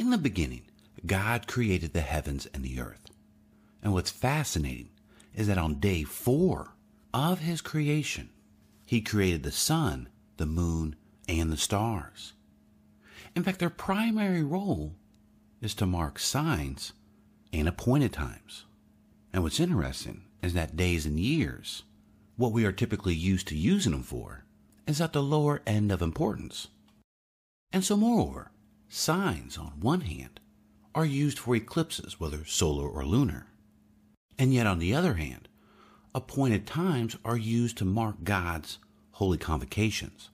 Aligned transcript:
In 0.00 0.08
the 0.08 0.16
beginning, 0.16 0.62
God 1.04 1.46
created 1.46 1.92
the 1.92 2.00
heavens 2.00 2.46
and 2.54 2.64
the 2.64 2.80
earth. 2.80 3.10
And 3.82 3.92
what's 3.92 4.10
fascinating 4.10 4.88
is 5.34 5.46
that 5.46 5.58
on 5.58 5.74
day 5.74 6.04
four 6.04 6.72
of 7.12 7.40
his 7.40 7.60
creation, 7.60 8.30
he 8.86 9.02
created 9.02 9.42
the 9.42 9.52
sun, 9.52 10.08
the 10.38 10.46
moon, 10.46 10.96
and 11.28 11.52
the 11.52 11.58
stars. 11.58 12.32
In 13.36 13.42
fact, 13.42 13.58
their 13.58 13.68
primary 13.68 14.42
role 14.42 14.94
is 15.60 15.74
to 15.74 15.84
mark 15.84 16.18
signs 16.18 16.94
and 17.52 17.68
appointed 17.68 18.14
times. 18.14 18.64
And 19.34 19.42
what's 19.42 19.60
interesting 19.60 20.22
is 20.42 20.54
that 20.54 20.78
days 20.78 21.04
and 21.04 21.20
years, 21.20 21.82
what 22.38 22.52
we 22.52 22.64
are 22.64 22.72
typically 22.72 23.14
used 23.14 23.48
to 23.48 23.54
using 23.54 23.92
them 23.92 24.02
for, 24.02 24.46
is 24.86 24.98
at 24.98 25.12
the 25.12 25.22
lower 25.22 25.60
end 25.66 25.92
of 25.92 26.00
importance. 26.00 26.68
And 27.70 27.84
so, 27.84 27.98
moreover, 27.98 28.50
signs, 28.90 29.56
on 29.56 29.68
one 29.80 30.02
hand, 30.02 30.40
are 30.94 31.06
used 31.06 31.38
for 31.38 31.54
eclipses, 31.54 32.18
whether 32.18 32.44
solar 32.44 32.88
or 32.88 33.06
lunar. 33.06 33.46
And 34.36 34.52
yet, 34.52 34.66
on 34.66 34.80
the 34.80 34.94
other 34.94 35.14
hand, 35.14 35.48
appointed 36.14 36.66
times 36.66 37.16
are 37.24 37.36
used 37.36 37.78
to 37.78 37.84
mark 37.84 38.24
God's 38.24 38.78
holy 39.12 39.38
convocations, 39.38 40.30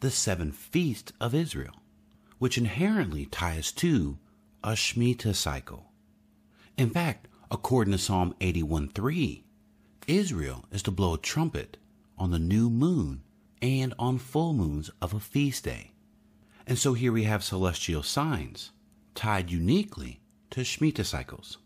the 0.00 0.10
seven 0.10 0.52
feasts 0.52 1.12
of 1.20 1.34
Israel, 1.34 1.76
which 2.38 2.58
inherently 2.58 3.24
tie 3.26 3.58
us 3.58 3.72
to 3.72 4.18
a 4.62 4.72
Shemitah 4.72 5.34
cycle. 5.34 5.86
In 6.76 6.90
fact, 6.90 7.28
according 7.50 7.92
to 7.92 7.98
Psalm 7.98 8.34
81:3, 8.40 9.44
Israel 10.06 10.66
is 10.70 10.82
to 10.82 10.90
blow 10.90 11.14
a 11.14 11.18
trumpet 11.18 11.78
on 12.18 12.30
the 12.30 12.38
new 12.38 12.68
moon 12.68 13.22
and 13.62 13.94
on 13.98 14.18
full 14.18 14.52
moons 14.52 14.90
of 15.00 15.14
a 15.14 15.20
feast 15.20 15.64
day. 15.64 15.89
And 16.70 16.78
so 16.78 16.94
here 16.94 17.10
we 17.10 17.24
have 17.24 17.42
celestial 17.42 18.04
signs 18.04 18.70
tied 19.16 19.50
uniquely 19.50 20.20
to 20.50 20.60
Shemitah 20.60 21.04
cycles. 21.04 21.58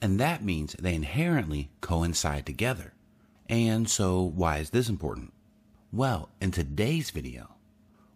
And 0.00 0.18
that 0.18 0.42
means 0.42 0.72
they 0.72 0.94
inherently 0.94 1.68
coincide 1.82 2.46
together. 2.46 2.94
And 3.50 3.86
so 3.86 4.22
why 4.22 4.56
is 4.56 4.70
this 4.70 4.88
important? 4.88 5.34
Well, 5.92 6.30
in 6.40 6.52
today's 6.52 7.10
video, 7.10 7.56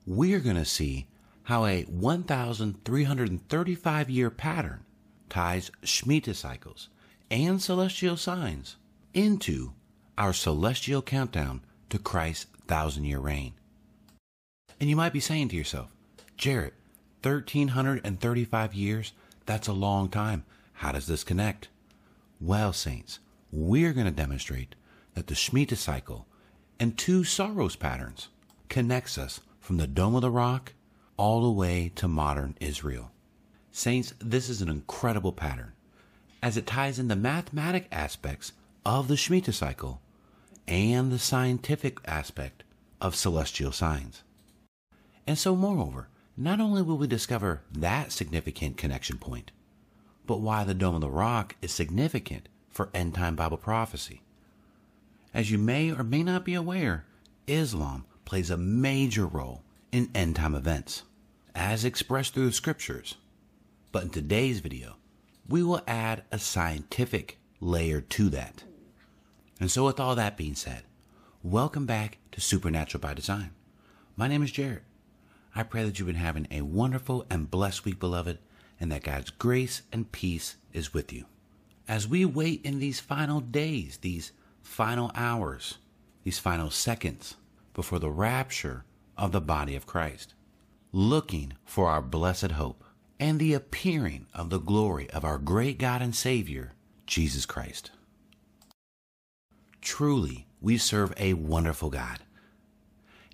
we're 0.06 0.40
going 0.40 0.56
to 0.56 0.64
see 0.64 1.08
how 1.42 1.66
a 1.66 1.82
1,335 1.82 4.08
year 4.08 4.30
pattern 4.30 4.86
ties 5.28 5.70
Shemitah 5.82 6.34
cycles 6.34 6.88
and 7.30 7.60
celestial 7.60 8.16
signs 8.16 8.76
into 9.12 9.74
our 10.16 10.32
celestial 10.32 11.02
countdown 11.02 11.60
to 11.90 11.98
Christ's 11.98 12.46
thousand 12.66 13.04
year 13.04 13.18
reign. 13.18 13.52
And 14.80 14.88
you 14.88 14.96
might 14.96 15.12
be 15.12 15.20
saying 15.20 15.50
to 15.50 15.56
yourself, 15.56 15.94
Jarrett, 16.40 16.72
1335 17.22 18.72
years? 18.72 19.12
That's 19.44 19.68
a 19.68 19.74
long 19.74 20.08
time. 20.08 20.44
How 20.72 20.90
does 20.90 21.06
this 21.06 21.22
connect? 21.22 21.68
Well, 22.40 22.72
saints, 22.72 23.18
we're 23.52 23.92
going 23.92 24.06
to 24.06 24.10
demonstrate 24.10 24.74
that 25.12 25.26
the 25.26 25.34
Shemitah 25.34 25.76
cycle 25.76 26.26
and 26.78 26.96
two 26.96 27.24
Saros 27.24 27.76
patterns 27.76 28.28
connects 28.70 29.18
us 29.18 29.40
from 29.60 29.76
the 29.76 29.86
Dome 29.86 30.14
of 30.14 30.22
the 30.22 30.30
Rock 30.30 30.72
all 31.18 31.42
the 31.42 31.50
way 31.50 31.92
to 31.96 32.08
modern 32.08 32.56
Israel. 32.58 33.10
Saints, 33.70 34.14
this 34.18 34.48
is 34.48 34.62
an 34.62 34.70
incredible 34.70 35.34
pattern 35.34 35.72
as 36.42 36.56
it 36.56 36.66
ties 36.66 36.98
in 36.98 37.08
the 37.08 37.16
mathematic 37.16 37.86
aspects 37.92 38.52
of 38.86 39.08
the 39.08 39.16
Shemitah 39.16 39.52
cycle 39.52 40.00
and 40.66 41.12
the 41.12 41.18
scientific 41.18 41.98
aspect 42.06 42.64
of 42.98 43.14
celestial 43.14 43.72
signs. 43.72 44.22
And 45.26 45.36
so, 45.36 45.54
moreover, 45.54 46.08
not 46.40 46.58
only 46.58 46.80
will 46.80 46.96
we 46.96 47.06
discover 47.06 47.60
that 47.70 48.10
significant 48.10 48.78
connection 48.78 49.18
point, 49.18 49.50
but 50.26 50.40
why 50.40 50.64
the 50.64 50.72
Dome 50.72 50.94
of 50.94 51.02
the 51.02 51.10
Rock 51.10 51.54
is 51.60 51.70
significant 51.70 52.48
for 52.70 52.88
end 52.94 53.14
time 53.14 53.36
Bible 53.36 53.58
prophecy. 53.58 54.22
As 55.34 55.50
you 55.50 55.58
may 55.58 55.92
or 55.92 56.02
may 56.02 56.22
not 56.22 56.46
be 56.46 56.54
aware, 56.54 57.04
Islam 57.46 58.06
plays 58.24 58.48
a 58.48 58.56
major 58.56 59.26
role 59.26 59.62
in 59.92 60.08
end 60.14 60.36
time 60.36 60.54
events, 60.54 61.02
as 61.54 61.84
expressed 61.84 62.32
through 62.32 62.46
the 62.46 62.52
scriptures. 62.52 63.16
But 63.92 64.04
in 64.04 64.10
today's 64.10 64.60
video, 64.60 64.96
we 65.46 65.62
will 65.62 65.82
add 65.86 66.22
a 66.32 66.38
scientific 66.38 67.36
layer 67.60 68.00
to 68.00 68.30
that. 68.30 68.64
And 69.60 69.70
so, 69.70 69.84
with 69.84 70.00
all 70.00 70.14
that 70.14 70.38
being 70.38 70.54
said, 70.54 70.84
welcome 71.42 71.84
back 71.84 72.16
to 72.32 72.40
Supernatural 72.40 73.02
by 73.02 73.12
Design. 73.12 73.50
My 74.16 74.26
name 74.26 74.42
is 74.42 74.50
Jarrett. 74.50 74.84
I 75.54 75.62
pray 75.64 75.84
that 75.84 75.98
you've 75.98 76.06
been 76.06 76.16
having 76.16 76.46
a 76.50 76.62
wonderful 76.62 77.26
and 77.28 77.50
blessed 77.50 77.84
week, 77.84 77.98
beloved, 77.98 78.38
and 78.78 78.90
that 78.92 79.02
God's 79.02 79.30
grace 79.30 79.82
and 79.92 80.10
peace 80.10 80.56
is 80.72 80.94
with 80.94 81.12
you. 81.12 81.26
As 81.88 82.06
we 82.06 82.24
wait 82.24 82.64
in 82.64 82.78
these 82.78 83.00
final 83.00 83.40
days, 83.40 83.98
these 83.98 84.32
final 84.62 85.10
hours, 85.14 85.78
these 86.22 86.38
final 86.38 86.70
seconds 86.70 87.36
before 87.74 87.98
the 87.98 88.10
rapture 88.10 88.84
of 89.16 89.32
the 89.32 89.40
body 89.40 89.74
of 89.74 89.86
Christ, 89.86 90.34
looking 90.92 91.54
for 91.64 91.88
our 91.88 92.02
blessed 92.02 92.52
hope 92.52 92.84
and 93.18 93.38
the 93.38 93.52
appearing 93.52 94.26
of 94.32 94.50
the 94.50 94.60
glory 94.60 95.10
of 95.10 95.24
our 95.24 95.38
great 95.38 95.78
God 95.78 96.00
and 96.00 96.14
Savior, 96.14 96.72
Jesus 97.06 97.44
Christ. 97.44 97.90
Truly, 99.82 100.46
we 100.60 100.78
serve 100.78 101.12
a 101.16 101.34
wonderful 101.34 101.90
God. 101.90 102.20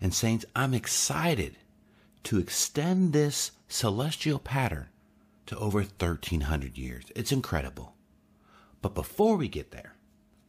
And, 0.01 0.13
Saints, 0.13 0.45
I'm 0.55 0.75
excited 0.75 1.57
to 2.27 2.41
extend 2.41 3.13
this 3.13 3.53
celestial 3.69 4.41
pattern 4.41 4.89
to 5.47 5.57
over 5.59 5.79
1300 5.79 6.77
years. 6.77 7.05
It's 7.15 7.31
incredible. 7.31 7.95
But 8.83 8.97
before 8.97 9.37
we 9.37 9.47
get 9.47 9.71
there, 9.71 9.95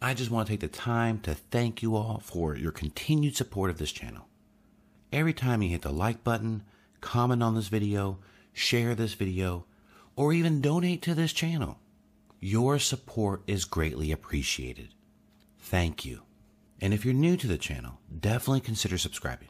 I 0.01 0.15
just 0.15 0.31
want 0.31 0.47
to 0.47 0.53
take 0.53 0.59
the 0.61 0.67
time 0.67 1.19
to 1.19 1.35
thank 1.35 1.83
you 1.83 1.95
all 1.95 2.19
for 2.23 2.55
your 2.55 2.71
continued 2.71 3.35
support 3.35 3.69
of 3.69 3.77
this 3.77 3.91
channel. 3.91 4.27
Every 5.13 5.33
time 5.33 5.61
you 5.61 5.69
hit 5.69 5.83
the 5.83 5.91
like 5.91 6.23
button, 6.23 6.63
comment 6.99 7.43
on 7.43 7.53
this 7.53 7.67
video, 7.67 8.17
share 8.53 8.95
this 8.95 9.13
video, 9.13 9.65
or 10.15 10.33
even 10.33 10.61
donate 10.61 11.03
to 11.03 11.13
this 11.13 11.31
channel, 11.31 11.77
your 12.39 12.79
support 12.79 13.43
is 13.45 13.65
greatly 13.65 14.11
appreciated. 14.11 14.95
Thank 15.59 16.05
you. 16.05 16.23
And 16.81 16.91
if 16.91 17.05
you're 17.05 17.13
new 17.13 17.37
to 17.37 17.47
the 17.47 17.59
channel, 17.59 17.99
definitely 18.19 18.61
consider 18.61 18.97
subscribing. 18.97 19.49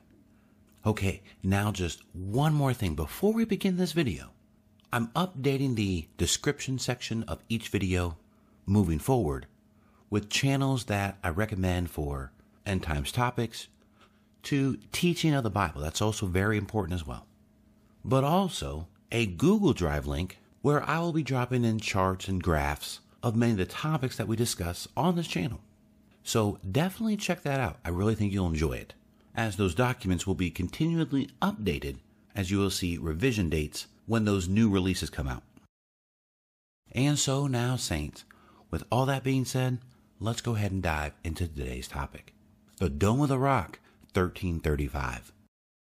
Okay, 0.87 1.21
now 1.43 1.73
just 1.73 2.01
one 2.13 2.53
more 2.53 2.73
thing 2.73 2.95
before 2.95 3.33
we 3.33 3.43
begin 3.43 3.75
this 3.75 3.91
video. 3.91 4.29
I'm 4.93 5.07
updating 5.07 5.75
the 5.75 6.07
description 6.15 6.79
section 6.79 7.23
of 7.23 7.43
each 7.49 7.67
video 7.67 8.15
moving 8.65 8.97
forward 8.97 9.47
with 10.09 10.29
channels 10.29 10.85
that 10.85 11.17
I 11.21 11.27
recommend 11.27 11.89
for 11.89 12.31
end 12.65 12.83
times 12.83 13.11
topics 13.11 13.67
to 14.43 14.77
teaching 14.93 15.33
of 15.33 15.43
the 15.43 15.49
Bible. 15.49 15.81
That's 15.81 16.01
also 16.01 16.25
very 16.25 16.57
important 16.57 16.93
as 16.93 17.05
well. 17.05 17.27
But 18.05 18.23
also 18.23 18.87
a 19.11 19.25
Google 19.25 19.73
Drive 19.73 20.07
link 20.07 20.37
where 20.61 20.81
I 20.89 20.99
will 20.99 21.11
be 21.11 21.21
dropping 21.21 21.65
in 21.65 21.81
charts 21.81 22.29
and 22.29 22.41
graphs 22.41 23.01
of 23.21 23.35
many 23.35 23.51
of 23.51 23.57
the 23.57 23.65
topics 23.65 24.15
that 24.15 24.29
we 24.29 24.37
discuss 24.37 24.87
on 24.95 25.17
this 25.17 25.27
channel. 25.27 25.59
So 26.23 26.59
definitely 26.71 27.17
check 27.17 27.43
that 27.43 27.59
out. 27.59 27.77
I 27.83 27.89
really 27.89 28.15
think 28.15 28.31
you'll 28.31 28.47
enjoy 28.47 28.77
it, 28.77 28.93
as 29.37 29.55
those 29.55 29.75
documents 29.75 30.25
will 30.25 30.35
be 30.35 30.49
continually 30.49 31.29
updated 31.41 31.97
as 32.35 32.51
you 32.51 32.57
will 32.57 32.71
see 32.71 32.97
revision 32.97 33.49
dates 33.49 33.87
when 34.07 34.25
those 34.25 34.47
new 34.47 34.69
releases 34.69 35.09
come 35.09 35.27
out. 35.27 35.43
And 36.91 37.19
so 37.19 37.47
now, 37.47 37.75
Saints, 37.75 38.25
with 38.71 38.83
all 38.91 39.05
that 39.05 39.23
being 39.23 39.45
said, 39.45 39.79
let's 40.19 40.41
go 40.41 40.55
ahead 40.55 40.71
and 40.71 40.81
dive 40.81 41.13
into 41.23 41.47
today's 41.47 41.87
topic. 41.87 42.33
The 42.79 42.89
Dome 42.89 43.21
of 43.21 43.29
the 43.29 43.37
Rock, 43.37 43.79
1335. 44.13 45.31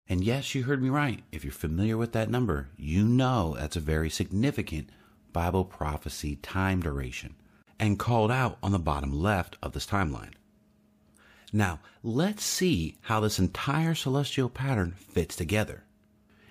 And 0.07 0.23
yes, 0.23 0.53
you 0.53 0.63
heard 0.63 0.81
me 0.81 0.89
right. 0.89 1.23
If 1.31 1.43
you're 1.43 1.53
familiar 1.53 1.97
with 1.97 2.11
that 2.13 2.29
number, 2.29 2.69
you 2.77 3.05
know 3.05 3.55
that's 3.57 3.75
a 3.75 3.81
very 3.81 4.09
significant 4.09 4.89
Bible 5.31 5.65
prophecy 5.65 6.35
time 6.37 6.81
duration 6.81 7.35
and 7.79 7.99
called 7.99 8.31
out 8.31 8.57
on 8.61 8.71
the 8.71 8.79
bottom 8.79 9.11
left 9.11 9.57
of 9.61 9.73
this 9.73 9.87
timeline. 9.87 10.33
Now, 11.55 11.81
let's 12.01 12.43
see 12.43 12.97
how 13.01 13.19
this 13.19 13.37
entire 13.37 13.93
celestial 13.93 14.49
pattern 14.49 14.95
fits 14.97 15.35
together. 15.35 15.83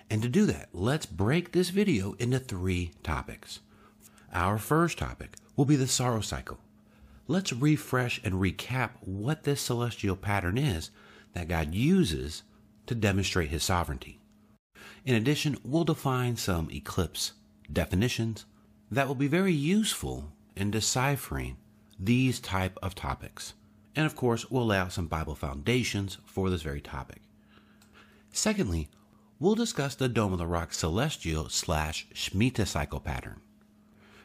And 0.09 0.21
to 0.21 0.29
do 0.29 0.45
that, 0.45 0.69
let's 0.71 1.05
break 1.05 1.51
this 1.51 1.71
video 1.71 2.13
into 2.19 2.39
three 2.39 2.91
topics. 3.03 3.59
Our 4.33 4.57
first 4.57 4.97
topic 4.97 5.35
will 5.57 5.65
be 5.65 5.75
the 5.75 5.87
Saros 5.87 6.27
cycle. 6.27 6.59
Let's 7.27 7.51
refresh 7.51 8.21
and 8.23 8.35
recap 8.35 8.91
what 9.01 9.43
this 9.43 9.59
celestial 9.59 10.15
pattern 10.15 10.57
is 10.57 10.89
that 11.33 11.49
God 11.49 11.73
uses 11.75 12.43
to 12.85 12.95
demonstrate 12.95 13.49
his 13.49 13.63
sovereignty. 13.63 14.21
In 15.05 15.15
addition, 15.15 15.57
we'll 15.65 15.83
define 15.83 16.37
some 16.37 16.69
eclipse 16.71 17.33
definitions 17.71 18.45
that 18.89 19.07
will 19.07 19.15
be 19.15 19.27
very 19.27 19.53
useful 19.53 20.31
in 20.55 20.71
deciphering 20.71 21.57
these 21.99 22.39
type 22.39 22.77
of 22.81 22.95
topics. 22.95 23.53
And 23.95 24.05
of 24.05 24.15
course, 24.15 24.49
we'll 24.49 24.65
lay 24.65 24.77
out 24.77 24.91
some 24.91 25.07
Bible 25.07 25.35
foundations 25.35 26.17
for 26.25 26.49
this 26.49 26.61
very 26.61 26.81
topic. 26.81 27.21
Secondly, 28.31 28.89
we'll 29.39 29.55
discuss 29.55 29.93
the 29.93 30.09
Dome 30.09 30.33
of 30.33 30.39
the 30.39 30.47
Rock 30.47 30.73
celestial 30.73 31.49
slash 31.49 32.07
Shemitah 32.13 32.67
cycle 32.67 32.99
pattern 32.99 33.41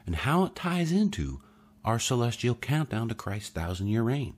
and 0.07 0.17
how 0.17 0.45
it 0.45 0.55
ties 0.55 0.91
into 0.91 1.41
our 1.85 1.99
celestial 1.99 2.55
countdown 2.55 3.09
to 3.09 3.15
Christ's 3.15 3.51
thousand 3.51 3.89
year 3.89 4.03
reign, 4.03 4.35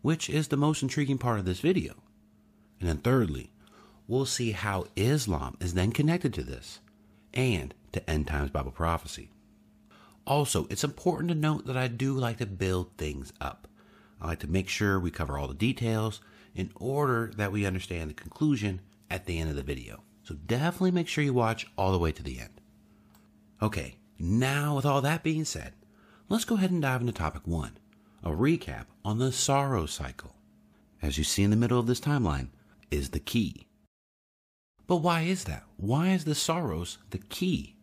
which 0.00 0.30
is 0.30 0.48
the 0.48 0.56
most 0.56 0.82
intriguing 0.82 1.18
part 1.18 1.38
of 1.38 1.44
this 1.44 1.60
video. 1.60 1.94
And 2.80 2.88
then, 2.88 2.98
thirdly, 2.98 3.50
we'll 4.08 4.26
see 4.26 4.52
how 4.52 4.86
Islam 4.96 5.56
is 5.60 5.74
then 5.74 5.92
connected 5.92 6.32
to 6.34 6.42
this 6.42 6.80
and 7.34 7.74
to 7.92 8.10
end 8.10 8.26
times 8.26 8.50
Bible 8.50 8.70
prophecy. 8.70 9.30
Also, 10.26 10.66
it's 10.70 10.84
important 10.84 11.28
to 11.28 11.34
note 11.34 11.66
that 11.66 11.76
I 11.76 11.88
do 11.88 12.14
like 12.14 12.38
to 12.38 12.46
build 12.46 12.96
things 12.96 13.32
up. 13.40 13.68
I 14.22 14.28
like 14.28 14.38
to 14.40 14.46
make 14.46 14.68
sure 14.68 15.00
we 15.00 15.10
cover 15.10 15.36
all 15.36 15.48
the 15.48 15.54
details 15.54 16.20
in 16.54 16.70
order 16.76 17.32
that 17.36 17.50
we 17.50 17.66
understand 17.66 18.08
the 18.08 18.14
conclusion 18.14 18.80
at 19.10 19.26
the 19.26 19.38
end 19.38 19.50
of 19.50 19.56
the 19.56 19.64
video. 19.64 20.04
So 20.22 20.36
definitely 20.36 20.92
make 20.92 21.08
sure 21.08 21.24
you 21.24 21.34
watch 21.34 21.66
all 21.76 21.90
the 21.90 21.98
way 21.98 22.12
to 22.12 22.22
the 22.22 22.38
end. 22.38 22.60
Okay, 23.60 23.96
now 24.20 24.76
with 24.76 24.86
all 24.86 25.00
that 25.00 25.24
being 25.24 25.44
said, 25.44 25.72
let's 26.28 26.44
go 26.44 26.54
ahead 26.54 26.70
and 26.70 26.80
dive 26.80 27.00
into 27.00 27.12
topic 27.12 27.42
one 27.46 27.78
a 28.22 28.30
recap 28.30 28.86
on 29.04 29.18
the 29.18 29.32
Saros 29.32 29.90
cycle. 29.90 30.36
As 31.02 31.18
you 31.18 31.24
see 31.24 31.42
in 31.42 31.50
the 31.50 31.56
middle 31.56 31.80
of 31.80 31.88
this 31.88 32.00
timeline, 32.00 32.50
is 32.92 33.10
the 33.10 33.18
key. 33.18 33.66
But 34.86 34.98
why 34.98 35.22
is 35.22 35.44
that? 35.44 35.64
Why 35.76 36.10
is 36.10 36.24
the 36.24 36.36
Saros 36.36 36.98
the 37.10 37.18
key? 37.18 37.74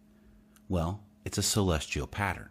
Well, 0.70 1.04
it's 1.26 1.38
a 1.38 1.44
celestial 1.44 2.08
pattern. 2.08 2.48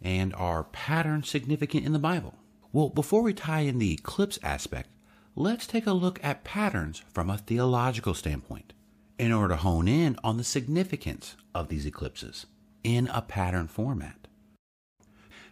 And 0.00 0.32
are 0.34 0.62
patterns 0.62 1.28
significant 1.28 1.84
in 1.84 1.92
the 1.92 1.98
Bible? 1.98 2.34
Well, 2.72 2.88
before 2.88 3.20
we 3.20 3.34
tie 3.34 3.60
in 3.60 3.78
the 3.78 3.92
eclipse 3.92 4.38
aspect, 4.42 4.88
let's 5.36 5.66
take 5.66 5.86
a 5.86 5.92
look 5.92 6.18
at 6.24 6.42
patterns 6.42 7.02
from 7.12 7.28
a 7.28 7.36
theological 7.36 8.14
standpoint 8.14 8.72
in 9.18 9.30
order 9.30 9.54
to 9.54 9.60
hone 9.60 9.86
in 9.86 10.16
on 10.24 10.38
the 10.38 10.44
significance 10.44 11.36
of 11.54 11.68
these 11.68 11.84
eclipses 11.84 12.46
in 12.82 13.08
a 13.08 13.20
pattern 13.20 13.68
format. 13.68 14.26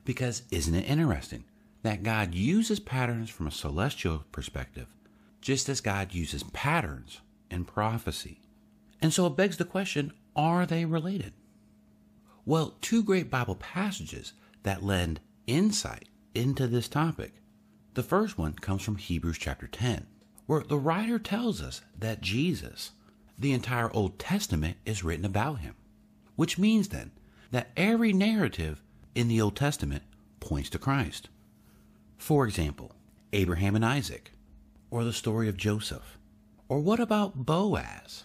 Because 0.06 0.44
isn't 0.50 0.74
it 0.74 0.88
interesting 0.88 1.44
that 1.82 2.02
God 2.02 2.34
uses 2.34 2.80
patterns 2.80 3.28
from 3.28 3.46
a 3.46 3.52
celestial 3.52 4.24
perspective, 4.32 4.86
just 5.42 5.68
as 5.68 5.82
God 5.82 6.14
uses 6.14 6.42
patterns 6.54 7.20
in 7.50 7.66
prophecy? 7.66 8.40
And 9.02 9.12
so 9.12 9.26
it 9.26 9.36
begs 9.36 9.58
the 9.58 9.66
question 9.66 10.14
are 10.34 10.64
they 10.64 10.86
related? 10.86 11.34
Well, 12.46 12.76
two 12.80 13.02
great 13.02 13.30
Bible 13.30 13.56
passages 13.56 14.32
that 14.62 14.82
lend 14.82 15.20
insight 15.46 16.08
into 16.34 16.66
this 16.66 16.88
topic. 16.88 17.34
The 17.94 18.02
first 18.02 18.38
one 18.38 18.54
comes 18.54 18.82
from 18.82 18.96
Hebrews 18.96 19.38
chapter 19.38 19.66
10, 19.66 20.06
where 20.46 20.62
the 20.62 20.78
writer 20.78 21.18
tells 21.18 21.60
us 21.60 21.82
that 21.98 22.20
Jesus, 22.20 22.92
the 23.38 23.52
entire 23.52 23.92
Old 23.92 24.18
Testament, 24.18 24.76
is 24.84 25.02
written 25.02 25.24
about 25.24 25.60
him, 25.60 25.74
which 26.36 26.58
means 26.58 26.88
then 26.88 27.10
that 27.50 27.70
every 27.76 28.12
narrative 28.12 28.82
in 29.14 29.28
the 29.28 29.40
Old 29.40 29.56
Testament 29.56 30.02
points 30.38 30.70
to 30.70 30.78
Christ. 30.78 31.28
For 32.16 32.46
example, 32.46 32.94
Abraham 33.32 33.74
and 33.76 33.84
Isaac, 33.84 34.32
or 34.90 35.04
the 35.04 35.12
story 35.12 35.48
of 35.48 35.56
Joseph. 35.56 36.18
Or 36.68 36.80
what 36.80 37.00
about 37.00 37.46
Boaz, 37.46 38.24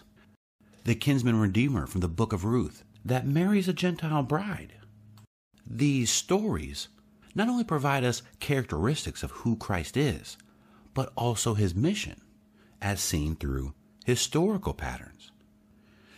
the 0.84 0.94
kinsman 0.94 1.40
redeemer 1.40 1.86
from 1.86 2.00
the 2.00 2.08
book 2.08 2.32
of 2.32 2.44
Ruth 2.44 2.84
that 3.04 3.26
marries 3.26 3.68
a 3.68 3.72
Gentile 3.72 4.22
bride? 4.22 4.74
These 5.68 6.10
stories 6.10 6.88
not 7.36 7.48
only 7.48 7.64
provide 7.64 8.02
us 8.02 8.22
characteristics 8.40 9.22
of 9.22 9.30
who 9.30 9.56
Christ 9.56 9.96
is, 9.96 10.38
but 10.94 11.12
also 11.16 11.52
his 11.52 11.74
mission, 11.74 12.22
as 12.80 12.98
seen 12.98 13.36
through 13.36 13.74
historical 14.06 14.72
patterns. 14.72 15.30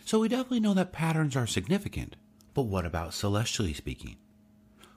So 0.05 0.19
we 0.19 0.29
definitely 0.29 0.61
know 0.61 0.73
that 0.73 0.93
patterns 0.93 1.35
are 1.35 1.45
significant, 1.45 2.15
but 2.53 2.63
what 2.63 2.85
about 2.85 3.13
celestially 3.13 3.73
speaking? 3.73 4.15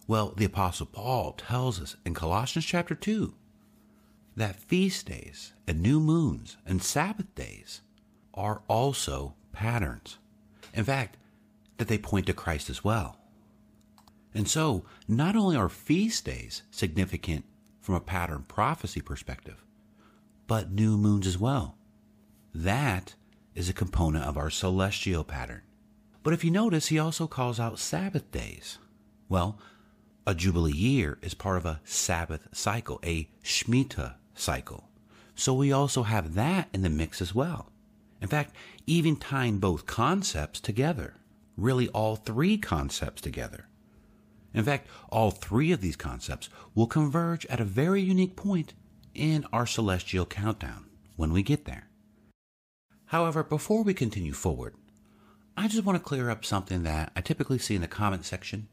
Well, 0.06 0.32
the 0.36 0.44
Apostle 0.44 0.86
Paul 0.86 1.32
tells 1.32 1.80
us 1.80 1.96
in 2.06 2.14
Colossians 2.14 2.64
chapter 2.64 2.94
2 2.94 3.34
that 4.36 4.60
feast 4.60 5.06
days 5.06 5.52
and 5.66 5.82
new 5.82 5.98
moons 5.98 6.56
and 6.64 6.82
Sabbath 6.82 7.34
days 7.34 7.82
are 8.32 8.62
also 8.68 9.34
patterns. 9.52 10.18
In 10.72 10.84
fact, 10.84 11.16
that 11.78 11.88
they 11.88 11.98
point 11.98 12.26
to 12.26 12.32
Christ 12.32 12.70
as 12.70 12.84
well. 12.84 13.18
And 14.34 14.49
so, 14.49 14.84
not 15.06 15.37
only 15.37 15.56
are 15.56 15.69
feast 15.69 16.25
days 16.25 16.62
significant 16.70 17.44
from 17.81 17.94
a 17.94 18.00
pattern 18.00 18.44
prophecy 18.49 19.00
perspective, 19.00 19.62
but 20.46 20.70
new 20.70 20.96
moons 20.96 21.26
as 21.26 21.38
well. 21.38 21.76
That 22.55 23.14
is 23.55 23.69
a 23.69 23.75
component 23.75 24.25
of 24.25 24.37
our 24.37 24.50
celestial 24.50 25.25
pattern. 25.25 25.62
But 26.23 26.32
if 26.32 26.44
you 26.44 26.50
notice, 26.50 26.87
he 26.88 26.99
also 26.99 27.26
calls 27.26 27.58
out 27.58 27.79
Sabbath 27.79 28.31
days. 28.31 28.79
Well, 29.29 29.58
a 30.26 30.35
Jubilee 30.35 30.73
year 30.73 31.19
is 31.20 31.35
part 31.35 31.58
of 31.58 31.67
a 31.67 31.81
Sabbath 31.85 32.49
cycle, 32.52 33.00
a 33.05 33.28
Shemitah 33.43 34.14
cycle. 34.35 34.88
So 35.35 35.52
we 35.52 35.73
also 35.73 36.05
have 36.05 36.35
that 36.35 36.69
in 36.73 36.82
the 36.82 36.90
mix 36.90 37.20
as 37.20 37.35
well. 37.35 37.70
In 38.20 38.28
fact, 38.28 38.55
even 38.87 39.17
tying 39.17 39.58
both 39.58 39.87
concepts 39.87 40.61
together, 40.61 41.14
really 41.56 41.88
all 41.88 42.14
three 42.14 42.56
concepts 42.56 43.20
together. 43.20 43.67
In 44.54 44.64
fact, 44.64 44.88
all 45.10 45.31
three 45.31 45.72
of 45.72 45.81
these 45.81 45.96
concepts 45.96 46.49
will 46.75 46.87
converge 46.87 47.46
at 47.46 47.60
a 47.60 47.64
very 47.64 48.02
unique 48.02 48.37
point 48.37 48.75
in 49.14 49.46
our 49.52 49.66
celestial 49.66 50.26
countdown 50.26 50.87
when 51.16 51.32
we 51.32 51.43
get 51.43 51.64
there. 51.64 51.88
However, 53.06 53.43
before 53.43 53.82
we 53.82 53.94
continue 53.94 54.32
forward, 54.32 54.75
I 55.56 55.69
just 55.69 55.84
want 55.84 55.99
to 55.99 56.04
clear 56.04 56.31
up 56.31 56.44
something 56.44 56.82
that 56.84 57.12
I 57.14 57.20
typically 57.20 57.58
see 57.58 57.75
in 57.75 57.82
the 57.82 57.88
comment 57.88 58.25
section 58.25 58.69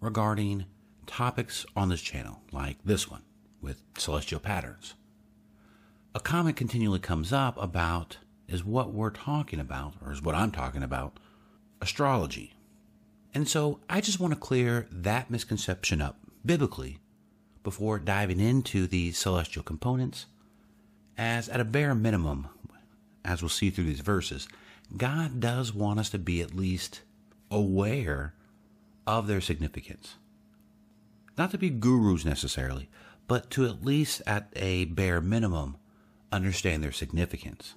regarding 0.00 0.66
topics 1.06 1.64
on 1.74 1.88
this 1.88 2.02
channel, 2.02 2.42
like 2.52 2.76
this 2.84 3.10
one 3.10 3.22
with 3.62 3.82
celestial 3.96 4.40
patterns. 4.40 4.94
A 6.14 6.20
comment 6.20 6.56
continually 6.56 6.98
comes 6.98 7.32
up 7.32 7.56
about 7.62 8.18
is 8.46 8.62
what 8.62 8.92
we're 8.92 9.10
talking 9.10 9.58
about, 9.58 9.94
or 10.04 10.12
is 10.12 10.20
what 10.20 10.34
I'm 10.34 10.50
talking 10.50 10.82
about, 10.82 11.18
astrology. 11.80 12.52
And 13.34 13.48
so 13.48 13.80
I 13.88 14.00
just 14.00 14.20
want 14.20 14.34
to 14.34 14.38
clear 14.38 14.86
that 14.90 15.30
misconception 15.30 16.02
up 16.02 16.18
biblically 16.44 16.98
before 17.62 17.98
diving 17.98 18.40
into 18.40 18.86
the 18.86 19.12
celestial 19.12 19.62
components, 19.62 20.26
as 21.16 21.48
at 21.48 21.60
a 21.60 21.64
bare 21.64 21.94
minimum, 21.94 22.48
as 23.24 23.40
we'll 23.40 23.48
see 23.48 23.70
through 23.70 23.84
these 23.84 24.00
verses, 24.00 24.48
God 24.96 25.40
does 25.40 25.72
want 25.72 26.00
us 26.00 26.10
to 26.10 26.18
be 26.18 26.42
at 26.42 26.54
least 26.54 27.02
aware 27.50 28.34
of 29.06 29.26
their 29.26 29.40
significance. 29.40 30.16
Not 31.38 31.50
to 31.52 31.58
be 31.58 31.70
gurus 31.70 32.24
necessarily, 32.24 32.88
but 33.28 33.50
to 33.50 33.64
at 33.64 33.84
least 33.84 34.20
at 34.26 34.48
a 34.56 34.86
bare 34.86 35.20
minimum 35.20 35.76
understand 36.30 36.82
their 36.82 36.92
significance. 36.92 37.74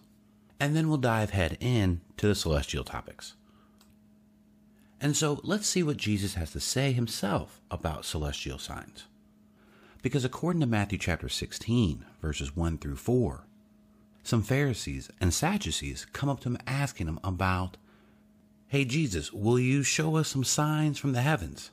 And 0.60 0.76
then 0.76 0.88
we'll 0.88 0.98
dive 0.98 1.30
head 1.30 1.58
in 1.60 2.02
to 2.18 2.28
the 2.28 2.36
celestial 2.36 2.84
topics. 2.84 3.36
And 5.02 5.16
so 5.16 5.40
let's 5.44 5.68
see 5.68 5.84
what 5.84 5.98
Jesus 5.98 6.36
has 6.36 6.52
to 6.52 6.60
say 6.60 6.92
himself 6.92 7.62
about 7.70 8.06
celestial 8.06 8.58
signs. 8.58 9.06
Because 10.02 10.24
according 10.24 10.62
to 10.62 10.68
Matthew 10.68 10.98
chapter 10.98 11.30
16, 11.30 12.06
verses 12.22 12.56
1 12.56 12.78
through 12.78 12.96
4, 12.96 13.46
some 14.24 14.42
Pharisees 14.42 15.10
and 15.20 15.34
Sadducees 15.34 16.06
come 16.14 16.30
up 16.30 16.40
to 16.42 16.50
him 16.50 16.58
asking 16.66 17.08
him 17.08 17.20
about, 17.24 17.78
Hey 18.68 18.86
Jesus, 18.86 19.32
will 19.32 19.60
you 19.60 19.84
show 19.84 20.16
us 20.16 20.30
some 20.30 20.44
signs 20.44 20.98
from 20.98 21.14
the 21.14 21.22
heavens? 21.22 21.72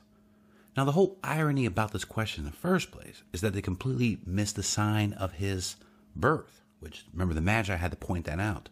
Now, 0.75 0.85
the 0.85 0.93
whole 0.93 1.19
irony 1.23 1.65
about 1.65 1.91
this 1.91 2.05
question 2.05 2.45
in 2.45 2.51
the 2.51 2.57
first 2.57 2.91
place 2.91 3.21
is 3.31 3.41
that 3.41 3.53
they 3.53 3.61
completely 3.61 4.19
miss 4.25 4.51
the 4.51 4.63
sign 4.63 5.13
of 5.13 5.33
his 5.33 5.75
birth, 6.15 6.61
which, 6.79 7.05
remember, 7.13 7.35
the 7.35 7.41
Magi 7.41 7.75
had 7.75 7.91
to 7.91 7.97
point 7.97 8.25
that 8.25 8.39
out. 8.39 8.69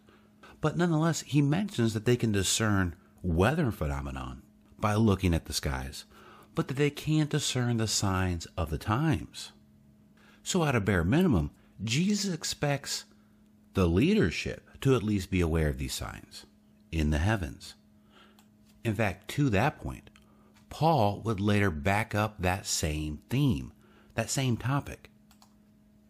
But 0.60 0.76
nonetheless, 0.76 1.20
he 1.20 1.42
mentions 1.42 1.94
that 1.94 2.04
they 2.04 2.16
can 2.16 2.32
discern 2.32 2.96
weather 3.22 3.70
phenomenon 3.70 4.42
by 4.78 4.94
looking 4.94 5.34
at 5.34 5.46
the 5.46 5.52
skies, 5.52 6.04
but 6.54 6.68
that 6.68 6.76
they 6.76 6.90
can't 6.90 7.30
discern 7.30 7.76
the 7.76 7.88
signs 7.88 8.46
of 8.56 8.70
the 8.70 8.78
times. 8.78 9.52
So, 10.42 10.64
at 10.64 10.74
a 10.74 10.80
bare 10.80 11.04
minimum, 11.04 11.52
Jesus 11.82 12.34
expects 12.34 13.04
the 13.74 13.86
leadership 13.86 14.68
to 14.80 14.94
at 14.94 15.02
least 15.02 15.30
be 15.30 15.40
aware 15.40 15.68
of 15.68 15.78
these 15.78 15.94
signs 15.94 16.46
in 16.90 17.10
the 17.10 17.18
heavens. 17.18 17.74
In 18.84 18.94
fact, 18.94 19.28
to 19.28 19.48
that 19.50 19.80
point, 19.80 20.10
Paul 20.68 21.20
would 21.24 21.40
later 21.40 21.70
back 21.70 22.14
up 22.14 22.40
that 22.40 22.66
same 22.66 23.20
theme, 23.30 23.72
that 24.14 24.30
same 24.30 24.56
topic. 24.56 25.10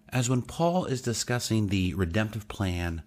As 0.09 0.31
when 0.31 0.42
Paul 0.42 0.87
is 0.87 1.02
discussing 1.02 1.69
the 1.69 1.95
redemptive 1.95 2.49
plan 2.49 3.02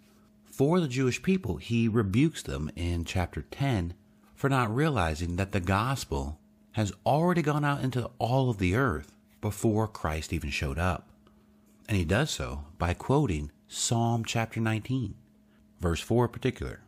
for 0.55 0.79
the 0.79 0.87
Jewish 0.87 1.21
people, 1.21 1.57
he 1.57 1.89
rebukes 1.89 2.41
them 2.41 2.71
in 2.77 3.03
chapter 3.03 3.41
10 3.51 3.93
for 4.35 4.49
not 4.49 4.73
realizing 4.73 5.35
that 5.35 5.51
the 5.51 5.59
gospel 5.59 6.39
has 6.71 6.93
already 7.05 7.41
gone 7.41 7.65
out 7.65 7.83
into 7.83 8.09
all 8.19 8.49
of 8.49 8.57
the 8.57 8.73
earth 8.73 9.11
before 9.41 9.85
Christ 9.85 10.31
even 10.31 10.49
showed 10.49 10.79
up. 10.79 11.09
And 11.89 11.97
he 11.97 12.05
does 12.05 12.31
so 12.31 12.63
by 12.77 12.93
quoting 12.93 13.51
Psalm 13.67 14.23
chapter 14.23 14.61
19, 14.61 15.15
verse 15.81 15.99
4 15.99 16.23
in 16.23 16.31
particular. 16.31 16.79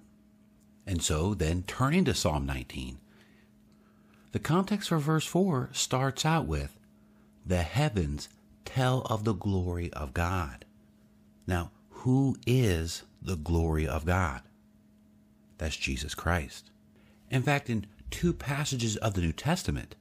And 0.85 1.03
so 1.03 1.33
then 1.33 1.63
turning 1.67 2.05
to 2.05 2.13
Psalm 2.13 2.45
19, 2.45 2.99
the 4.31 4.39
context 4.39 4.87
for 4.87 4.97
verse 4.97 5.25
4 5.25 5.71
starts 5.73 6.25
out 6.25 6.47
with, 6.47 6.79
The 7.45 7.63
heavens 7.63 8.29
tell 8.63 9.01
of 9.01 9.25
the 9.25 9.33
glory 9.33 9.91
of 9.91 10.13
God. 10.13 10.63
Now, 11.45 11.71
who 11.89 12.37
is 12.45 13.03
the 13.21 13.35
glory 13.35 13.87
of 13.87 14.05
God? 14.05 14.41
That's 15.57 15.77
Jesus 15.77 16.15
Christ. 16.15 16.71
In 17.29 17.41
fact, 17.41 17.69
in 17.69 17.87
two 18.09 18.33
passages 18.33 18.97
of 18.97 19.13
the 19.13 19.21
New 19.21 19.33
Testament, 19.33 19.95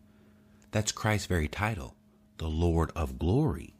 that's 0.70 0.92
Christ's 0.92 1.26
very 1.26 1.48
title, 1.48 1.96
the 2.38 2.48
Lord 2.48 2.92
of 2.94 3.18
glory. 3.18 3.74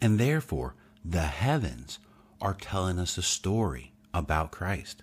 And 0.00 0.18
therefore, 0.18 0.74
the 1.04 1.22
heavens 1.22 1.98
are 2.40 2.54
telling 2.54 2.98
us 2.98 3.16
a 3.16 3.22
story 3.22 3.92
about 4.12 4.50
Christ 4.50 5.02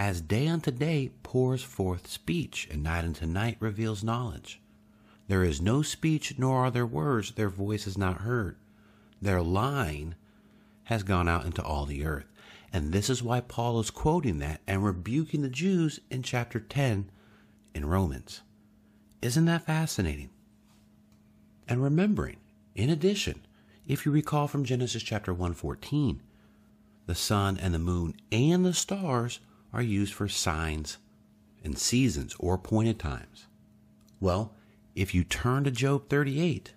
as 0.00 0.20
day 0.20 0.46
unto 0.46 0.70
day 0.70 1.10
pours 1.22 1.62
forth 1.62 2.06
speech, 2.06 2.68
and 2.70 2.82
night 2.82 3.04
unto 3.04 3.26
night 3.26 3.56
reveals 3.60 4.04
knowledge. 4.04 4.60
There 5.28 5.44
is 5.44 5.60
no 5.60 5.82
speech, 5.82 6.38
nor 6.38 6.64
are 6.64 6.70
there 6.70 6.86
words, 6.86 7.32
their 7.32 7.48
voice 7.48 7.86
is 7.86 7.98
not 7.98 8.22
heard. 8.22 8.56
Their 9.20 9.42
line 9.42 10.14
has 10.90 11.04
gone 11.04 11.28
out 11.28 11.46
into 11.46 11.62
all 11.62 11.86
the 11.86 12.04
earth. 12.04 12.26
And 12.72 12.92
this 12.92 13.08
is 13.08 13.22
why 13.22 13.40
Paul 13.40 13.78
is 13.78 13.90
quoting 13.90 14.40
that 14.40 14.60
and 14.66 14.84
rebuking 14.84 15.42
the 15.42 15.48
Jews 15.48 16.00
in 16.10 16.24
chapter 16.24 16.58
10 16.58 17.08
in 17.76 17.86
Romans. 17.86 18.42
Isn't 19.22 19.44
that 19.44 19.66
fascinating? 19.66 20.30
And 21.68 21.80
remembering, 21.80 22.38
in 22.74 22.90
addition, 22.90 23.46
if 23.86 24.04
you 24.04 24.10
recall 24.10 24.48
from 24.48 24.64
Genesis 24.64 25.04
chapter 25.04 25.32
114, 25.32 26.22
the 27.06 27.14
sun 27.14 27.56
and 27.56 27.72
the 27.72 27.78
moon 27.78 28.16
and 28.32 28.66
the 28.66 28.74
stars 28.74 29.38
are 29.72 29.82
used 29.82 30.12
for 30.12 30.26
signs 30.26 30.98
and 31.62 31.78
seasons 31.78 32.34
or 32.40 32.54
appointed 32.54 32.98
times. 32.98 33.46
Well, 34.18 34.56
if 34.96 35.14
you 35.14 35.22
turn 35.22 35.62
to 35.64 35.70
Job 35.70 36.08
38, 36.08 36.74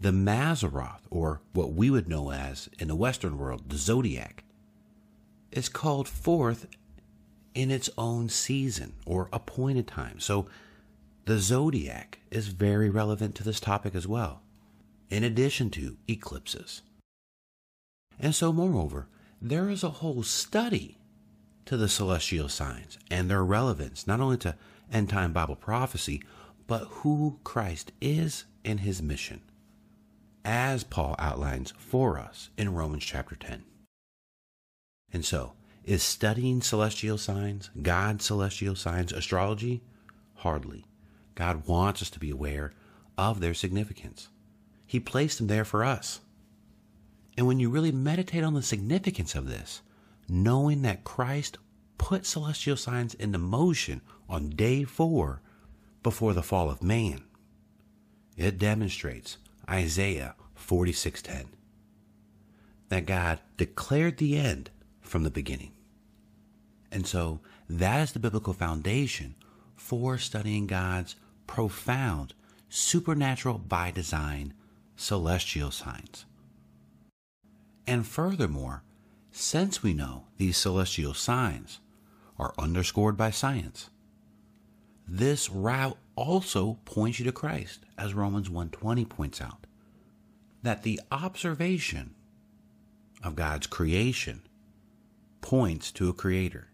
the 0.00 0.10
Mazzaroth, 0.10 1.02
or 1.10 1.42
what 1.52 1.72
we 1.72 1.90
would 1.90 2.08
know 2.08 2.30
as 2.32 2.68
in 2.78 2.88
the 2.88 2.96
Western 2.96 3.36
world, 3.36 3.68
the 3.68 3.76
zodiac, 3.76 4.44
is 5.52 5.68
called 5.68 6.08
forth 6.08 6.66
in 7.54 7.70
its 7.70 7.90
own 7.98 8.28
season 8.28 8.94
or 9.04 9.28
appointed 9.32 9.86
time. 9.86 10.18
So 10.18 10.46
the 11.26 11.38
zodiac 11.38 12.20
is 12.30 12.48
very 12.48 12.88
relevant 12.88 13.34
to 13.36 13.44
this 13.44 13.60
topic 13.60 13.94
as 13.94 14.06
well, 14.06 14.42
in 15.10 15.22
addition 15.22 15.70
to 15.70 15.96
eclipses. 16.08 16.82
And 18.18 18.34
so, 18.34 18.52
moreover, 18.52 19.06
there 19.40 19.68
is 19.68 19.82
a 19.82 19.90
whole 19.90 20.22
study 20.22 20.98
to 21.66 21.76
the 21.76 21.88
celestial 21.88 22.48
signs 22.48 22.98
and 23.10 23.30
their 23.30 23.44
relevance, 23.44 24.06
not 24.06 24.20
only 24.20 24.36
to 24.38 24.56
end 24.92 25.08
time 25.08 25.32
Bible 25.32 25.56
prophecy, 25.56 26.22
but 26.66 26.84
who 26.86 27.38
Christ 27.44 27.92
is 28.00 28.44
and 28.64 28.80
his 28.80 29.02
mission, 29.02 29.40
as 30.44 30.84
Paul 30.84 31.14
outlines 31.18 31.72
for 31.76 32.18
us 32.18 32.50
in 32.56 32.74
Romans 32.74 33.04
chapter 33.04 33.36
10. 33.36 33.64
And 35.12 35.24
so, 35.24 35.54
is 35.84 36.02
studying 36.02 36.62
celestial 36.62 37.18
signs, 37.18 37.70
God's 37.80 38.24
celestial 38.24 38.76
signs, 38.76 39.12
astrology? 39.12 39.82
Hardly. 40.36 40.86
God 41.34 41.66
wants 41.66 42.02
us 42.02 42.10
to 42.10 42.20
be 42.20 42.30
aware 42.30 42.72
of 43.18 43.40
their 43.40 43.54
significance. 43.54 44.28
He 44.86 45.00
placed 45.00 45.38
them 45.38 45.46
there 45.46 45.64
for 45.64 45.84
us. 45.84 46.20
And 47.36 47.46
when 47.46 47.60
you 47.60 47.70
really 47.70 47.92
meditate 47.92 48.44
on 48.44 48.54
the 48.54 48.62
significance 48.62 49.34
of 49.34 49.48
this, 49.48 49.82
knowing 50.28 50.82
that 50.82 51.04
Christ 51.04 51.58
put 51.98 52.24
celestial 52.24 52.76
signs 52.76 53.14
into 53.14 53.38
motion 53.38 54.00
on 54.28 54.48
day 54.48 54.84
four 54.84 55.42
before 56.02 56.32
the 56.32 56.42
fall 56.42 56.70
of 56.70 56.82
man. 56.82 57.22
It 58.36 58.58
demonstrates 58.58 59.36
Isaiah 59.70 60.34
46:10 60.56 61.46
that 62.88 63.06
God 63.06 63.40
declared 63.56 64.16
the 64.16 64.36
end 64.36 64.70
from 65.00 65.22
the 65.22 65.30
beginning. 65.30 65.72
And 66.90 67.06
so 67.06 67.40
that 67.68 68.02
is 68.02 68.12
the 68.12 68.18
biblical 68.18 68.52
foundation 68.52 69.36
for 69.76 70.18
studying 70.18 70.66
God's 70.66 71.14
profound, 71.46 72.34
supernatural 72.68 73.58
by 73.58 73.90
design 73.90 74.54
celestial 74.96 75.70
signs. 75.70 76.26
And 77.86 78.06
furthermore, 78.06 78.82
since 79.32 79.82
we 79.82 79.94
know 79.94 80.26
these 80.36 80.56
celestial 80.56 81.14
signs 81.14 81.80
are 82.38 82.54
underscored 82.58 83.16
by 83.16 83.30
science, 83.30 83.90
this 85.06 85.48
route 85.48 85.98
also 86.20 86.78
points 86.84 87.18
you 87.18 87.24
to 87.24 87.32
Christ, 87.32 87.86
as 87.96 88.12
Romans 88.12 88.50
1:20 88.50 89.04
points 89.06 89.40
out, 89.40 89.66
that 90.62 90.82
the 90.82 91.00
observation 91.10 92.14
of 93.22 93.36
God's 93.36 93.66
creation 93.66 94.42
points 95.40 95.90
to 95.92 96.10
a 96.10 96.12
creator. 96.12 96.68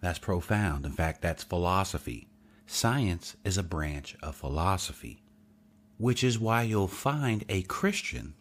That's 0.00 0.18
profound. 0.18 0.84
In 0.84 0.92
fact, 0.92 1.22
that's 1.22 1.42
philosophy. 1.42 2.28
Science 2.66 3.36
is 3.44 3.56
a 3.56 3.62
branch 3.62 4.16
of 4.22 4.36
philosophy, 4.36 5.22
which 5.96 6.22
is 6.22 6.38
why 6.38 6.62
you'll 6.62 6.88
find 6.88 7.44
a 7.48 7.62
Christian 7.62 8.34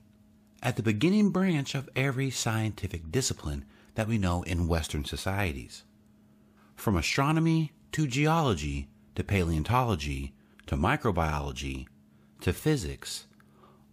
at 0.62 0.76
the 0.76 0.84
beginning 0.84 1.32
branch 1.32 1.76
of 1.76 1.90
every 1.96 2.30
scientific 2.30 3.12
discipline 3.12 3.66
that 3.96 4.08
we 4.08 4.18
know 4.18 4.44
in 4.44 4.68
Western 4.68 5.06
societies. 5.06 5.84
From 6.76 6.98
astronomy 6.98 7.72
to 7.94 8.08
geology 8.08 8.90
to 9.16 9.24
paleontology 9.24 10.34
to 10.68 10.76
microbiology 10.76 11.88
to 12.40 12.54
physics, 12.54 13.28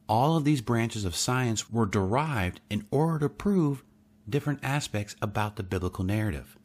all 0.08 0.37
of 0.37 0.44
these 0.44 0.60
branches 0.60 1.04
of 1.04 1.16
science 1.16 1.70
were 1.70 1.87
derived 1.87 2.60
in 2.70 2.87
order 2.90 3.18
to 3.18 3.28
prove 3.28 3.84
different 4.28 4.60
aspects 4.62 5.16
about 5.20 5.56
the 5.56 5.62
biblical 5.62 6.04
narrative. 6.04 6.56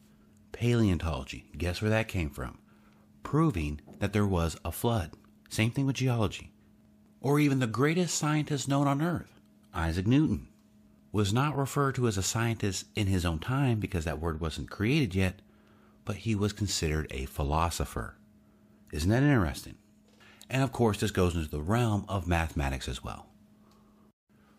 Paleontology, 0.52 1.50
guess 1.58 1.82
where 1.82 1.90
that 1.90 2.08
came 2.08 2.30
from? 2.30 2.58
Proving 3.22 3.80
that 3.98 4.12
there 4.12 4.26
was 4.26 4.56
a 4.64 4.72
flood. 4.72 5.10
Same 5.48 5.70
thing 5.70 5.86
with 5.86 5.96
geology. 5.96 6.52
Or 7.20 7.40
even 7.40 7.58
the 7.58 7.66
greatest 7.66 8.14
scientist 8.14 8.68
known 8.68 8.86
on 8.86 9.02
earth, 9.02 9.40
Isaac 9.72 10.06
Newton, 10.06 10.48
was 11.10 11.32
not 11.32 11.56
referred 11.56 11.94
to 11.94 12.08
as 12.08 12.16
a 12.16 12.22
scientist 12.22 12.86
in 12.94 13.06
his 13.06 13.24
own 13.24 13.38
time 13.38 13.78
because 13.80 14.04
that 14.04 14.20
word 14.20 14.40
wasn't 14.40 14.70
created 14.70 15.14
yet, 15.14 15.40
but 16.04 16.16
he 16.16 16.34
was 16.34 16.52
considered 16.52 17.06
a 17.10 17.26
philosopher. 17.26 18.16
Isn't 18.94 19.10
that 19.10 19.24
interesting? 19.24 19.74
And 20.48 20.62
of 20.62 20.70
course, 20.70 21.00
this 21.00 21.10
goes 21.10 21.34
into 21.34 21.50
the 21.50 21.60
realm 21.60 22.04
of 22.08 22.28
mathematics 22.28 22.86
as 22.86 23.02
well. 23.02 23.26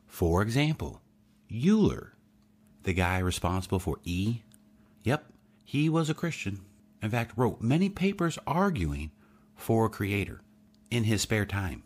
For 0.07 0.41
example, 0.41 0.99
Euler, 1.49 2.17
the 2.83 2.91
guy 2.91 3.19
responsible 3.19 3.79
for 3.79 3.99
E, 4.03 4.41
yep, 5.03 5.31
he 5.63 5.87
was 5.87 6.09
a 6.09 6.13
Christian. 6.13 6.65
In 7.01 7.11
fact, 7.11 7.37
wrote 7.37 7.61
many 7.61 7.87
papers 7.87 8.37
arguing 8.45 9.11
for 9.55 9.85
a 9.85 9.89
creator 9.89 10.41
in 10.91 11.05
his 11.05 11.21
spare 11.21 11.45
time. 11.45 11.83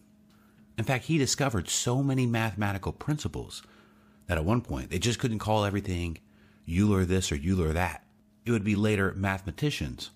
In 0.76 0.86
fact, 0.86 1.06
he 1.06 1.20
discovered 1.20 1.70
so 1.70 2.02
many 2.02 2.26
mathematical 2.26 2.94
principles 2.94 3.62
that 4.26 4.40
at 4.40 4.46
one 4.46 4.62
point 4.62 4.90
they 4.90 4.98
just 4.98 5.20
couldn't 5.20 5.38
call 5.38 5.66
everything 5.66 6.18
Euler 6.68 7.06
this 7.06 7.32
or 7.32 7.36
Euler 7.36 7.74
that. 7.74 8.06
It 8.44 8.50
would 8.50 8.64
be 8.64 8.76
later 8.76 9.14
mathematicians 9.16 10.10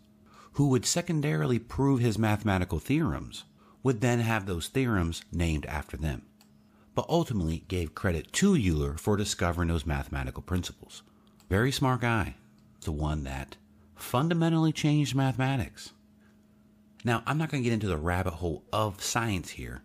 who 0.53 0.67
would 0.67 0.85
secondarily 0.85 1.59
prove 1.59 1.99
his 1.99 2.17
mathematical 2.17 2.79
theorems, 2.79 3.43
would 3.81 4.01
then 4.01 4.19
have 4.19 4.45
those 4.45 4.67
theorems 4.67 5.23
named 5.31 5.65
after 5.65 5.97
them, 5.97 6.23
but 6.95 7.05
ultimately 7.09 7.63
gave 7.67 7.95
credit 7.95 8.31
to 8.31 8.55
Euler 8.55 8.95
for 8.97 9.17
discovering 9.17 9.67
those 9.67 9.85
mathematical 9.85 10.43
principles. 10.43 11.03
Very 11.49 11.71
smart 11.71 12.01
guy. 12.01 12.35
The 12.81 12.91
one 12.91 13.23
that 13.23 13.57
fundamentally 13.95 14.71
changed 14.71 15.15
mathematics. 15.15 15.91
Now, 17.03 17.23
I'm 17.25 17.37
not 17.37 17.49
going 17.49 17.63
to 17.63 17.69
get 17.69 17.73
into 17.73 17.87
the 17.87 17.97
rabbit 17.97 18.35
hole 18.35 18.63
of 18.71 19.03
science 19.03 19.51
here, 19.51 19.81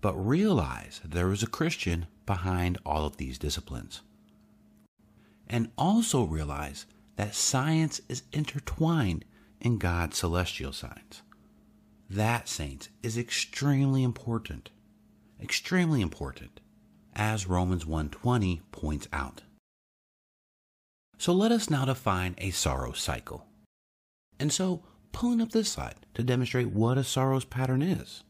but 0.00 0.14
realize 0.14 1.00
there 1.04 1.26
was 1.26 1.42
a 1.42 1.48
Christian 1.48 2.06
behind 2.24 2.78
all 2.84 3.06
of 3.06 3.16
these 3.16 3.38
disciplines. 3.38 4.02
And 5.48 5.70
also 5.78 6.24
realize 6.24 6.86
that 7.16 7.34
science 7.34 8.00
is 8.08 8.22
intertwined 8.32 9.24
in 9.60 9.78
God's 9.78 10.18
celestial 10.18 10.72
signs. 10.72 11.22
That, 12.08 12.48
saints, 12.48 12.88
is 13.02 13.18
extremely 13.18 14.02
important. 14.02 14.70
Extremely 15.42 16.00
important, 16.00 16.60
as 17.14 17.46
Romans 17.46 17.84
1:20 17.84 18.62
points 18.70 19.08
out. 19.12 19.42
So 21.18 21.32
let 21.32 21.52
us 21.52 21.70
now 21.70 21.84
define 21.84 22.34
a 22.38 22.50
Saros 22.50 23.00
cycle. 23.00 23.46
And 24.38 24.52
so, 24.52 24.82
pulling 25.12 25.40
up 25.40 25.50
this 25.50 25.72
slide 25.72 26.06
to 26.14 26.22
demonstrate 26.22 26.68
what 26.68 26.98
a 26.98 27.04
Saros 27.04 27.44
pattern 27.44 27.82
is. 27.82 28.22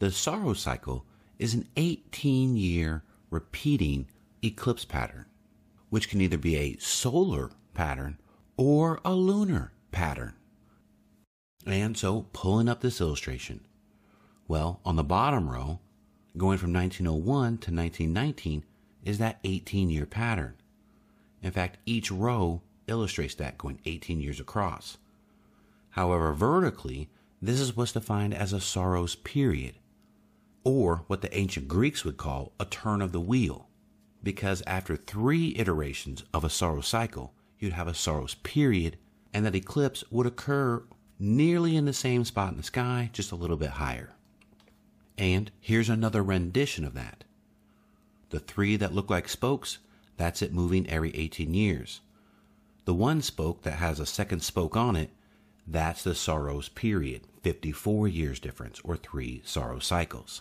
The 0.00 0.10
Saros 0.10 0.60
cycle 0.60 1.06
is 1.38 1.54
an 1.54 1.68
18 1.76 2.56
year 2.56 3.04
repeating 3.30 4.08
eclipse 4.42 4.84
pattern, 4.84 5.26
which 5.88 6.08
can 6.08 6.20
either 6.20 6.38
be 6.38 6.56
a 6.56 6.76
solar 6.78 7.50
pattern 7.74 8.18
or 8.56 9.00
a 9.04 9.14
lunar 9.14 9.72
pattern. 9.92 10.34
And 11.66 11.96
so, 11.96 12.26
pulling 12.32 12.68
up 12.68 12.80
this 12.80 13.00
illustration, 13.00 13.60
well, 14.48 14.80
on 14.84 14.96
the 14.96 15.04
bottom 15.04 15.48
row, 15.48 15.78
going 16.36 16.58
from 16.58 16.72
1901 16.72 17.24
to 17.58 17.70
1919 17.70 18.64
is 19.04 19.18
that 19.18 19.38
18 19.44 19.90
year 19.90 20.06
pattern. 20.06 20.54
In 21.42 21.50
fact, 21.50 21.78
each 21.86 22.10
row 22.10 22.62
illustrates 22.86 23.34
that 23.36 23.58
going 23.58 23.80
18 23.84 24.20
years 24.20 24.40
across. 24.40 24.98
However, 25.90 26.32
vertically, 26.32 27.08
this 27.40 27.60
is 27.60 27.76
what's 27.76 27.92
defined 27.92 28.34
as 28.34 28.52
a 28.52 28.60
Saros 28.60 29.14
period, 29.16 29.74
or 30.64 31.04
what 31.06 31.22
the 31.22 31.36
ancient 31.36 31.68
Greeks 31.68 32.04
would 32.04 32.16
call 32.16 32.52
a 32.58 32.64
turn 32.64 33.02
of 33.02 33.12
the 33.12 33.20
wheel, 33.20 33.68
because 34.22 34.62
after 34.66 34.96
three 34.96 35.54
iterations 35.56 36.22
of 36.32 36.44
a 36.44 36.50
Saros 36.50 36.86
cycle, 36.86 37.34
you'd 37.58 37.72
have 37.72 37.88
a 37.88 37.94
Saros 37.94 38.34
period, 38.34 38.96
and 39.34 39.44
that 39.44 39.56
eclipse 39.56 40.04
would 40.10 40.26
occur 40.26 40.84
nearly 41.22 41.76
in 41.76 41.84
the 41.84 41.92
same 41.92 42.24
spot 42.24 42.50
in 42.50 42.56
the 42.56 42.64
sky, 42.64 43.08
just 43.12 43.30
a 43.30 43.36
little 43.36 43.56
bit 43.56 43.70
higher. 43.70 44.10
And 45.16 45.52
here's 45.60 45.88
another 45.88 46.20
rendition 46.20 46.84
of 46.84 46.94
that. 46.94 47.22
The 48.30 48.40
three 48.40 48.76
that 48.76 48.92
look 48.92 49.08
like 49.08 49.28
spokes, 49.28 49.78
that's 50.16 50.42
it 50.42 50.52
moving 50.52 50.88
every 50.90 51.14
18 51.14 51.54
years. 51.54 52.00
The 52.86 52.94
one 52.94 53.22
spoke 53.22 53.62
that 53.62 53.74
has 53.74 54.00
a 54.00 54.06
second 54.06 54.40
spoke 54.40 54.76
on 54.76 54.96
it, 54.96 55.10
that's 55.64 56.02
the 56.02 56.16
Saros 56.16 56.68
period, 56.68 57.28
54 57.42 58.08
years 58.08 58.40
difference, 58.40 58.80
or 58.82 58.96
three 58.96 59.42
Saros 59.44 59.86
cycles. 59.86 60.40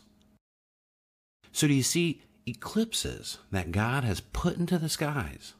So 1.51 1.67
do 1.67 1.75
you 1.75 1.83
see, 1.83 2.23
eclipses 2.47 3.37
that 3.51 3.71
God 3.71 4.03
has 4.03 4.19
put 4.19 4.57
into 4.57 4.79
the 4.79 4.89
skies 4.89 5.53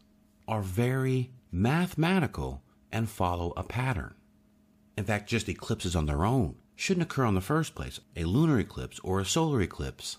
are 0.47 0.63
very 0.63 1.29
mathematical 1.51 2.63
and 2.91 3.07
follow 3.07 3.53
a 3.55 3.63
pattern. 3.63 4.15
In 4.97 5.03
fact, 5.05 5.29
just 5.29 5.49
eclipses 5.49 5.95
on 5.95 6.05
their 6.05 6.25
own 6.25 6.55
shouldn't 6.75 7.03
occur 7.03 7.25
in 7.25 7.35
the 7.35 7.41
first 7.41 7.75
place. 7.75 7.99
A 8.15 8.25
lunar 8.25 8.59
eclipse 8.59 8.99
or 8.99 9.19
a 9.19 9.25
solar 9.25 9.61
eclipse 9.61 10.17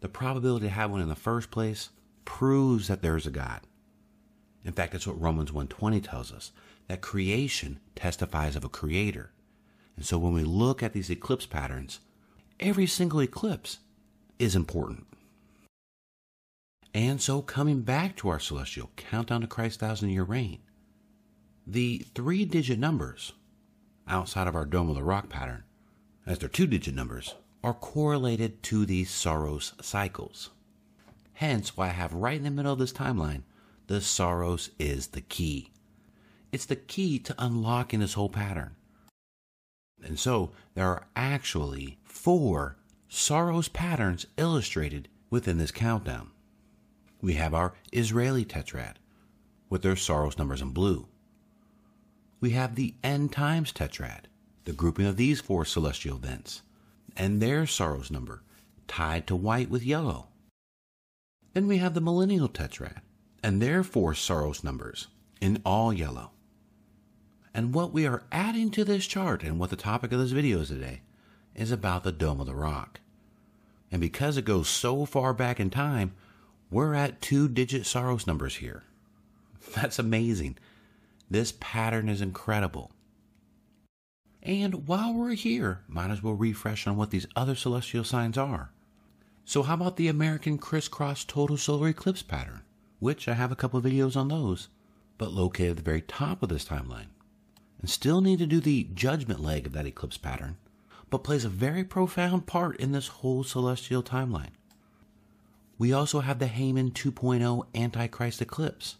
the 0.00 0.08
probability 0.08 0.66
to 0.66 0.72
have 0.72 0.90
one 0.90 1.00
in 1.00 1.08
the 1.08 1.16
first 1.16 1.50
place 1.50 1.90
proves 2.24 2.88
that 2.88 3.02
there 3.02 3.16
is 3.16 3.26
a 3.26 3.30
God. 3.30 3.62
In 4.64 4.72
fact, 4.72 4.92
that's 4.92 5.06
what 5.06 5.20
Romans 5.20 5.50
1:20 5.50 6.00
tells 6.00 6.32
us, 6.32 6.52
that 6.86 7.00
creation 7.00 7.80
testifies 7.94 8.54
of 8.54 8.64
a 8.64 8.68
creator. 8.68 9.32
And 9.96 10.04
so 10.04 10.18
when 10.18 10.32
we 10.32 10.44
look 10.44 10.82
at 10.82 10.92
these 10.92 11.10
eclipse 11.10 11.46
patterns, 11.46 12.00
every 12.60 12.86
single 12.86 13.20
eclipse 13.20 13.78
is 14.38 14.54
important. 14.54 15.06
And 16.94 17.20
so 17.20 17.42
coming 17.42 17.82
back 17.82 18.16
to 18.16 18.28
our 18.28 18.40
celestial 18.40 18.90
countdown 18.96 19.40
to 19.40 19.46
Christ's 19.46 19.78
thousand 19.78 20.10
year 20.10 20.22
reign, 20.22 20.60
the 21.66 22.06
three 22.14 22.44
digit 22.44 22.78
numbers 22.78 23.32
outside 24.08 24.46
of 24.46 24.56
our 24.56 24.64
dome 24.64 24.88
of 24.88 24.96
the 24.96 25.02
rock 25.02 25.28
pattern, 25.28 25.64
as 26.26 26.38
they're 26.38 26.48
two 26.48 26.66
digit 26.66 26.94
numbers, 26.94 27.34
are 27.62 27.74
correlated 27.74 28.62
to 28.64 28.86
these 28.86 29.10
Saros 29.10 29.72
cycles. 29.80 30.50
Hence, 31.34 31.76
why 31.76 31.86
I 31.86 31.90
have 31.90 32.12
right 32.12 32.36
in 32.36 32.44
the 32.44 32.50
middle 32.50 32.72
of 32.72 32.78
this 32.78 32.92
timeline, 32.92 33.42
the 33.86 34.00
Saros 34.00 34.70
is 34.78 35.08
the 35.08 35.20
key. 35.20 35.70
It's 36.52 36.66
the 36.66 36.76
key 36.76 37.18
to 37.20 37.34
unlocking 37.38 38.00
this 38.00 38.14
whole 38.14 38.28
pattern. 38.28 38.76
And 40.02 40.18
so, 40.18 40.52
there 40.74 40.86
are 40.86 41.06
actually 41.16 41.98
four 42.04 42.76
Saros 43.08 43.68
patterns 43.68 44.26
illustrated 44.36 45.08
within 45.30 45.58
this 45.58 45.70
countdown. 45.70 46.30
We 47.20 47.34
have 47.34 47.54
our 47.54 47.74
Israeli 47.92 48.44
tetrad 48.44 48.94
with 49.68 49.82
their 49.82 49.96
Saros 49.96 50.38
numbers 50.38 50.62
in 50.62 50.70
blue. 50.70 51.08
We 52.40 52.50
have 52.50 52.74
the 52.74 52.94
End 53.02 53.32
Times 53.32 53.72
tetrad, 53.72 54.24
the 54.64 54.72
grouping 54.72 55.06
of 55.06 55.16
these 55.16 55.40
four 55.40 55.64
celestial 55.64 56.16
events 56.16 56.62
and 57.18 57.42
their 57.42 57.66
Saros 57.66 58.10
number 58.10 58.42
tied 58.86 59.26
to 59.26 59.36
white 59.36 59.68
with 59.68 59.82
yellow. 59.82 60.28
Then 61.52 61.66
we 61.66 61.78
have 61.78 61.94
the 61.94 62.00
millennial 62.00 62.48
tetrad 62.48 63.00
and 63.42 63.60
their 63.60 63.82
four 63.82 64.14
Saros 64.14 64.62
numbers 64.62 65.08
in 65.40 65.60
all 65.64 65.92
yellow. 65.92 66.30
And 67.52 67.74
what 67.74 67.92
we 67.92 68.06
are 68.06 68.22
adding 68.30 68.70
to 68.70 68.84
this 68.84 69.06
chart 69.06 69.42
and 69.42 69.58
what 69.58 69.70
the 69.70 69.76
topic 69.76 70.12
of 70.12 70.20
this 70.20 70.30
video 70.30 70.60
is 70.60 70.68
today 70.68 71.00
is 71.54 71.72
about 71.72 72.04
the 72.04 72.12
Dome 72.12 72.40
of 72.40 72.46
the 72.46 72.54
Rock. 72.54 73.00
And 73.90 74.00
because 74.00 74.36
it 74.36 74.44
goes 74.44 74.68
so 74.68 75.04
far 75.04 75.34
back 75.34 75.58
in 75.58 75.70
time, 75.70 76.14
we're 76.70 76.94
at 76.94 77.20
two 77.20 77.48
digit 77.48 77.84
Saros 77.84 78.26
numbers 78.26 78.56
here. 78.56 78.84
That's 79.74 79.98
amazing. 79.98 80.56
This 81.30 81.52
pattern 81.60 82.08
is 82.08 82.22
incredible. 82.22 82.90
And 84.42 84.86
while 84.86 85.12
we're 85.12 85.34
here, 85.34 85.82
might 85.86 86.10
as 86.10 86.22
well 86.22 86.34
refresh 86.34 86.86
on 86.86 86.96
what 86.96 87.10
these 87.10 87.26
other 87.36 87.54
celestial 87.54 88.04
signs 88.04 88.38
are. 88.38 88.72
So, 89.44 89.62
how 89.62 89.74
about 89.74 89.96
the 89.96 90.08
American 90.08 90.58
crisscross 90.58 91.24
total 91.24 91.56
solar 91.56 91.88
eclipse 91.88 92.22
pattern, 92.22 92.62
which 92.98 93.28
I 93.28 93.34
have 93.34 93.52
a 93.52 93.56
couple 93.56 93.80
videos 93.82 94.16
on 94.16 94.28
those, 94.28 94.68
but 95.18 95.32
located 95.32 95.70
at 95.70 95.76
the 95.76 95.82
very 95.82 96.02
top 96.02 96.42
of 96.42 96.48
this 96.48 96.64
timeline? 96.64 97.08
And 97.80 97.90
still 97.90 98.20
need 98.20 98.38
to 98.38 98.46
do 98.46 98.60
the 98.60 98.88
judgment 98.94 99.40
leg 99.40 99.66
of 99.66 99.72
that 99.72 99.86
eclipse 99.86 100.18
pattern, 100.18 100.56
but 101.10 101.24
plays 101.24 101.44
a 101.44 101.50
very 101.50 101.84
profound 101.84 102.46
part 102.46 102.76
in 102.78 102.92
this 102.92 103.08
whole 103.08 103.44
celestial 103.44 104.02
timeline. 104.02 104.52
We 105.78 105.92
also 105.92 106.20
have 106.20 106.38
the 106.38 106.46
Haman 106.48 106.90
2.0 106.90 107.66
Antichrist 107.74 108.42
eclipse, 108.42 108.96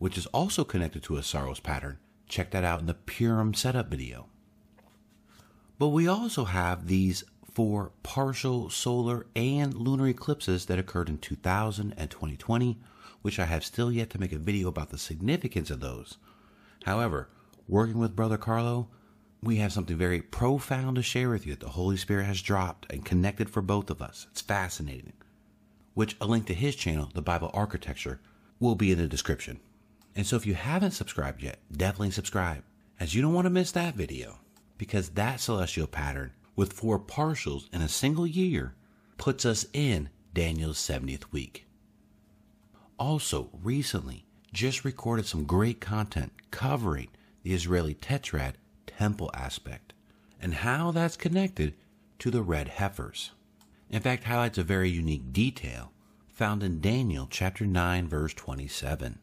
which 0.00 0.16
is 0.16 0.26
also 0.28 0.64
connected 0.64 1.02
to 1.02 1.16
a 1.16 1.22
Saros 1.22 1.60
pattern. 1.60 1.98
Check 2.26 2.50
that 2.52 2.64
out 2.64 2.80
in 2.80 2.86
the 2.86 2.94
Purim 2.94 3.52
setup 3.52 3.88
video. 3.88 4.28
But 5.78 5.88
we 5.88 6.08
also 6.08 6.46
have 6.46 6.86
these 6.86 7.22
four 7.52 7.92
partial 8.02 8.70
solar 8.70 9.26
and 9.36 9.74
lunar 9.74 10.08
eclipses 10.08 10.66
that 10.66 10.78
occurred 10.78 11.10
in 11.10 11.18
2000 11.18 11.92
and 11.98 12.10
2020, 12.10 12.80
which 13.20 13.38
I 13.38 13.44
have 13.44 13.62
still 13.62 13.92
yet 13.92 14.08
to 14.10 14.18
make 14.18 14.32
a 14.32 14.38
video 14.38 14.68
about 14.68 14.88
the 14.88 14.96
significance 14.96 15.70
of 15.70 15.80
those. 15.80 16.16
However, 16.84 17.28
working 17.68 17.98
with 17.98 18.16
Brother 18.16 18.38
Carlo, 18.38 18.88
we 19.42 19.56
have 19.56 19.72
something 19.72 19.98
very 19.98 20.22
profound 20.22 20.96
to 20.96 21.02
share 21.02 21.28
with 21.28 21.46
you 21.46 21.52
that 21.52 21.60
the 21.60 21.72
Holy 21.72 21.98
Spirit 21.98 22.24
has 22.24 22.40
dropped 22.40 22.90
and 22.90 23.04
connected 23.04 23.50
for 23.50 23.60
both 23.60 23.90
of 23.90 24.00
us. 24.00 24.28
It's 24.30 24.40
fascinating. 24.40 25.12
Which 25.92 26.16
a 26.22 26.26
link 26.26 26.46
to 26.46 26.54
his 26.54 26.74
channel, 26.74 27.10
The 27.12 27.20
Bible 27.20 27.50
Architecture, 27.52 28.20
will 28.58 28.76
be 28.76 28.92
in 28.92 28.98
the 28.98 29.06
description. 29.06 29.60
And 30.14 30.26
so 30.26 30.36
if 30.36 30.46
you 30.46 30.54
haven't 30.54 30.90
subscribed 30.92 31.42
yet, 31.42 31.58
definitely 31.70 32.10
subscribe, 32.10 32.62
as 32.98 33.14
you 33.14 33.22
don't 33.22 33.34
want 33.34 33.46
to 33.46 33.50
miss 33.50 33.72
that 33.72 33.94
video 33.94 34.38
because 34.76 35.10
that 35.10 35.40
celestial 35.40 35.86
pattern 35.86 36.32
with 36.56 36.72
four 36.72 36.98
partials 36.98 37.72
in 37.72 37.82
a 37.82 37.88
single 37.88 38.26
year 38.26 38.74
puts 39.18 39.44
us 39.44 39.66
in 39.72 40.08
Daniel's 40.32 40.78
70th 40.78 41.30
week. 41.30 41.66
Also, 42.98 43.50
recently, 43.62 44.24
just 44.52 44.84
recorded 44.84 45.26
some 45.26 45.44
great 45.44 45.80
content 45.80 46.32
covering 46.50 47.08
the 47.42 47.52
Israeli 47.52 47.94
tetrad 47.94 48.54
temple 48.86 49.30
aspect 49.34 49.92
and 50.40 50.54
how 50.54 50.90
that's 50.90 51.16
connected 51.16 51.74
to 52.18 52.30
the 52.30 52.42
red 52.42 52.68
heifers. 52.68 53.30
In 53.90 54.00
fact, 54.00 54.24
highlights 54.24 54.58
a 54.58 54.62
very 54.62 54.90
unique 54.90 55.32
detail 55.32 55.92
found 56.28 56.62
in 56.62 56.80
Daniel 56.80 57.26
chapter 57.30 57.66
9 57.66 58.08
verse 58.08 58.34
27. 58.34 59.18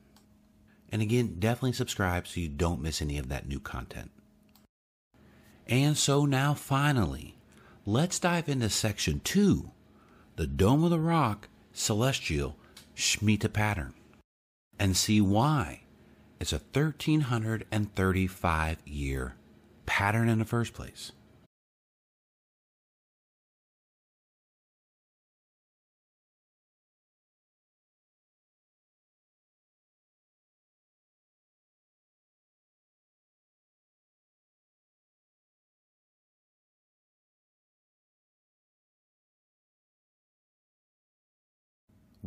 And 0.91 1.01
again, 1.01 1.37
definitely 1.39 1.73
subscribe 1.73 2.27
so 2.27 2.39
you 2.39 2.47
don't 2.47 2.81
miss 2.81 3.01
any 3.01 3.17
of 3.17 3.29
that 3.29 3.47
new 3.47 3.59
content. 3.59 4.11
And 5.67 5.97
so 5.97 6.25
now, 6.25 6.53
finally, 6.53 7.35
let's 7.85 8.19
dive 8.19 8.47
into 8.47 8.69
section 8.69 9.19
two 9.23 9.71
the 10.37 10.47
Dome 10.47 10.83
of 10.83 10.91
the 10.91 10.99
Rock 10.99 11.49
Celestial 11.73 12.55
Shemitah 12.95 13.51
pattern 13.51 13.95
and 14.79 14.95
see 14.95 15.19
why 15.19 15.81
it's 16.39 16.53
a 16.53 16.61
1335 16.73 18.77
year 18.85 19.35
pattern 19.85 20.29
in 20.29 20.39
the 20.39 20.45
first 20.45 20.73
place. 20.73 21.11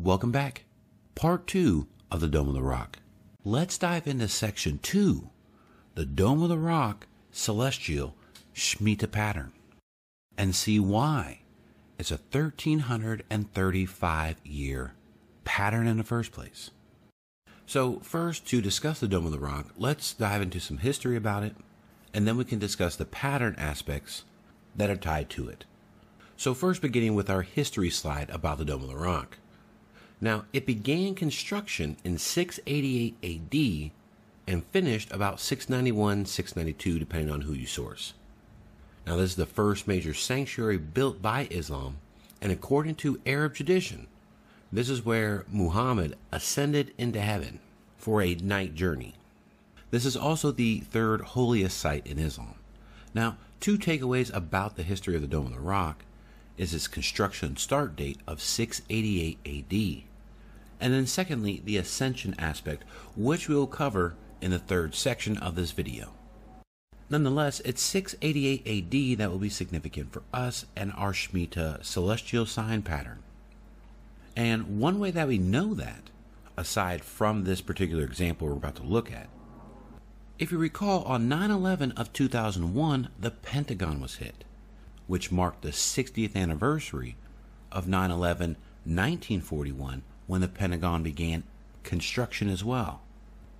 Welcome 0.02 0.32
back. 0.32 0.64
Part 1.14 1.46
2 1.46 1.86
of 2.10 2.22
the 2.22 2.26
Dome 2.26 2.48
of 2.48 2.54
the 2.54 2.62
Rock. 2.62 3.00
Let's 3.44 3.76
dive 3.76 4.06
into 4.06 4.28
section 4.28 4.78
2 4.78 5.28
the 5.94 6.06
Dome 6.06 6.42
of 6.42 6.48
the 6.48 6.56
Rock 6.56 7.06
Celestial 7.30 8.16
Shemitah 8.54 9.12
pattern 9.12 9.52
and 10.38 10.54
see 10.54 10.80
why 10.80 11.40
it's 11.98 12.10
a 12.10 12.14
1335 12.14 14.36
year 14.42 14.94
pattern 15.44 15.86
in 15.86 15.98
the 15.98 16.02
first 16.02 16.32
place. 16.32 16.70
So, 17.66 18.00
first, 18.00 18.48
to 18.48 18.62
discuss 18.62 19.00
the 19.00 19.08
Dome 19.08 19.26
of 19.26 19.32
the 19.32 19.38
Rock, 19.38 19.66
let's 19.76 20.14
dive 20.14 20.40
into 20.40 20.60
some 20.60 20.78
history 20.78 21.16
about 21.16 21.42
it, 21.42 21.54
and 22.14 22.26
then 22.26 22.38
we 22.38 22.46
can 22.46 22.58
discuss 22.58 22.96
the 22.96 23.04
pattern 23.04 23.54
aspects 23.58 24.24
that 24.74 24.88
are 24.88 24.96
tied 24.96 25.28
to 25.28 25.50
it. 25.50 25.66
So, 26.38 26.54
first, 26.54 26.80
beginning 26.80 27.14
with 27.14 27.28
our 27.28 27.42
history 27.42 27.90
slide 27.90 28.30
about 28.30 28.56
the 28.56 28.64
Dome 28.64 28.80
of 28.80 28.88
the 28.88 28.96
Rock. 28.96 29.36
Now, 30.20 30.44
it 30.52 30.66
began 30.66 31.14
construction 31.14 31.96
in 32.04 32.18
688 32.18 33.16
AD 33.22 33.90
and 34.46 34.64
finished 34.66 35.10
about 35.12 35.40
691, 35.40 36.26
692, 36.26 36.98
depending 36.98 37.32
on 37.32 37.42
who 37.42 37.52
you 37.54 37.66
source. 37.66 38.12
Now, 39.06 39.16
this 39.16 39.30
is 39.30 39.36
the 39.36 39.46
first 39.46 39.88
major 39.88 40.12
sanctuary 40.12 40.76
built 40.76 41.22
by 41.22 41.48
Islam, 41.50 41.98
and 42.42 42.52
according 42.52 42.96
to 42.96 43.20
Arab 43.24 43.54
tradition, 43.54 44.08
this 44.72 44.90
is 44.90 45.04
where 45.04 45.46
Muhammad 45.48 46.16
ascended 46.30 46.92
into 46.98 47.20
heaven 47.20 47.60
for 47.96 48.22
a 48.22 48.34
night 48.34 48.74
journey. 48.74 49.14
This 49.90 50.04
is 50.04 50.16
also 50.16 50.52
the 50.52 50.80
third 50.80 51.20
holiest 51.22 51.78
site 51.78 52.06
in 52.06 52.18
Islam. 52.18 52.54
Now, 53.14 53.38
two 53.58 53.78
takeaways 53.78 54.34
about 54.34 54.76
the 54.76 54.82
history 54.82 55.16
of 55.16 55.22
the 55.22 55.26
Dome 55.26 55.46
of 55.46 55.52
the 55.52 55.60
Rock 55.60 56.04
is 56.56 56.74
its 56.74 56.86
construction 56.86 57.56
start 57.56 57.96
date 57.96 58.20
of 58.26 58.40
688 58.40 59.38
AD. 59.46 60.09
And 60.80 60.94
then, 60.94 61.06
secondly, 61.06 61.60
the 61.64 61.76
ascension 61.76 62.34
aspect, 62.38 62.84
which 63.16 63.48
we 63.48 63.54
will 63.54 63.66
cover 63.66 64.14
in 64.40 64.50
the 64.50 64.58
third 64.58 64.94
section 64.94 65.36
of 65.36 65.54
this 65.54 65.72
video. 65.72 66.12
Nonetheless, 67.10 67.60
it's 67.64 67.82
688 67.82 68.66
AD 68.66 69.18
that 69.18 69.30
will 69.30 69.38
be 69.38 69.48
significant 69.48 70.12
for 70.12 70.22
us 70.32 70.64
and 70.76 70.92
our 70.92 71.12
Shemitah 71.12 71.84
celestial 71.84 72.46
sign 72.46 72.82
pattern. 72.82 73.18
And 74.36 74.80
one 74.80 75.00
way 75.00 75.10
that 75.10 75.28
we 75.28 75.36
know 75.36 75.74
that, 75.74 76.08
aside 76.56 77.02
from 77.04 77.44
this 77.44 77.60
particular 77.60 78.04
example 78.04 78.46
we're 78.46 78.54
about 78.54 78.76
to 78.76 78.84
look 78.84 79.12
at, 79.12 79.28
if 80.38 80.50
you 80.50 80.56
recall, 80.56 81.02
on 81.02 81.28
9 81.28 81.50
11 81.50 81.92
of 81.92 82.12
2001, 82.14 83.08
the 83.18 83.30
Pentagon 83.30 84.00
was 84.00 84.16
hit, 84.16 84.44
which 85.06 85.30
marked 85.30 85.60
the 85.62 85.68
60th 85.68 86.34
anniversary 86.34 87.16
of 87.70 87.86
9 87.86 88.10
11 88.10 88.56
1941 88.84 90.02
when 90.30 90.40
the 90.40 90.46
Pentagon 90.46 91.02
began 91.02 91.42
construction 91.82 92.48
as 92.48 92.62
well. 92.62 93.00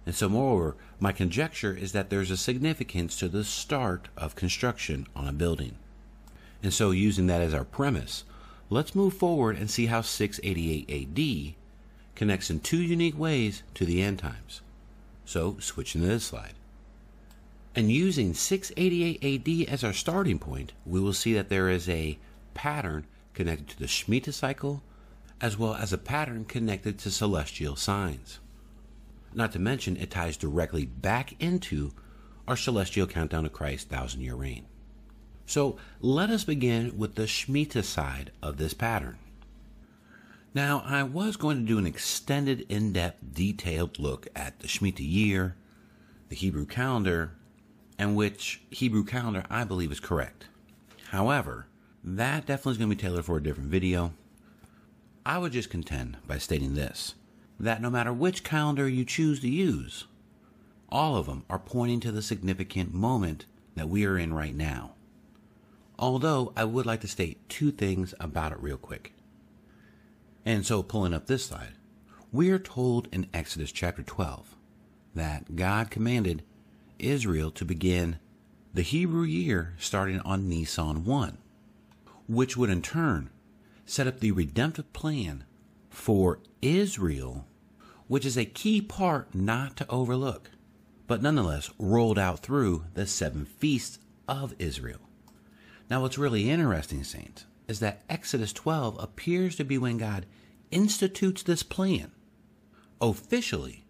And 0.07 0.15
so, 0.15 0.29
moreover, 0.29 0.77
my 1.01 1.11
conjecture 1.11 1.77
is 1.77 1.91
that 1.91 2.11
there's 2.11 2.31
a 2.31 2.37
significance 2.37 3.19
to 3.19 3.29
the 3.29 3.43
start 3.43 4.07
of 4.17 4.37
construction 4.37 5.09
on 5.17 5.27
a 5.27 5.33
building. 5.33 5.75
And 6.63 6.73
so, 6.73 6.93
using 6.93 7.27
that 7.27 7.43
as 7.43 7.53
our 7.53 7.65
premise, 7.65 8.23
let's 8.71 8.95
move 8.95 9.15
forward 9.15 9.59
and 9.59 9.69
see 9.69 9.87
how 9.87 10.01
688 10.01 10.89
AD 10.89 11.55
connects 12.15 12.51
in 12.51 12.61
two 12.61 12.81
unique 12.81 13.19
ways 13.19 13.65
to 13.75 13.85
the 13.85 14.01
end 14.01 14.21
times. 14.21 14.61
So, 15.25 15.57
switching 15.59 16.03
to 16.03 16.07
this 16.07 16.27
slide. 16.27 16.55
And 17.75 17.91
using 17.91 18.33
688 18.33 19.67
AD 19.69 19.73
as 19.75 19.83
our 19.83 19.93
starting 19.93 20.39
point, 20.39 20.73
we 20.87 21.01
will 21.01 21.15
see 21.15 21.35
that 21.35 21.49
there 21.49 21.69
is 21.69 21.89
a 21.89 22.17
pattern 22.55 23.07
connected 23.35 23.69
to 23.71 23.79
the 23.81 23.87
Shemitah 23.87 24.33
cycle, 24.33 24.83
as 25.41 25.57
well 25.57 25.75
as 25.75 25.93
a 25.93 25.99
pattern 25.99 26.45
connected 26.45 26.99
to 26.99 27.11
celestial 27.11 27.77
signs. 27.77 28.41
Not 29.33 29.53
to 29.53 29.59
mention, 29.59 29.97
it 29.97 30.11
ties 30.11 30.37
directly 30.37 30.85
back 30.85 31.35
into 31.41 31.93
our 32.49 32.57
celestial 32.57 33.07
countdown 33.07 33.45
to 33.45 33.51
Christ's 33.51 33.87
thousand 33.87 34.23
year 34.23 34.35
reign. 34.35 34.67
So 35.47 35.77
let 36.01 36.31
us 36.31 36.45
begin 36.45 36.97
with 36.99 37.15
the 37.15 37.25
Shemitah 37.25 37.85
side 37.85 38.33
of 38.43 38.57
this 38.57 38.75
pattern. 38.75 39.19
Now, 40.53 40.83
I 40.85 41.05
was 41.05 41.37
going 41.37 41.59
to 41.59 41.67
do 41.67 41.79
an 41.79 41.87
extended, 41.87 42.67
in 42.69 42.93
depth, 42.93 43.35
detailed 43.35 44.01
look 44.01 44.27
at 44.35 44.59
the 44.59 44.67
Shemitah 44.67 44.99
year, 45.01 45.55
the 46.29 46.35
Hebrew 46.35 46.67
calendar, 46.67 47.33
and 47.99 48.17
which 48.17 48.63
Hebrew 48.71 49.05
calendar 49.05 49.45
I 49.49 49.65
believe 49.65 49.93
is 49.93 50.01
correct. 50.01 50.47
However, 51.11 51.67
that 52.03 52.47
definitely 52.47 52.73
is 52.73 52.79
going 52.79 52.91
to 52.91 52.97
be 52.97 53.03
tailored 53.03 53.25
for 53.25 53.37
a 53.37 53.43
different 53.43 53.71
video. 53.71 54.13
I 55.25 55.39
would 55.39 55.53
just 55.53 55.71
contend 55.71 56.17
by 56.27 56.39
stating 56.39 56.75
this 56.75 57.15
that 57.59 57.83
no 57.83 57.91
matter 57.91 58.13
which 58.13 58.43
calendar 58.43 58.89
you 58.89 59.05
choose 59.05 59.41
to 59.41 59.49
use, 59.49 60.07
all 60.89 61.17
of 61.17 61.27
them 61.27 61.45
are 61.51 61.59
pointing 61.59 62.01
to 62.01 62.13
the 62.13 62.23
significant 62.23 62.95
moment 62.95 63.45
that 63.75 63.89
we 63.89 64.07
are 64.07 64.19
in 64.19 64.33
right 64.33 64.55
now. 64.55 64.93
Although 65.99 66.53
I 66.57 66.65
would 66.65 66.87
like 66.87 67.03
to 67.03 67.09
state 67.09 67.47
two 67.49 67.71
things 67.71 68.15
about 68.19 68.53
it 68.53 68.63
real 68.63 68.79
quick. 68.79 69.13
And 70.47 70.65
so, 70.65 70.83
pulling 70.83 71.13
up 71.13 71.27
this 71.27 71.45
slide, 71.45 71.75
we 72.33 72.51
are 72.51 72.59
told 72.59 73.09
in 73.13 73.29
Exodus 73.35 73.71
chapter 73.71 74.03
12 74.03 74.57
that 75.15 75.55
God 75.55 75.91
commanded 75.91 76.43
Israel 76.99 77.51
to 77.53 77.65
begin 77.67 78.19
the 78.73 78.83
Hebrew 78.83 79.25
year 79.25 79.75
starting 79.79 80.21
on 80.21 80.49
Nisan 80.49 81.05
1, 81.05 81.39
which 82.27 82.57
would 82.57 82.71
in 82.71 82.81
turn 82.81 83.29
set 83.91 84.07
up 84.07 84.21
the 84.21 84.31
redemptive 84.31 84.93
plan 84.93 85.45
for 85.89 86.39
Israel, 86.63 87.47
which 88.07 88.25
is 88.25 88.39
a 88.39 88.45
key 88.45 88.81
part 88.81 89.35
not 89.35 89.77
to 89.77 89.91
overlook, 89.91 90.51
but 91.09 91.21
nonetheless 91.21 91.71
rolled 91.77 92.19
out 92.19 92.39
through 92.39 92.85
the 92.95 93.05
seven 93.05 93.45
feasts 93.45 93.99
of 94.29 94.55
Israel. 94.61 95.01
Now, 95.91 96.03
what's 96.03 96.19
really 96.19 96.49
interesting, 96.49 97.03
Saints, 97.03 97.47
is 97.67 97.81
that 97.81 98.03
Exodus 98.09 98.53
12 98.53 98.97
appears 99.03 99.57
to 99.57 99.65
be 99.65 99.77
when 99.77 99.99
God 99.99 100.25
institutes 100.71 101.43
this 101.43 101.65
plan 101.65 102.13
officially, 103.01 103.85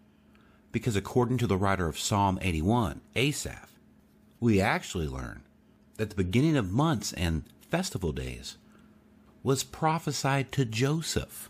because 0.71 0.95
according 0.95 1.37
to 1.37 1.47
the 1.47 1.57
writer 1.57 1.87
of 1.87 1.99
Psalm 1.99 2.39
81, 2.41 3.01
Asaph, 3.15 3.77
we 4.39 4.59
actually 4.59 5.07
learn 5.07 5.43
that 5.97 6.09
the 6.09 6.15
beginning 6.15 6.57
of 6.57 6.71
months 6.71 7.13
and 7.13 7.43
festival 7.69 8.11
days 8.11 8.57
was 9.43 9.63
prophesied 9.63 10.51
to 10.51 10.65
Joseph. 10.65 11.49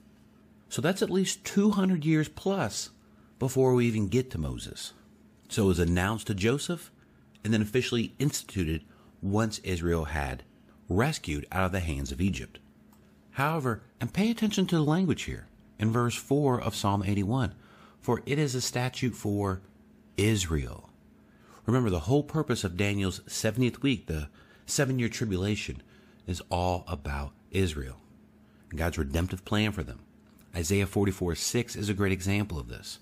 So 0.69 0.81
that's 0.81 1.01
at 1.01 1.09
least 1.09 1.43
200 1.43 2.05
years 2.05 2.29
plus 2.29 2.91
before 3.39 3.73
we 3.73 3.85
even 3.87 4.07
get 4.07 4.31
to 4.31 4.37
Moses. 4.37 4.93
So 5.49 5.65
it 5.65 5.67
was 5.67 5.79
announced 5.79 6.27
to 6.27 6.33
Joseph 6.33 6.91
and 7.43 7.53
then 7.53 7.61
officially 7.61 8.13
instituted 8.19 8.83
once 9.21 9.59
Israel 9.59 10.05
had 10.05 10.43
rescued 10.87 11.45
out 11.51 11.65
of 11.65 11.71
the 11.71 11.79
hands 11.79 12.11
of 12.11 12.21
Egypt. 12.21 12.59
However, 13.31 13.81
and 13.99 14.13
pay 14.13 14.29
attention 14.29 14.65
to 14.67 14.75
the 14.75 14.83
language 14.83 15.23
here 15.23 15.47
in 15.79 15.91
verse 15.91 16.15
4 16.15 16.61
of 16.61 16.75
Psalm 16.75 17.03
81 17.05 17.55
for 18.01 18.23
it 18.25 18.39
is 18.39 18.55
a 18.55 18.61
statute 18.61 19.15
for 19.15 19.61
Israel. 20.17 20.89
Remember, 21.65 21.89
the 21.89 21.99
whole 21.99 22.23
purpose 22.23 22.63
of 22.63 22.75
Daniel's 22.75 23.19
70th 23.21 23.81
week, 23.83 24.07
the 24.07 24.27
seven 24.65 24.97
year 24.99 25.07
tribulation, 25.07 25.81
is 26.27 26.41
all 26.49 26.83
about 26.87 27.31
Israel 27.51 27.97
and 28.69 28.79
God's 28.79 28.97
redemptive 28.97 29.45
plan 29.45 29.71
for 29.71 29.83
them. 29.83 29.99
Isaiah 30.55 30.87
44 30.87 31.35
6 31.35 31.75
is 31.75 31.89
a 31.89 31.93
great 31.93 32.11
example 32.11 32.59
of 32.59 32.67
this. 32.67 32.99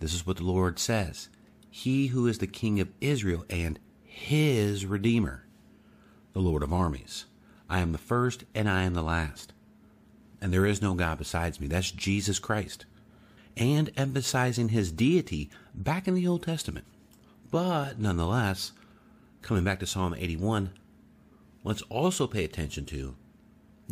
This 0.00 0.14
is 0.14 0.26
what 0.26 0.38
the 0.38 0.44
Lord 0.44 0.78
says 0.78 1.28
He 1.70 2.08
who 2.08 2.26
is 2.26 2.38
the 2.38 2.46
King 2.46 2.80
of 2.80 2.90
Israel 3.00 3.44
and 3.48 3.78
his 4.12 4.84
Redeemer, 4.84 5.46
the 6.32 6.40
Lord 6.40 6.62
of 6.62 6.72
armies. 6.72 7.24
I 7.68 7.80
am 7.80 7.92
the 7.92 7.98
first 7.98 8.44
and 8.54 8.68
I 8.68 8.82
am 8.82 8.94
the 8.94 9.02
last. 9.02 9.54
And 10.40 10.52
there 10.52 10.66
is 10.66 10.82
no 10.82 10.94
God 10.94 11.18
besides 11.18 11.60
me. 11.60 11.66
That's 11.66 11.90
Jesus 11.90 12.38
Christ. 12.38 12.84
And 13.56 13.90
emphasizing 13.96 14.68
his 14.68 14.92
deity 14.92 15.50
back 15.74 16.06
in 16.06 16.14
the 16.14 16.26
Old 16.26 16.42
Testament. 16.42 16.84
But 17.50 17.98
nonetheless, 17.98 18.72
coming 19.40 19.64
back 19.64 19.80
to 19.80 19.86
Psalm 19.86 20.14
81, 20.16 20.70
let's 21.64 21.82
also 21.82 22.26
pay 22.26 22.44
attention 22.44 22.84
to 22.86 23.14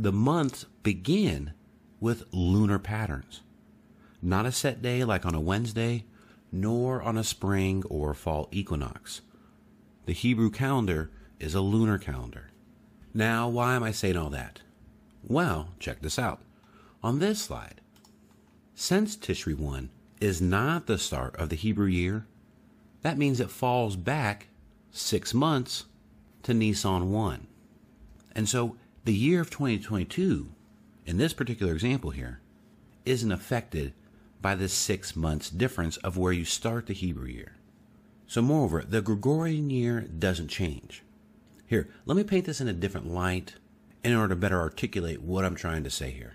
the 0.01 0.13
months 0.13 0.65
begin 0.83 1.53
with 2.01 2.25
lunar 2.33 2.79
patterns. 2.79 3.43
Not 4.23 4.47
a 4.47 4.53
set 4.53 4.81
day 4.81 5.05
like 5.05 5.27
on 5.27 5.35
a 5.35 5.41
Wednesday, 5.41 6.07
nor 6.51 7.03
on 7.03 7.19
a 7.19 7.25
spring 7.25 7.85
or 7.91 8.15
fall 8.15 8.49
equinox. 8.51 9.21
The 10.07 10.15
Hebrew 10.15 10.51
calendar 10.51 11.11
is 11.39 11.55
a 11.55 11.61
lunar 11.61 11.99
calendar. 11.99 12.49
Now, 13.13 13.47
why 13.49 13.75
am 13.75 13.83
I 13.83 13.93
saying 13.93 14.17
all 14.17 14.31
that? 14.31 14.63
Well, 15.23 15.75
check 15.79 16.01
this 16.01 16.19
out. 16.19 16.41
On 17.03 17.19
this 17.19 17.43
slide, 17.43 17.83
since 18.75 19.17
Tishri 19.17 19.55
1 19.55 19.91
is 20.19 20.41
not 20.41 20.87
the 20.87 20.97
start 20.97 21.37
of 21.37 21.51
the 21.51 21.57
Hebrew 21.57 21.87
year, 21.87 22.25
that 23.03 23.19
means 23.19 23.39
it 23.39 23.51
falls 23.51 23.97
back 23.97 24.49
six 24.91 25.35
months 25.35 25.85
to 26.45 26.55
Nisan 26.55 27.13
1. 27.13 27.47
And 28.35 28.49
so 28.49 28.77
the 29.05 29.15
year 29.15 29.41
of 29.41 29.49
2022, 29.49 30.53
in 31.07 31.17
this 31.17 31.33
particular 31.33 31.73
example 31.73 32.11
here, 32.11 32.41
isn't 33.07 33.33
affected 33.33 33.95
by 34.43 34.55
the 34.55 34.69
six 34.69 35.17
months 35.17 35.49
difference 35.49 35.97
of 35.99 36.19
where 36.19 36.33
you 36.33 36.45
start 36.45 36.87
the 36.87 36.95
Hebrew 36.95 37.29
year. 37.29 37.57
So, 38.27 38.43
moreover, 38.43 38.85
the 38.87 39.01
Gregorian 39.01 39.71
year 39.71 40.03
doesn't 40.03 40.49
change. 40.49 41.03
Here, 41.67 41.89
let 42.05 42.17
me 42.17 42.25
paint 42.25 42.45
this 42.45 42.61
in 42.61 42.69
a 42.69 42.75
different 42.75 43.11
light 43.11 43.55
in 44.05 44.15
order 44.15 44.35
to 44.35 44.41
better 44.41 44.61
articulate 44.61 45.23
what 45.23 45.45
I'm 45.45 45.57
trying 45.57 45.83
to 45.85 45.91
say 45.91 46.11
here. 46.11 46.35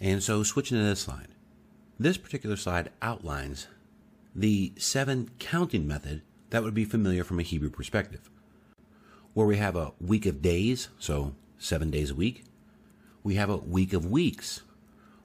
And 0.00 0.22
so, 0.22 0.42
switching 0.42 0.78
to 0.78 0.84
this 0.84 1.00
slide, 1.00 1.28
This 2.00 2.16
particular 2.16 2.56
slide 2.56 2.90
outlines 3.02 3.68
the 4.34 4.72
seven 4.78 5.30
counting 5.38 5.86
method 5.86 6.22
that 6.50 6.62
would 6.62 6.74
be 6.74 6.86
familiar 6.86 7.24
from 7.24 7.38
a 7.38 7.44
Hebrew 7.44 7.70
perspective, 7.70 8.30
where 9.34 9.46
we 9.46 9.58
have 9.58 9.76
a 9.76 9.92
week 10.00 10.26
of 10.26 10.42
days, 10.42 10.88
so 10.98 11.34
seven 11.62 11.90
days 11.90 12.10
a 12.10 12.14
week. 12.14 12.44
We 13.22 13.36
have 13.36 13.48
a 13.48 13.56
week 13.56 13.92
of 13.92 14.10
weeks. 14.10 14.62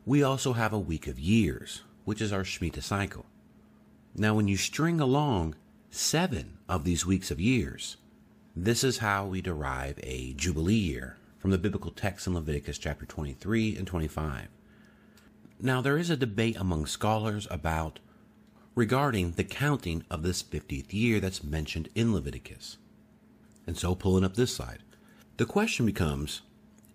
We 0.06 0.22
also 0.22 0.54
have 0.54 0.72
a 0.72 0.80
week 0.80 1.08
of 1.08 1.20
years, 1.20 1.82
which 2.06 2.22
is 2.22 2.32
our 2.32 2.44
Shemitah 2.44 2.84
cycle. 2.84 3.26
Now, 4.16 4.36
when 4.36 4.48
you 4.48 4.56
string 4.56 5.00
along 5.00 5.56
seven 5.90 6.60
of 6.70 6.84
these 6.84 7.06
weeks 7.06 7.32
of 7.32 7.42
years, 7.42 7.98
this 8.56 8.84
is 8.84 9.00
how 9.00 9.26
we 9.26 9.42
derive 9.42 10.00
a 10.04 10.34
Jubilee 10.34 10.76
year 10.76 11.18
from 11.40 11.52
the 11.52 11.58
biblical 11.58 11.92
text 11.92 12.28
in 12.28 12.36
Leviticus 12.36 12.78
chapter 12.78 13.06
23 13.06 13.76
and 13.76 13.88
25. 13.88 14.48
Now, 15.60 15.82
there 15.82 15.98
is 15.98 16.10
a 16.10 16.18
debate 16.18 16.56
among 16.58 16.86
scholars 16.86 17.48
about 17.50 18.00
regarding 18.76 19.32
the 19.32 19.44
counting 19.44 20.04
of 20.10 20.22
this 20.22 20.44
50th 20.44 20.94
year 20.94 21.20
that's 21.20 21.44
mentioned 21.44 21.90
in 21.96 22.14
Leviticus. 22.14 22.78
And 23.66 23.76
so, 23.76 23.96
pulling 23.96 24.24
up 24.24 24.36
this 24.36 24.56
slide, 24.56 24.84
the 25.38 25.46
question 25.46 25.86
becomes 25.86 26.42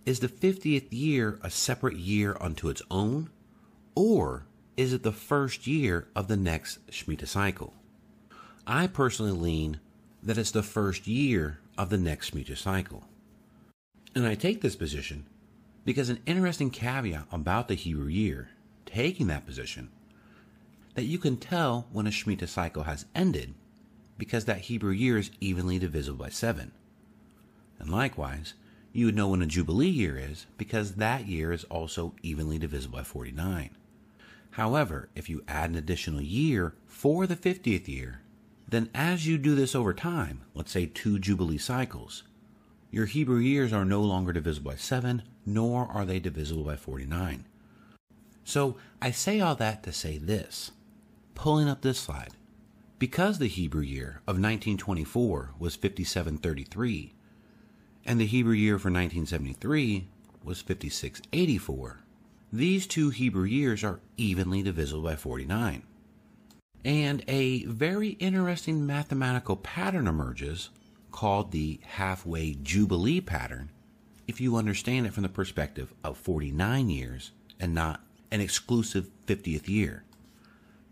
is 0.05 0.19
the 0.19 0.29
50th 0.29 0.89
year 0.91 1.39
a 1.43 1.51
separate 1.51 1.97
year 1.97 2.37
unto 2.41 2.69
its 2.69 2.83
own, 2.91 3.31
or 3.95 4.47
is 4.77 4.93
it 4.93 5.05
the 5.05 5.13
first 5.13 5.69
year 5.69 6.09
of 6.17 6.27
the 6.27 6.37
next 6.37 6.85
Shemitah 6.91 7.29
cycle? 7.29 7.73
I 8.67 8.89
personally 8.89 9.33
lean 9.33 9.79
that 10.25 10.39
it's 10.39 10.51
the 10.51 10.63
first 10.65 11.07
year 11.07 11.61
of 11.79 11.91
the 11.91 11.99
next 11.99 12.33
Shemitah 12.33 12.57
cycle. 12.57 13.05
And 14.15 14.27
I 14.27 14.35
take 14.35 14.61
this 14.61 14.75
position 14.75 15.27
because 15.85 16.09
an 16.09 16.19
interesting 16.27 16.71
caveat 16.71 17.27
about 17.31 17.69
the 17.69 17.75
Hebrew 17.75 18.09
year, 18.09 18.51
taking 18.87 19.29
that 19.29 19.47
position, 19.47 19.91
that 20.95 21.05
you 21.05 21.19
can 21.19 21.37
tell 21.37 21.87
when 21.93 22.09
a 22.09 22.11
Shemitah 22.11 22.49
cycle 22.49 22.83
has 22.83 23.07
ended 23.15 23.55
because 24.19 24.47
that 24.47 24.63
Hebrew 24.63 24.93
year 24.93 25.17
is 25.17 25.31
evenly 25.41 25.79
divisible 25.79 26.25
by 26.25 26.31
seven. 26.31 26.73
And 27.83 27.91
likewise, 27.91 28.55
you 28.93 29.07
would 29.07 29.17
know 29.17 29.29
when 29.29 29.43
a 29.43 29.47
Jubilee 29.47 29.89
year 29.89 30.17
is 30.17 30.47
because 30.57 30.95
that 30.95 31.27
year 31.27 31.53
is 31.53 31.65
also 31.65 32.15
evenly 32.23 32.59
divisible 32.59 32.99
by 32.99 33.05
49. 33.05 33.71
However, 34.53 35.09
if 35.15 35.29
you 35.29 35.43
add 35.49 35.71
an 35.71 35.77
additional 35.77 36.21
year 36.21 36.75
for 36.87 37.27
the 37.27 37.37
50th 37.37 37.89
year, 37.89 38.21
then 38.69 38.89
as 38.95 39.27
you 39.27 39.37
do 39.37 39.55
this 39.55 39.75
over 39.75 39.93
time, 39.93 40.43
let's 40.55 40.71
say 40.71 40.87
two 40.87 41.19
Jubilee 41.19 41.59
cycles, 41.59 42.23
your 42.91 43.07
Hebrew 43.07 43.39
years 43.39 43.73
are 43.73 43.85
no 43.85 44.03
longer 44.03 44.33
divisible 44.33 44.71
by 44.73 44.77
7, 44.77 45.23
nor 45.45 45.87
are 45.87 46.05
they 46.05 46.21
divisible 46.21 46.63
by 46.65 46.77
49. 46.77 47.47
So 48.45 48.77
I 49.01 49.11
say 49.11 49.41
all 49.41 49.55
that 49.57 49.83
to 49.85 49.93
say 49.93 50.19
this, 50.19 50.73
pulling 51.35 51.69
up 51.69 51.83
this 51.83 51.99
slide. 51.99 52.35
Because 52.99 53.39
the 53.39 53.49
Hebrew 53.49 53.83
year 53.83 54.21
of 54.29 54.37
1924 54.37 55.55
was 55.59 55.75
5733, 55.75 57.15
and 58.05 58.21
the 58.21 58.27
Hebrew 58.27 58.55
year 58.55 58.79
for 58.79 58.89
1973 58.89 60.09
was 60.45 60.61
5684, 60.61 62.01
these 62.53 62.87
two 62.87 63.11
Hebrew 63.11 63.45
years 63.45 63.83
are 63.83 64.01
evenly 64.17 64.63
divisible 64.63 65.03
by 65.03 65.17
49. 65.17 65.83
And 66.85 67.25
a 67.29 67.65
very 67.65 68.11
interesting 68.11 68.85
mathematical 68.85 69.57
pattern 69.57 70.07
emerges 70.07 70.71
called 71.13 71.53
the 71.53 71.81
halfway 71.83 72.55
Jubilee 72.55 73.21
pattern 73.21 73.71
if 74.27 74.41
you 74.41 74.57
understand 74.57 75.07
it 75.07 75.13
from 75.13 75.23
the 75.23 75.29
perspective 75.29 75.93
of 76.03 76.17
49 76.17 76.91
years 76.91 77.31
and 77.61 77.75
not 77.75 78.01
an 78.31 78.41
exclusive 78.41 79.09
50th 79.27 79.69
year. 79.69 80.05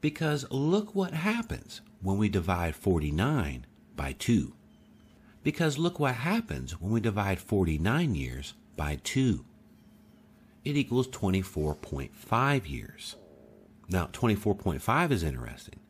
Because 0.00 0.46
look 0.50 0.94
what 0.94 1.12
happens 1.12 1.80
when 2.02 2.16
we 2.16 2.28
divide 2.28 2.76
49 2.76 3.66
by 3.96 4.12
2. 4.12 4.52
Because 5.42 5.78
look 5.78 5.98
what 5.98 6.16
happens 6.16 6.80
when 6.80 6.92
we 6.92 7.00
divide 7.00 7.40
49 7.40 8.14
years 8.14 8.54
by 8.76 8.98
2. 9.02 9.44
It 10.64 10.76
equals 10.76 11.08
24.5 11.08 12.68
years. 12.68 13.16
Now, 13.88 14.06
24.5 14.06 15.10
is 15.10 15.22
interesting 15.22 15.80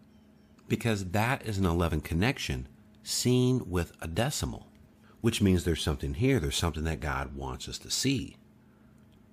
because 0.68 1.06
that 1.06 1.44
is 1.44 1.58
an 1.58 1.66
11 1.66 2.00
connection 2.00 2.68
seen 3.02 3.68
with 3.68 3.92
a 4.00 4.06
decimal, 4.06 4.68
which 5.20 5.42
means 5.42 5.64
there's 5.64 5.82
something 5.82 6.14
here, 6.14 6.38
there's 6.38 6.56
something 6.56 6.84
that 6.84 7.00
God 7.00 7.34
wants 7.34 7.68
us 7.68 7.76
to 7.78 7.90
see, 7.90 8.36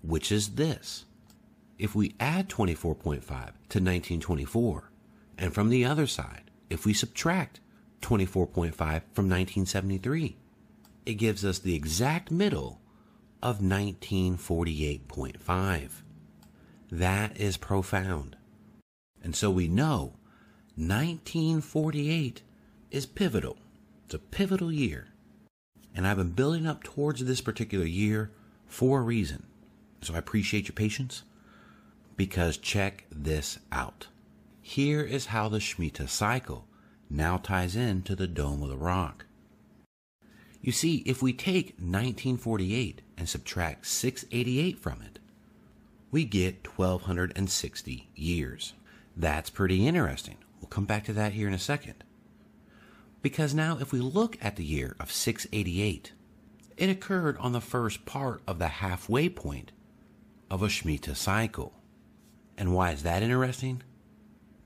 which 0.02 0.32
is 0.32 0.56
this. 0.56 1.06
If 1.78 1.94
we 1.94 2.16
add 2.20 2.50
24.5 2.50 3.22
to 3.22 3.80
1924, 3.80 4.92
and 5.38 5.54
from 5.54 5.70
the 5.70 5.86
other 5.86 6.08
side, 6.08 6.50
if 6.72 6.86
we 6.86 6.94
subtract 6.94 7.60
24.5 8.02 8.76
from 8.76 9.30
1973, 9.30 10.36
it 11.06 11.14
gives 11.16 11.44
us 11.46 11.60
the 11.60 11.76
exact 11.76 12.32
middle 12.32 12.82
of 13.42 13.60
1948.5. 13.60 15.90
That 16.92 17.40
is 17.40 17.58
profound. 17.58 18.38
And 19.24 19.36
so 19.36 19.52
we 19.52 19.68
know 19.68 20.14
1948 20.76 22.42
is 22.92 23.06
pivotal. 23.06 23.58
It's 24.06 24.14
a 24.14 24.20
pivotal 24.20 24.72
year. 24.72 25.08
And 25.96 26.08
I've 26.08 26.18
been 26.18 26.32
building 26.32 26.68
up 26.68 26.84
towards 26.84 27.26
this 27.26 27.42
particular 27.42 27.86
year 27.86 28.32
for 28.68 29.00
a 29.00 29.04
reason. 29.04 29.48
So 30.02 30.14
I 30.14 30.20
appreciate 30.20 30.68
your 30.68 30.76
patience 30.76 31.24
because 32.16 32.58
check 32.58 33.06
this 33.12 33.58
out. 33.72 34.08
Here 34.62 35.02
is 35.02 35.28
how 35.28 35.50
the 35.50 35.60
Shemitah 35.60 36.10
cycle 36.10 36.68
now 37.10 37.38
ties 37.38 37.76
into 37.76 38.16
the 38.16 38.28
Dome 38.28 38.64
of 38.64 38.70
the 38.70 38.78
Rock. 38.78 39.26
You 40.62 40.72
see, 40.72 40.98
if 41.06 41.22
we 41.22 41.34
take 41.34 41.76
1948 41.78 43.02
and 43.18 43.30
subtract 43.30 43.88
688 43.88 44.80
from 44.80 45.02
it, 45.02 45.20
we 46.12 46.26
get 46.26 46.68
1260 46.78 48.10
years. 48.16 48.74
That's 49.16 49.50
pretty 49.50 49.88
interesting. 49.88 50.38
We'll 50.60 50.70
come 50.70 50.86
back 50.86 51.06
to 51.06 51.14
that 51.14 51.34
here 51.34 51.48
in 51.48 51.54
a 51.54 51.60
second. 51.60 52.04
Because 53.22 53.54
now, 53.54 53.78
if 53.80 53.92
we 53.92 54.00
look 54.00 54.38
at 54.42 54.56
the 54.56 54.64
year 54.64 54.96
of 55.00 55.12
688, 55.12 56.14
it 56.78 56.90
occurred 56.90 57.38
on 57.40 57.52
the 57.52 57.62
first 57.62 58.06
part 58.06 58.42
of 58.48 58.60
the 58.60 58.68
halfway 58.68 59.30
point 59.30 59.72
of 60.50 60.62
a 60.62 60.68
Shemitah 60.68 61.16
cycle. 61.16 61.74
And 62.58 62.74
why 62.74 62.92
is 62.92 63.04
that 63.04 63.24
interesting? 63.24 63.84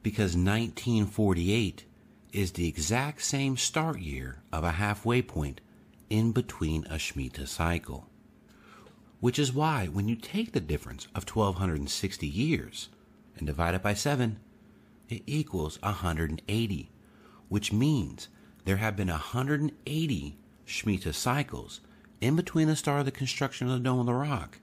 Because 0.04 0.36
1948 0.36 1.86
is 2.32 2.54
the 2.54 2.68
exact 2.68 3.22
same 3.22 3.58
start 3.58 4.00
year 4.00 4.42
of 4.52 4.64
a 4.64 4.72
halfway 4.72 5.22
point 5.22 5.62
in 6.10 6.32
between 6.32 6.86
a 6.86 6.96
Shemitah 6.96 7.48
cycle. 7.48 8.08
Which 9.20 9.38
is 9.38 9.54
why, 9.54 9.88
when 9.88 10.08
you 10.08 10.16
take 10.16 10.52
the 10.52 10.60
difference 10.60 11.06
of 11.16 11.28
1260 11.28 12.28
years 12.28 12.90
and 13.38 13.46
divide 13.46 13.76
it 13.76 13.84
by 13.84 13.94
7, 13.94 14.40
it 15.10 15.24
equals 15.28 15.82
180, 15.82 16.90
which 17.50 17.74
means 17.74 18.30
there 18.66 18.78
have 18.78 18.96
been 18.96 19.10
180 19.10 20.38
Shemitah 20.66 21.14
cycles 21.14 21.82
in 22.22 22.36
between 22.36 22.68
the 22.68 22.76
start 22.76 23.00
of 23.00 23.06
the 23.06 23.12
construction 23.12 23.68
of 23.68 23.74
the 23.74 23.80
Dome 23.80 24.00
of 24.00 24.06
the 24.06 24.14
Rock 24.14 24.60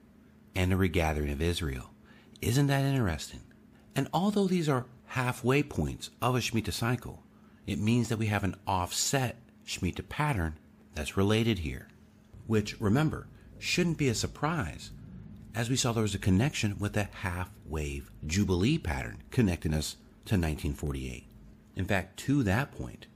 and 0.54 0.72
the 0.72 0.76
regathering 0.76 1.30
of 1.30 1.42
Israel. 1.42 1.90
Isn't 2.40 2.68
that 2.68 2.84
interesting? 2.84 3.42
And 3.94 4.08
although 4.12 4.46
these 4.46 4.68
are 4.68 4.86
halfway 5.06 5.62
points 5.62 6.10
of 6.22 6.34
a 6.34 6.38
Shemitah 6.38 6.72
cycle, 6.72 7.22
it 7.68 7.78
means 7.78 8.08
that 8.08 8.16
we 8.16 8.28
have 8.28 8.44
an 8.44 8.54
offset 8.66 9.36
Shemitah 9.66 10.08
pattern 10.08 10.54
that's 10.94 11.18
related 11.18 11.58
here, 11.58 11.88
which, 12.46 12.80
remember, 12.80 13.26
shouldn't 13.58 13.98
be 13.98 14.08
a 14.08 14.14
surprise, 14.14 14.90
as 15.54 15.68
we 15.68 15.76
saw 15.76 15.92
there 15.92 16.02
was 16.02 16.14
a 16.14 16.18
connection 16.18 16.78
with 16.78 16.94
the 16.94 17.04
half 17.04 17.50
wave 17.66 18.10
Jubilee 18.26 18.78
pattern 18.78 19.22
connecting 19.30 19.74
us 19.74 19.96
to 20.24 20.36
1948. 20.36 21.26
In 21.76 21.84
fact, 21.84 22.18
to 22.20 22.42
that 22.42 22.72
point, 22.72 23.06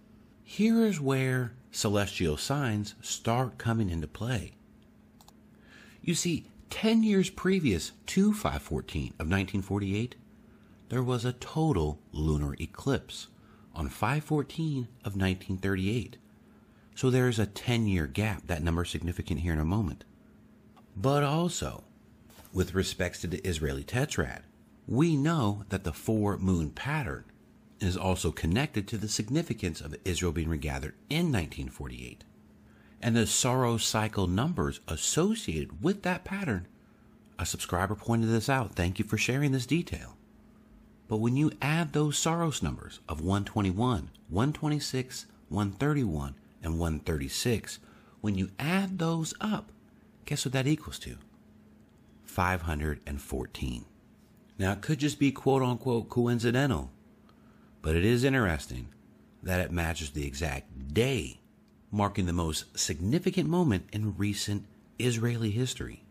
here 0.44 0.84
is 0.84 1.00
where 1.00 1.54
celestial 1.70 2.36
signs 2.36 2.94
start 3.00 3.56
coming 3.56 3.88
into 3.88 4.06
play. 4.06 4.52
You 6.02 6.14
see, 6.14 6.44
10 6.68 7.02
years 7.02 7.30
previous 7.30 7.92
to 8.08 8.34
514 8.34 9.14
of 9.18 9.30
1948, 9.30 10.14
there 10.90 11.02
was 11.02 11.24
a 11.24 11.32
total 11.32 12.00
lunar 12.12 12.54
eclipse 12.60 13.28
on 13.74 13.88
514 13.88 14.88
of 15.04 15.16
1938. 15.16 16.16
So 16.94 17.10
there 17.10 17.28
is 17.28 17.38
a 17.38 17.46
10 17.46 17.86
year 17.86 18.06
gap. 18.06 18.46
That 18.46 18.62
number 18.62 18.82
is 18.82 18.90
significant 18.90 19.40
here 19.40 19.52
in 19.52 19.58
a 19.58 19.64
moment. 19.64 20.04
But 20.96 21.22
also, 21.22 21.84
with 22.52 22.74
respects 22.74 23.20
to 23.20 23.26
the 23.26 23.46
Israeli 23.46 23.84
tetrad, 23.84 24.42
we 24.86 25.16
know 25.16 25.64
that 25.70 25.84
the 25.84 25.92
four 25.92 26.36
moon 26.36 26.70
pattern 26.70 27.24
is 27.80 27.96
also 27.96 28.30
connected 28.30 28.86
to 28.86 28.96
the 28.96 29.08
significance 29.08 29.80
of 29.80 29.96
Israel 30.04 30.32
being 30.32 30.48
regathered 30.48 30.94
in 31.08 31.32
1948. 31.32 32.24
And 33.00 33.16
the 33.16 33.26
Saros 33.26 33.84
cycle 33.84 34.28
numbers 34.28 34.80
associated 34.86 35.82
with 35.82 36.02
that 36.02 36.24
pattern. 36.24 36.68
A 37.38 37.46
subscriber 37.46 37.96
pointed 37.96 38.28
this 38.30 38.48
out. 38.48 38.74
Thank 38.74 38.98
you 38.98 39.04
for 39.04 39.18
sharing 39.18 39.50
this 39.50 39.66
detail. 39.66 40.16
But 41.12 41.20
when 41.20 41.36
you 41.36 41.52
add 41.60 41.92
those 41.92 42.16
Saros 42.16 42.62
numbers 42.62 43.00
of 43.06 43.20
121, 43.20 44.08
126, 44.30 45.26
131, 45.50 46.34
and 46.62 46.78
136, 46.78 47.78
when 48.22 48.34
you 48.34 48.48
add 48.58 48.98
those 48.98 49.34
up, 49.38 49.72
guess 50.24 50.46
what 50.46 50.54
that 50.54 50.66
equals 50.66 50.98
to? 51.00 51.18
514. 52.24 53.84
Now, 54.58 54.72
it 54.72 54.80
could 54.80 54.98
just 54.98 55.18
be 55.18 55.30
quote 55.30 55.60
unquote 55.60 56.08
coincidental, 56.08 56.90
but 57.82 57.94
it 57.94 58.06
is 58.06 58.24
interesting 58.24 58.88
that 59.42 59.60
it 59.60 59.70
matches 59.70 60.12
the 60.12 60.26
exact 60.26 60.94
day, 60.94 61.40
marking 61.90 62.24
the 62.24 62.32
most 62.32 62.78
significant 62.78 63.50
moment 63.50 63.86
in 63.92 64.16
recent 64.16 64.64
Israeli 64.98 65.50
history. 65.50 66.04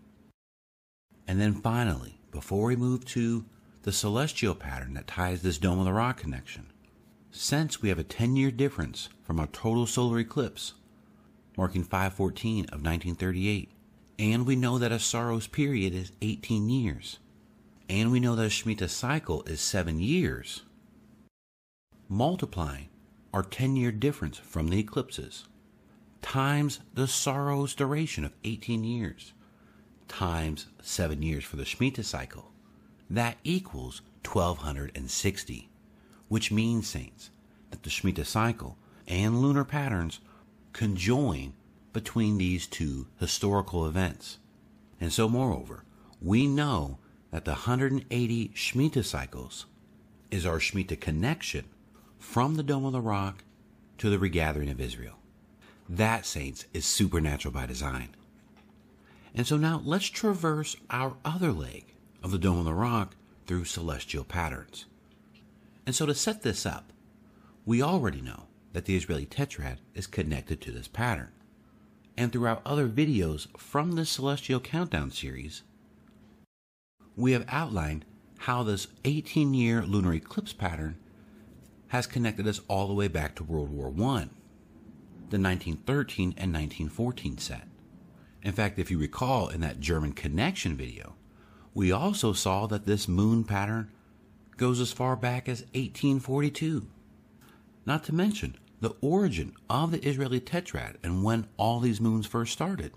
And 1.27 1.41
then 1.41 1.55
finally, 1.55 2.19
before 2.29 2.67
we 2.67 2.75
move 2.75 3.03
to 3.05 3.45
the 3.83 3.91
celestial 3.91 4.55
pattern 4.55 4.93
that 4.93 5.07
ties 5.07 5.41
this 5.41 5.57
Dome 5.57 5.79
of 5.79 5.85
the 5.85 5.93
Rock 5.93 6.17
connection, 6.17 6.71
since 7.31 7.81
we 7.81 7.89
have 7.89 7.99
a 7.99 8.03
10 8.03 8.35
year 8.35 8.51
difference 8.51 9.09
from 9.23 9.39
our 9.39 9.47
total 9.47 9.87
solar 9.87 10.19
eclipse, 10.19 10.73
marking 11.57 11.83
514 11.83 12.65
of 12.65 12.83
1938, 12.83 13.71
and 14.19 14.45
we 14.45 14.55
know 14.55 14.77
that 14.77 14.91
a 14.91 14.99
Saros 14.99 15.47
period 15.47 15.93
is 15.93 16.11
18 16.21 16.69
years, 16.69 17.19
and 17.89 18.11
we 18.11 18.19
know 18.19 18.35
that 18.35 18.45
a 18.45 18.49
Shemitah 18.49 18.89
cycle 18.89 19.43
is 19.43 19.59
7 19.61 19.99
years, 19.99 20.63
multiplying 22.07 22.89
our 23.33 23.43
10 23.43 23.75
year 23.75 23.91
difference 23.91 24.37
from 24.37 24.67
the 24.67 24.79
eclipses 24.79 25.45
times 26.21 26.81
the 26.93 27.07
Saros 27.07 27.73
duration 27.73 28.23
of 28.25 28.33
18 28.43 28.83
years 28.83 29.33
times 30.07 30.67
7 30.81 31.21
years 31.23 31.43
for 31.43 31.55
the 31.55 31.63
Shemitah 31.63 32.03
cycle, 32.03 32.50
that 33.11 33.37
equals 33.43 34.01
1260, 34.23 35.69
which 36.29 36.49
means, 36.49 36.87
Saints, 36.87 37.29
that 37.69 37.83
the 37.83 37.89
Shemitah 37.89 38.25
cycle 38.25 38.77
and 39.05 39.41
lunar 39.41 39.65
patterns 39.65 40.21
conjoin 40.71 41.51
between 41.91 42.37
these 42.37 42.67
two 42.67 43.07
historical 43.19 43.85
events. 43.85 44.37
And 45.01 45.11
so, 45.11 45.27
moreover, 45.27 45.83
we 46.21 46.47
know 46.47 46.99
that 47.31 47.43
the 47.43 47.51
180 47.51 48.49
Shemitah 48.55 49.03
cycles 49.03 49.65
is 50.29 50.45
our 50.45 50.59
Shemitah 50.59 51.01
connection 51.01 51.65
from 52.17 52.55
the 52.55 52.63
Dome 52.63 52.85
of 52.85 52.93
the 52.93 53.01
Rock 53.01 53.43
to 53.97 54.09
the 54.09 54.19
regathering 54.19 54.69
of 54.69 54.79
Israel. 54.79 55.17
That, 55.89 56.25
saints, 56.25 56.65
is 56.73 56.85
supernatural 56.85 57.53
by 57.53 57.65
design. 57.65 58.15
And 59.35 59.45
so 59.45 59.57
now 59.57 59.81
let's 59.83 60.07
traverse 60.07 60.77
our 60.89 61.17
other 61.25 61.51
leg 61.51 61.91
of 62.23 62.31
the 62.31 62.37
Dome 62.37 62.59
of 62.59 62.65
the 62.65 62.73
Rock 62.73 63.15
through 63.47 63.65
celestial 63.65 64.23
patterns. 64.23 64.85
And 65.85 65.95
so 65.95 66.05
to 66.05 66.13
set 66.13 66.41
this 66.43 66.65
up, 66.65 66.91
we 67.65 67.81
already 67.81 68.21
know 68.21 68.47
that 68.73 68.85
the 68.85 68.95
Israeli 68.95 69.25
tetrad 69.25 69.77
is 69.93 70.07
connected 70.07 70.61
to 70.61 70.71
this 70.71 70.87
pattern. 70.87 71.31
And 72.17 72.31
throughout 72.31 72.61
other 72.65 72.87
videos 72.87 73.47
from 73.57 73.93
this 73.93 74.09
celestial 74.09 74.59
countdown 74.59 75.11
series, 75.11 75.63
we 77.15 77.31
have 77.33 77.45
outlined 77.47 78.05
how 78.39 78.63
this 78.63 78.87
18 79.05 79.53
year 79.53 79.83
lunar 79.83 80.13
eclipse 80.13 80.53
pattern 80.53 80.97
has 81.89 82.07
connected 82.07 82.47
us 82.47 82.61
all 82.67 82.87
the 82.87 82.93
way 82.93 83.07
back 83.07 83.35
to 83.35 83.43
World 83.43 83.69
War 83.69 83.87
I, 83.89 84.29
the 85.29 85.39
1913 85.39 86.35
and 86.37 86.53
1914 86.53 87.37
set. 87.37 87.67
In 88.43 88.53
fact, 88.53 88.79
if 88.79 88.89
you 88.89 88.97
recall 88.97 89.49
in 89.49 89.61
that 89.61 89.79
German 89.79 90.13
connection 90.13 90.75
video, 90.75 91.15
we 91.73 91.91
also 91.91 92.33
saw 92.33 92.67
that 92.67 92.85
this 92.85 93.07
moon 93.07 93.43
pattern 93.43 93.91
goes 94.57 94.79
as 94.79 94.91
far 94.91 95.15
back 95.15 95.47
as 95.47 95.61
1842. 95.73 96.87
Not 97.85 98.03
to 98.05 98.13
mention 98.13 98.57
the 98.79 98.95
origin 99.01 99.53
of 99.69 99.91
the 99.91 100.05
Israeli 100.05 100.39
tetrad 100.39 100.95
and 101.03 101.23
when 101.23 101.47
all 101.57 101.79
these 101.79 102.01
moons 102.01 102.25
first 102.25 102.51
started. 102.51 102.91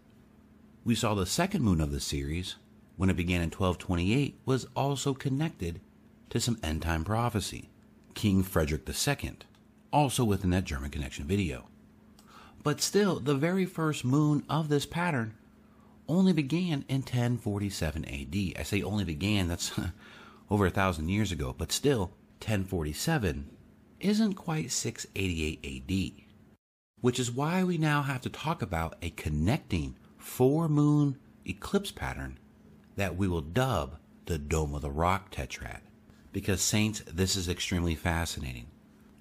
We 0.84 0.94
saw 0.94 1.14
the 1.14 1.26
second 1.26 1.62
moon 1.62 1.80
of 1.80 1.90
the 1.90 2.00
series, 2.00 2.56
when 2.96 3.08
it 3.10 3.16
began 3.16 3.40
in 3.40 3.50
1228, 3.50 4.40
was 4.44 4.66
also 4.76 5.14
connected 5.14 5.80
to 6.30 6.40
some 6.40 6.58
end 6.62 6.82
time 6.82 7.04
prophecy. 7.04 7.70
King 8.14 8.42
Frederick 8.42 8.88
II, 8.88 9.32
also 9.92 10.24
within 10.24 10.50
that 10.50 10.64
German 10.64 10.90
Connection 10.90 11.26
video. 11.26 11.68
But 12.62 12.80
still, 12.80 13.20
the 13.20 13.34
very 13.34 13.66
first 13.66 14.04
moon 14.04 14.44
of 14.48 14.68
this 14.68 14.86
pattern 14.86 15.34
only 16.08 16.32
began 16.32 16.84
in 16.88 17.00
1047 17.00 18.04
AD. 18.04 18.60
I 18.60 18.62
say 18.62 18.82
only 18.82 19.04
began, 19.04 19.48
that's 19.48 19.72
over 20.50 20.66
a 20.66 20.70
thousand 20.70 21.08
years 21.08 21.32
ago, 21.32 21.54
but 21.56 21.72
still, 21.72 22.12
1047 22.40 23.50
isn't 24.00 24.34
quite 24.34 24.70
688 24.70 25.64
AD. 25.64 26.24
Which 27.00 27.18
is 27.18 27.30
why 27.30 27.64
we 27.64 27.78
now 27.78 28.02
have 28.02 28.22
to 28.22 28.30
talk 28.30 28.62
about 28.62 28.96
a 29.02 29.10
connecting 29.10 29.96
four 30.16 30.68
moon 30.68 31.18
eclipse 31.46 31.90
pattern 31.90 32.38
that 32.96 33.16
we 33.16 33.28
will 33.28 33.40
dub 33.40 33.98
the 34.26 34.38
Dome 34.38 34.74
of 34.74 34.82
the 34.82 34.90
Rock 34.90 35.30
Tetrad 35.30 35.80
because, 36.32 36.60
Saints, 36.60 37.02
this 37.06 37.36
is 37.36 37.48
extremely 37.48 37.94
fascinating. 37.94 38.66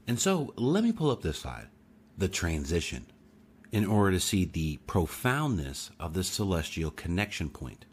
And 0.07 0.19
so, 0.19 0.53
let 0.55 0.83
me 0.83 0.91
pull 0.91 1.11
up 1.11 1.21
this 1.21 1.39
slide 1.39 1.67
the 2.17 2.27
transition 2.27 3.05
in 3.73 3.87
order 3.87 4.11
to 4.11 4.19
see 4.19 4.45
the 4.45 4.77
profoundness 4.85 5.89
of 5.99 6.13
this 6.13 6.27
celestial 6.27 6.91
connection 6.91 7.49
point. 7.49 7.85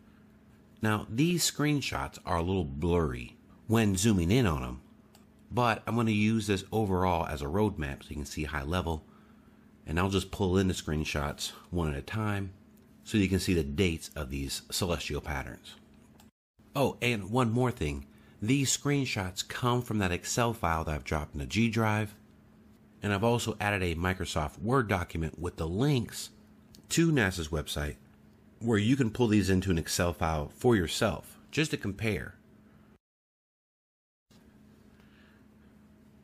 Now, 0.82 1.06
these 1.08 1.50
screenshots 1.50 2.18
are 2.26 2.36
a 2.36 2.42
little 2.42 2.66
blurry 2.66 3.38
when 3.66 3.96
zooming 3.96 4.30
in 4.30 4.46
on 4.46 4.60
them, 4.60 4.82
but 5.50 5.82
I'm 5.86 5.94
going 5.94 6.06
to 6.06 6.12
use 6.12 6.46
this 6.46 6.64
overall 6.70 7.26
as 7.26 7.40
a 7.40 7.46
roadmap 7.46 8.02
so 8.02 8.10
you 8.10 8.16
can 8.16 8.26
see 8.26 8.44
high 8.44 8.62
level. 8.62 9.04
And 9.86 9.98
I'll 9.98 10.10
just 10.10 10.30
pull 10.30 10.58
in 10.58 10.68
the 10.68 10.74
screenshots 10.74 11.52
one 11.70 11.90
at 11.90 11.98
a 11.98 12.02
time 12.02 12.52
so 13.02 13.16
you 13.16 13.28
can 13.28 13.40
see 13.40 13.54
the 13.54 13.64
dates 13.64 14.10
of 14.14 14.28
these 14.28 14.60
celestial 14.70 15.22
patterns. 15.22 15.76
Oh, 16.76 16.98
and 17.00 17.30
one 17.30 17.50
more 17.50 17.70
thing. 17.70 18.04
These 18.42 18.76
screenshots 18.76 19.48
come 19.48 19.80
from 19.80 19.96
that 19.98 20.12
Excel 20.12 20.52
file 20.52 20.84
that 20.84 20.94
I've 20.94 21.04
dropped 21.04 21.32
in 21.34 21.40
the 21.40 21.46
G 21.46 21.70
drive. 21.70 22.14
And 23.02 23.12
I've 23.12 23.24
also 23.24 23.56
added 23.60 23.82
a 23.82 23.94
Microsoft 23.94 24.58
Word 24.58 24.88
document 24.88 25.38
with 25.38 25.56
the 25.56 25.66
links 25.66 26.30
to 26.90 27.10
NASA's 27.10 27.48
website 27.48 27.96
where 28.58 28.78
you 28.78 28.96
can 28.96 29.10
pull 29.10 29.28
these 29.28 29.48
into 29.48 29.70
an 29.70 29.78
Excel 29.78 30.12
file 30.12 30.50
for 30.54 30.76
yourself 30.76 31.38
just 31.50 31.70
to 31.70 31.76
compare. 31.76 32.34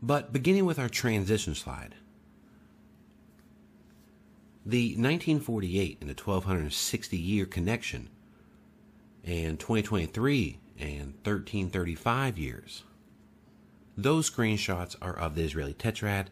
But 0.02 0.32
beginning 0.32 0.66
with 0.66 0.78
our 0.78 0.88
transition 0.88 1.54
slide, 1.54 1.94
the 4.64 4.88
1948 4.90 5.98
and 6.00 6.10
the 6.10 6.14
1260 6.14 7.16
year 7.16 7.46
connection 7.46 8.10
and 9.24 9.58
2023 9.58 10.58
and 10.78 11.14
1335 11.24 12.38
years. 12.38 12.84
Those 13.96 14.30
screenshots 14.30 14.94
are 15.00 15.16
of 15.16 15.34
the 15.34 15.42
Israeli 15.42 15.72
Tetrad. 15.72 16.26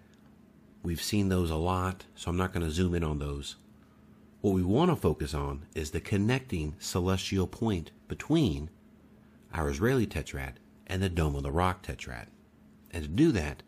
We've 0.85 1.03
seen 1.03 1.31
those 1.31 1.51
a 1.51 1.57
lot, 1.57 2.05
so 2.15 2.31
I'm 2.31 2.37
not 2.37 2.53
going 2.53 2.65
to 2.65 2.71
zoom 2.71 2.95
in 2.95 3.03
on 3.03 3.19
those. 3.19 3.57
What 4.43 4.53
we 4.53 4.63
want 4.63 4.91
to 4.91 4.97
focus 4.97 5.33
on 5.33 5.65
is 5.75 5.91
the 5.91 6.01
connecting 6.01 6.77
celestial 6.79 7.47
point 7.47 7.91
between 8.07 8.69
our 9.55 9.71
Israeli 9.71 10.07
Tetrad 10.07 10.57
and 10.87 11.03
the 11.03 11.09
Dome 11.09 11.37
of 11.37 11.43
the 11.43 11.51
Rock 11.51 11.83
Tetrad. 11.83 12.27
And 12.91 13.03
to 13.03 13.09
do 13.09 13.33
that, 13.33 13.63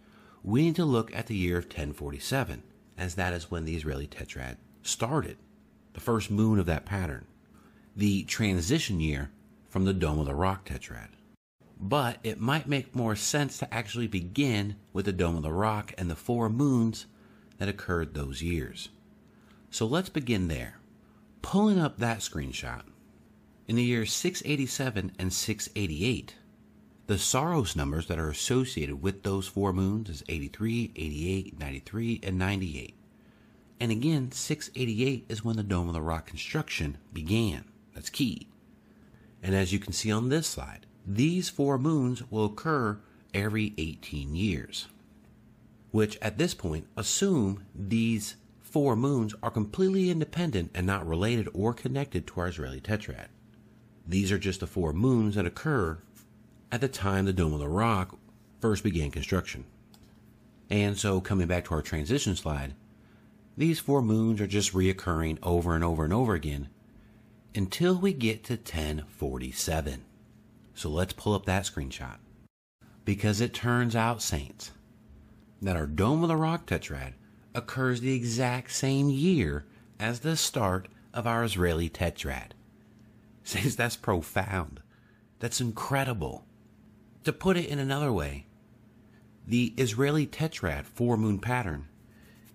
we 0.44 0.64
need 0.64 0.76
to 0.76 0.84
look 0.84 1.10
at 1.16 1.26
the 1.26 1.34
year 1.34 1.56
of 1.56 1.64
1047, 1.64 2.62
as 2.98 3.14
that 3.14 3.32
is 3.32 3.50
when 3.50 3.64
the 3.64 3.76
Israeli 3.76 4.06
Tetrad 4.06 4.58
started, 4.82 5.38
the 5.94 6.00
first 6.00 6.30
moon 6.30 6.58
of 6.58 6.66
that 6.66 6.84
pattern. 6.84 7.24
The 7.96 8.24
transition 8.24 9.00
year 9.00 9.30
from 9.70 9.86
the 9.86 9.94
Dome 9.94 10.18
of 10.18 10.26
the 10.26 10.34
Rock 10.34 10.68
Tetrad. 10.68 11.15
But 11.78 12.18
it 12.22 12.40
might 12.40 12.68
make 12.68 12.94
more 12.94 13.16
sense 13.16 13.58
to 13.58 13.72
actually 13.72 14.06
begin 14.06 14.76
with 14.92 15.04
the 15.04 15.12
Dome 15.12 15.36
of 15.36 15.42
the 15.42 15.52
Rock 15.52 15.92
and 15.98 16.10
the 16.10 16.16
four 16.16 16.48
moons 16.48 17.06
that 17.58 17.68
occurred 17.68 18.14
those 18.14 18.42
years. 18.42 18.88
So 19.70 19.86
let's 19.86 20.08
begin 20.08 20.48
there. 20.48 20.78
Pulling 21.42 21.78
up 21.78 21.98
that 21.98 22.18
screenshot. 22.18 22.82
In 23.68 23.76
the 23.76 23.82
years 23.82 24.12
687 24.12 25.12
and 25.18 25.32
688, 25.32 26.34
the 27.06 27.18
Saros 27.18 27.76
numbers 27.76 28.06
that 28.06 28.18
are 28.18 28.30
associated 28.30 29.02
with 29.02 29.22
those 29.22 29.46
four 29.46 29.72
moons 29.72 30.08
is 30.08 30.24
83, 30.28 30.92
88, 30.96 31.58
93, 31.58 32.20
and 32.22 32.38
98. 32.38 32.96
And 33.78 33.92
again, 33.92 34.32
688 34.32 35.26
is 35.28 35.44
when 35.44 35.56
the 35.56 35.62
Dome 35.62 35.88
of 35.88 35.94
the 35.94 36.00
Rock 36.00 36.26
construction 36.26 36.98
began. 37.12 37.64
That's 37.94 38.10
key. 38.10 38.48
And 39.42 39.54
as 39.54 39.72
you 39.72 39.78
can 39.78 39.92
see 39.92 40.10
on 40.10 40.30
this 40.30 40.46
slide, 40.46 40.85
these 41.06 41.48
four 41.48 41.78
moons 41.78 42.28
will 42.30 42.46
occur 42.46 42.98
every 43.32 43.74
18 43.78 44.34
years, 44.34 44.88
which 45.92 46.18
at 46.20 46.36
this 46.36 46.52
point 46.52 46.86
assume 46.96 47.64
these 47.74 48.36
four 48.60 48.96
moons 48.96 49.34
are 49.42 49.50
completely 49.50 50.10
independent 50.10 50.70
and 50.74 50.86
not 50.86 51.06
related 51.06 51.48
or 51.54 51.72
connected 51.72 52.26
to 52.26 52.40
our 52.40 52.48
Israeli 52.48 52.80
tetrad. 52.80 53.28
These 54.06 54.32
are 54.32 54.38
just 54.38 54.60
the 54.60 54.66
four 54.66 54.92
moons 54.92 55.36
that 55.36 55.46
occur 55.46 55.98
at 56.72 56.80
the 56.80 56.88
time 56.88 57.24
the 57.24 57.32
Dome 57.32 57.52
of 57.52 57.60
the 57.60 57.68
Rock 57.68 58.18
first 58.60 58.82
began 58.82 59.10
construction. 59.10 59.64
And 60.68 60.98
so, 60.98 61.20
coming 61.20 61.46
back 61.46 61.66
to 61.66 61.74
our 61.74 61.82
transition 61.82 62.34
slide, 62.34 62.74
these 63.56 63.78
four 63.78 64.02
moons 64.02 64.40
are 64.40 64.46
just 64.48 64.72
reoccurring 64.72 65.38
over 65.42 65.74
and 65.74 65.84
over 65.84 66.02
and 66.04 66.12
over 66.12 66.34
again 66.34 66.68
until 67.54 67.96
we 67.96 68.12
get 68.12 68.42
to 68.44 68.54
1047. 68.54 70.04
So 70.76 70.90
let's 70.90 71.14
pull 71.14 71.32
up 71.34 71.46
that 71.46 71.64
screenshot. 71.64 72.18
Because 73.06 73.40
it 73.40 73.54
turns 73.54 73.96
out, 73.96 74.20
Saints, 74.20 74.72
that 75.62 75.74
our 75.74 75.86
Dome 75.86 76.22
of 76.22 76.28
the 76.28 76.36
Rock 76.36 76.66
tetrad 76.66 77.14
occurs 77.54 78.00
the 78.00 78.14
exact 78.14 78.70
same 78.70 79.08
year 79.08 79.64
as 79.98 80.20
the 80.20 80.36
start 80.36 80.88
of 81.14 81.26
our 81.26 81.42
Israeli 81.42 81.88
tetrad. 81.88 82.50
Says 83.42 83.74
that's 83.74 83.96
profound. 83.96 84.80
That's 85.38 85.62
incredible. 85.62 86.44
To 87.24 87.32
put 87.32 87.56
it 87.56 87.66
in 87.66 87.78
another 87.78 88.12
way, 88.12 88.44
the 89.46 89.72
Israeli 89.78 90.26
tetrad 90.26 90.84
four 90.84 91.16
moon 91.16 91.38
pattern 91.38 91.88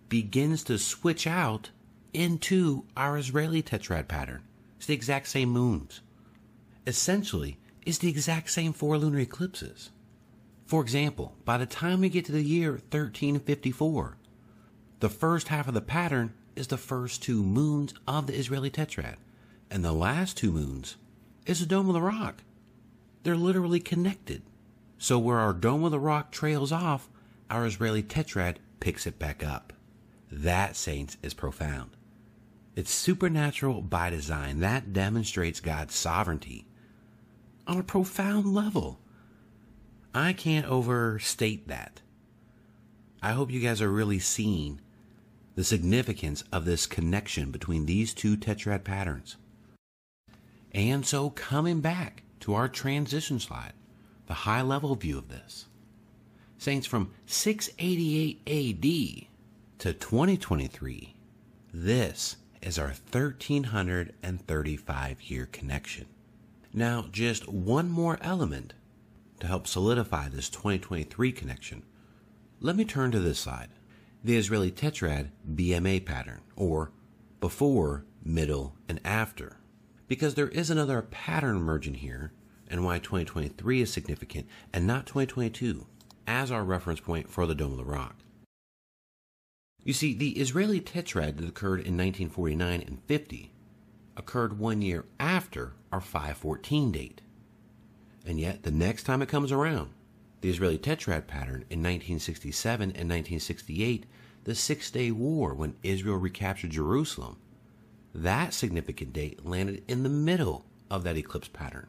begins 0.10 0.64
to 0.66 0.78
switch 0.78 1.26
out 1.26 1.72
into 2.14 2.86
our 2.96 3.18
Israeli 3.18 3.64
tetrad 3.64 4.08
pattern. 4.08 4.44
It's 4.78 4.86
the 4.86 4.94
exact 4.94 5.28
same 5.28 5.50
moons. 5.50 6.02
Essentially, 6.86 7.58
it's 7.86 7.98
the 7.98 8.10
exact 8.10 8.52
same 8.52 8.74
four 8.74 8.98
lunar 8.98 9.20
eclipses. 9.20 9.92
For 10.66 10.82
example, 10.82 11.36
by 11.44 11.58
the 11.58 11.66
time 11.66 12.02
we 12.02 12.10
get 12.10 12.26
to 12.26 12.32
the 12.32 12.44
year 12.44 12.72
1354, 12.72 14.18
the 15.00 15.10
first 15.10 15.48
half 15.48 15.68
of 15.68 15.74
the 15.74 15.82
pattern 15.82 16.34
is 16.56 16.68
the 16.68 16.78
first 16.78 17.24
two 17.24 17.44
moons 17.44 17.94
of 18.08 18.28
the 18.28 18.36
Israeli 18.36 18.70
tetrad, 18.70 19.16
and 19.70 19.84
the 19.84 19.94
last 19.94 20.38
two 20.38 20.52
moons 20.52 20.96
is 21.46 21.60
the 21.60 21.66
Dome 21.66 21.88
of 21.88 21.94
the 21.94 22.02
Rock. 22.02 22.44
They're 23.24 23.36
literally 23.36 23.80
connected. 23.80 24.44
So 24.98 25.18
where 25.18 25.40
our 25.40 25.54
Dome 25.54 25.84
of 25.84 25.92
the 25.92 26.00
Rock 26.00 26.32
trails 26.32 26.72
off, 26.72 27.10
our 27.50 27.66
Israeli 27.66 28.04
tetrad 28.04 28.58
picks 28.80 29.08
it 29.08 29.18
back 29.18 29.44
up. 29.44 29.74
That, 30.32 30.76
saints, 30.76 31.18
is 31.22 31.34
profound. 31.34 31.92
It's 32.76 32.92
supernatural 32.92 33.82
by 33.82 34.12
design. 34.12 34.60
That 34.60 34.94
demonstrates 34.94 35.60
God's 35.60 35.96
sovereignty 35.96 36.66
on 37.72 37.80
a 37.80 37.84
profound 37.84 38.54
level. 38.54 39.00
I 40.14 40.34
can't 40.34 40.66
overstate 40.66 41.70
that. 41.70 42.02
I 43.22 43.32
hope 43.32 43.50
you 43.50 43.62
guys 43.62 43.82
are 43.82 43.90
really 43.90 44.20
seeing 44.20 44.82
the 45.56 45.64
significance 45.64 46.44
of 46.52 46.66
this 46.66 46.86
connection 46.86 47.50
between 47.50 47.86
these 47.86 48.14
two 48.14 48.36
tetrad 48.36 48.84
patterns. 48.84 49.38
And 50.74 51.06
so, 51.06 51.30
coming 51.30 51.80
back 51.80 52.24
to 52.42 52.56
our 52.56 52.68
transition 52.68 53.40
slide, 53.40 53.72
the 54.28 54.34
high 54.34 54.64
level 54.64 54.94
view 54.96 55.18
of 55.18 55.30
this. 55.30 55.68
Saints 56.58 56.86
from 56.86 57.14
688 57.26 58.42
AD 58.48 58.82
to 59.80 59.94
2023, 59.94 61.16
this 61.74 62.36
is 62.62 62.78
our 62.78 62.94
1335 63.12 65.22
year 65.24 65.48
connection. 65.52 66.06
Now, 66.74 67.06
just 67.12 67.50
one 67.50 67.90
more 67.90 68.18
element 68.22 68.74
to 69.42 69.48
help 69.48 69.68
solidify 69.68 70.30
this 70.30 70.50
2023 70.50 71.32
connection. 71.34 71.84
Let 72.62 72.78
me 72.78 72.86
turn 72.86 73.12
to 73.12 73.20
this 73.20 73.40
side 73.40 73.70
the 74.24 74.38
Israeli 74.38 74.72
tetrad 74.72 75.32
BMA 75.52 76.06
pattern, 76.06 76.42
or 76.56 76.92
before, 77.40 78.06
middle, 78.24 78.76
and 78.88 79.02
after. 79.04 79.58
Because 80.08 80.36
there 80.36 80.50
is 80.50 80.70
another 80.70 81.02
pattern 81.02 81.58
emerging 81.58 81.96
here, 81.96 82.32
and 82.70 82.86
why 82.86 83.00
2023 83.00 83.82
is 83.82 83.92
significant 83.92 84.48
and 84.72 84.86
not 84.86 85.08
2022 85.08 85.88
as 86.28 86.52
our 86.52 86.64
reference 86.64 87.00
point 87.00 87.30
for 87.30 87.46
the 87.46 87.56
Dome 87.56 87.72
of 87.72 87.78
the 87.78 87.84
Rock. 87.84 88.16
You 89.84 89.94
see, 89.94 90.14
the 90.14 90.40
Israeli 90.40 90.80
tetrad 90.80 91.38
that 91.38 91.50
occurred 91.50 91.80
in 91.80 91.98
1949 91.98 92.84
and 92.86 93.02
50 93.08 93.52
occurred 94.18 94.60
one 94.60 94.82
year 94.82 95.06
after 95.20 95.74
our 95.92 96.02
514 96.02 96.92
date. 96.92 97.22
And 98.26 98.40
yet, 98.40 98.64
the 98.64 98.72
next 98.72 99.04
time 99.04 99.22
it 99.22 99.30
comes 99.30 99.52
around, 99.52 99.92
the 100.42 100.50
Israeli 100.50 100.78
Tetrad 100.78 101.28
pattern 101.28 101.66
in 101.70 101.80
1967 101.80 102.82
and 102.82 103.10
1968, 103.10 104.06
the 104.44 104.56
Six 104.56 104.92
Day 104.92 105.12
War 105.12 105.54
when 105.54 105.76
Israel 105.84 106.18
recaptured 106.18 106.72
Jerusalem. 106.72 107.38
That 108.14 108.54
significant 108.54 109.14
date 109.14 109.46
landed 109.46 109.84
in 109.88 110.04
the 110.04 110.10
middle 110.10 110.66
of 110.90 111.04
that 111.04 111.18
eclipse 111.18 111.48
pattern. 111.48 111.88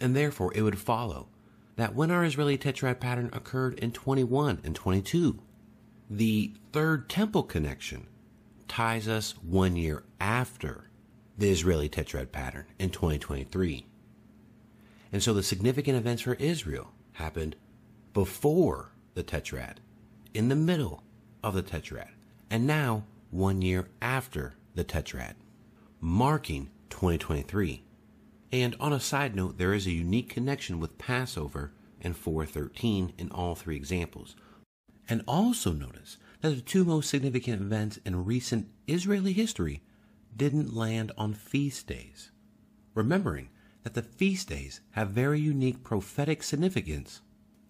And 0.00 0.14
therefore, 0.14 0.52
it 0.54 0.62
would 0.62 0.78
follow 0.78 1.28
that 1.76 1.94
when 1.94 2.10
our 2.10 2.24
Israeli 2.24 2.58
Tetrad 2.58 3.00
pattern 3.00 3.30
occurred 3.32 3.78
in 3.78 3.92
21 3.92 4.60
and 4.64 4.74
22, 4.74 5.38
the 6.10 6.52
Third 6.72 7.08
Temple 7.08 7.44
connection 7.44 8.06
ties 8.68 9.08
us 9.08 9.34
one 9.42 9.76
year 9.76 10.02
after 10.20 10.88
the 11.36 11.50
Israeli 11.50 11.88
Tetrad 11.88 12.32
pattern 12.32 12.66
in 12.78 12.90
2023. 12.90 13.86
And 15.12 15.22
so 15.22 15.34
the 15.34 15.42
significant 15.42 15.96
events 15.96 16.22
for 16.22 16.34
Israel 16.34 16.92
happened 17.12 17.56
before 18.12 18.92
the 19.14 19.22
tetrad, 19.22 19.76
in 20.32 20.48
the 20.48 20.56
middle 20.56 21.02
of 21.42 21.54
the 21.54 21.62
tetrad, 21.62 22.10
and 22.50 22.66
now 22.66 23.04
one 23.30 23.62
year 23.62 23.88
after 24.00 24.54
the 24.74 24.84
tetrad, 24.84 25.34
marking 26.00 26.70
2023. 26.90 27.82
And 28.52 28.76
on 28.78 28.92
a 28.92 29.00
side 29.00 29.34
note, 29.34 29.58
there 29.58 29.72
is 29.72 29.86
a 29.86 29.92
unique 29.92 30.28
connection 30.28 30.78
with 30.78 30.98
Passover 30.98 31.72
and 32.00 32.16
413 32.16 33.14
in 33.16 33.30
all 33.30 33.54
three 33.54 33.76
examples. 33.76 34.36
And 35.08 35.22
also 35.26 35.72
notice 35.72 36.18
that 36.40 36.50
the 36.50 36.60
two 36.60 36.84
most 36.84 37.08
significant 37.08 37.62
events 37.62 37.98
in 38.04 38.24
recent 38.24 38.68
Israeli 38.86 39.32
history 39.32 39.82
didn't 40.36 40.74
land 40.74 41.12
on 41.16 41.34
feast 41.34 41.86
days, 41.86 42.30
remembering 42.94 43.48
that 43.82 43.94
the 43.94 44.02
feast 44.02 44.48
days 44.48 44.80
have 44.92 45.10
very 45.10 45.40
unique 45.40 45.82
prophetic 45.82 46.42
significance 46.42 47.20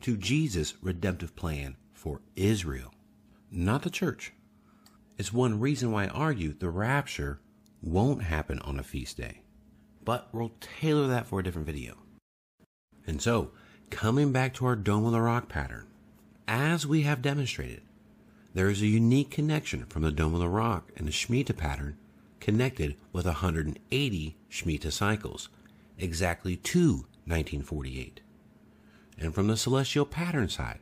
to 0.01 0.17
Jesus' 0.17 0.75
redemptive 0.83 1.35
plan 1.37 1.77
for 1.93 2.21
Israel, 2.37 2.93
not 3.51 3.83
the 3.83 3.91
church. 3.91 4.33
It's 5.19 5.33
one 5.33 5.61
reason 5.61 5.93
why 5.93 6.05
I 6.05 6.09
argue 6.09 6.53
the 6.53 6.71
rapture 6.71 7.41
won't 7.81 8.23
happen 8.23 8.59
on 8.61 8.79
a 8.79 8.83
feast 8.83 9.17
day, 9.17 9.43
but 10.05 10.29
we'll 10.33 10.53
tailor 10.61 11.07
that 11.09 11.27
for 11.27 11.41
a 11.41 11.45
different 11.45 11.67
video. 11.67 11.97
And 13.07 13.21
so, 13.21 13.51
coming 13.91 14.33
back 14.33 14.55
to 14.55 14.67
our 14.67 14.77
Dome 14.77 15.05
of 15.05 15.13
the 15.13 15.21
Rock 15.21 15.49
pattern, 15.49 15.87
as 16.47 16.87
we 16.87 17.03
have 17.03 17.23
demonstrated, 17.23 17.83
there 18.55 18.69
is 18.69 18.83
a 18.83 18.87
unique 18.87 19.31
connection 19.31 19.87
from 19.87 20.03
the 20.03 20.13
Dome 20.13 20.35
of 20.35 20.41
the 20.41 20.49
Rock 20.49 20.91
and 20.97 21.07
the 21.07 21.13
Shemitah 21.13 21.57
pattern 21.57 21.97
connected 22.43 22.97
with 23.13 23.25
180 23.25 24.37
Shemitah 24.51 24.91
cycles 24.93 25.49
exactly 25.97 26.57
to 26.57 27.07
1948. 27.25 28.21
And 29.17 29.33
from 29.33 29.47
the 29.47 29.57
celestial 29.57 30.05
pattern 30.05 30.49
side, 30.49 30.81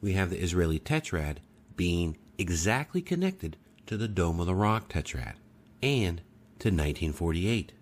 we 0.00 0.14
have 0.14 0.30
the 0.30 0.42
Israeli 0.42 0.80
tetrad 0.80 1.36
being 1.76 2.16
exactly 2.38 3.02
connected 3.02 3.58
to 3.86 3.98
the 3.98 4.08
Dome 4.08 4.40
of 4.40 4.46
the 4.46 4.54
Rock 4.54 4.88
tetrad 4.88 5.34
and 5.82 6.22
to 6.58 6.68
1948. 6.68 7.72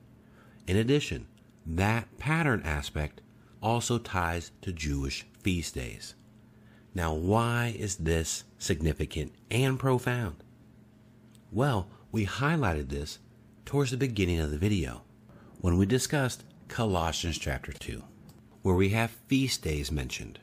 In 0.67 0.77
addition, 0.77 1.29
that 1.65 2.19
pattern 2.19 2.61
aspect 2.65 3.21
also 3.63 3.99
ties 3.99 4.51
to 4.63 4.73
Jewish 4.73 5.25
feast 5.39 5.77
days. 5.77 6.17
Now, 6.93 7.15
why 7.15 7.77
is 7.79 7.97
this 7.97 8.43
significant 8.59 9.33
and 9.49 9.79
profound? 9.79 10.43
Well, 11.53 11.87
we 12.17 12.25
highlighted 12.25 12.89
this 12.89 13.19
towards 13.67 13.91
the 13.91 13.97
beginning 13.99 14.41
of 14.41 14.51
the 14.51 14.57
video 14.57 15.03
when 15.61 15.77
we 15.77 15.85
discussed 15.85 16.45
Colossians 16.67 17.39
chapter 17.39 17.75
2, 17.75 18.03
where 18.63 18.75
we 18.75 18.89
have 18.89 19.11
feast 19.29 19.61
days 19.61 19.93
mentioned, 19.93 20.39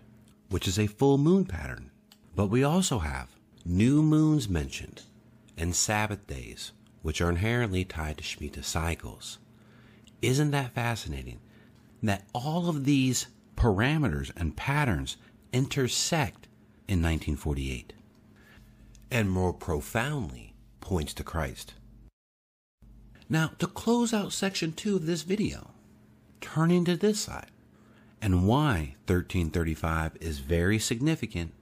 which 0.49 0.67
is 0.67 0.77
a 0.77 0.85
full 0.85 1.17
moon 1.17 1.45
pattern. 1.45 1.89
But 2.35 2.51
we 2.51 2.63
also 2.63 2.99
have 2.99 3.35
new 3.65 4.03
moons 4.03 4.47
mentioned 4.47 5.01
and 5.57 5.75
Sabbath 5.75 6.27
days, 6.27 6.73
which 7.01 7.21
are 7.21 7.29
inherently 7.31 7.83
tied 7.83 8.19
to 8.19 8.23
Shemitah 8.23 8.63
cycles. 8.63 9.39
Isn't 10.21 10.51
that 10.51 10.75
fascinating? 10.75 11.39
That 12.03 12.27
all 12.35 12.69
of 12.69 12.85
these 12.85 13.25
parameters 13.55 14.31
and 14.37 14.55
patterns 14.55 15.17
intersect 15.51 16.47
in 16.87 17.01
1948 17.01 17.93
and 19.09 19.27
more 19.27 19.53
profoundly 19.53 20.52
points 20.83 21.13
to 21.13 21.23
Christ. 21.23 21.73
Now, 23.29 23.51
to 23.59 23.67
close 23.67 24.13
out 24.13 24.33
section 24.33 24.73
two 24.73 24.97
of 24.97 25.05
this 25.05 25.21
video, 25.23 25.71
turning 26.41 26.83
to 26.85 26.97
this 26.97 27.21
side. 27.21 27.51
And 28.21 28.47
why 28.47 28.95
1335 29.07 30.17
is 30.19 30.39
very 30.39 30.77
significant 30.77 31.53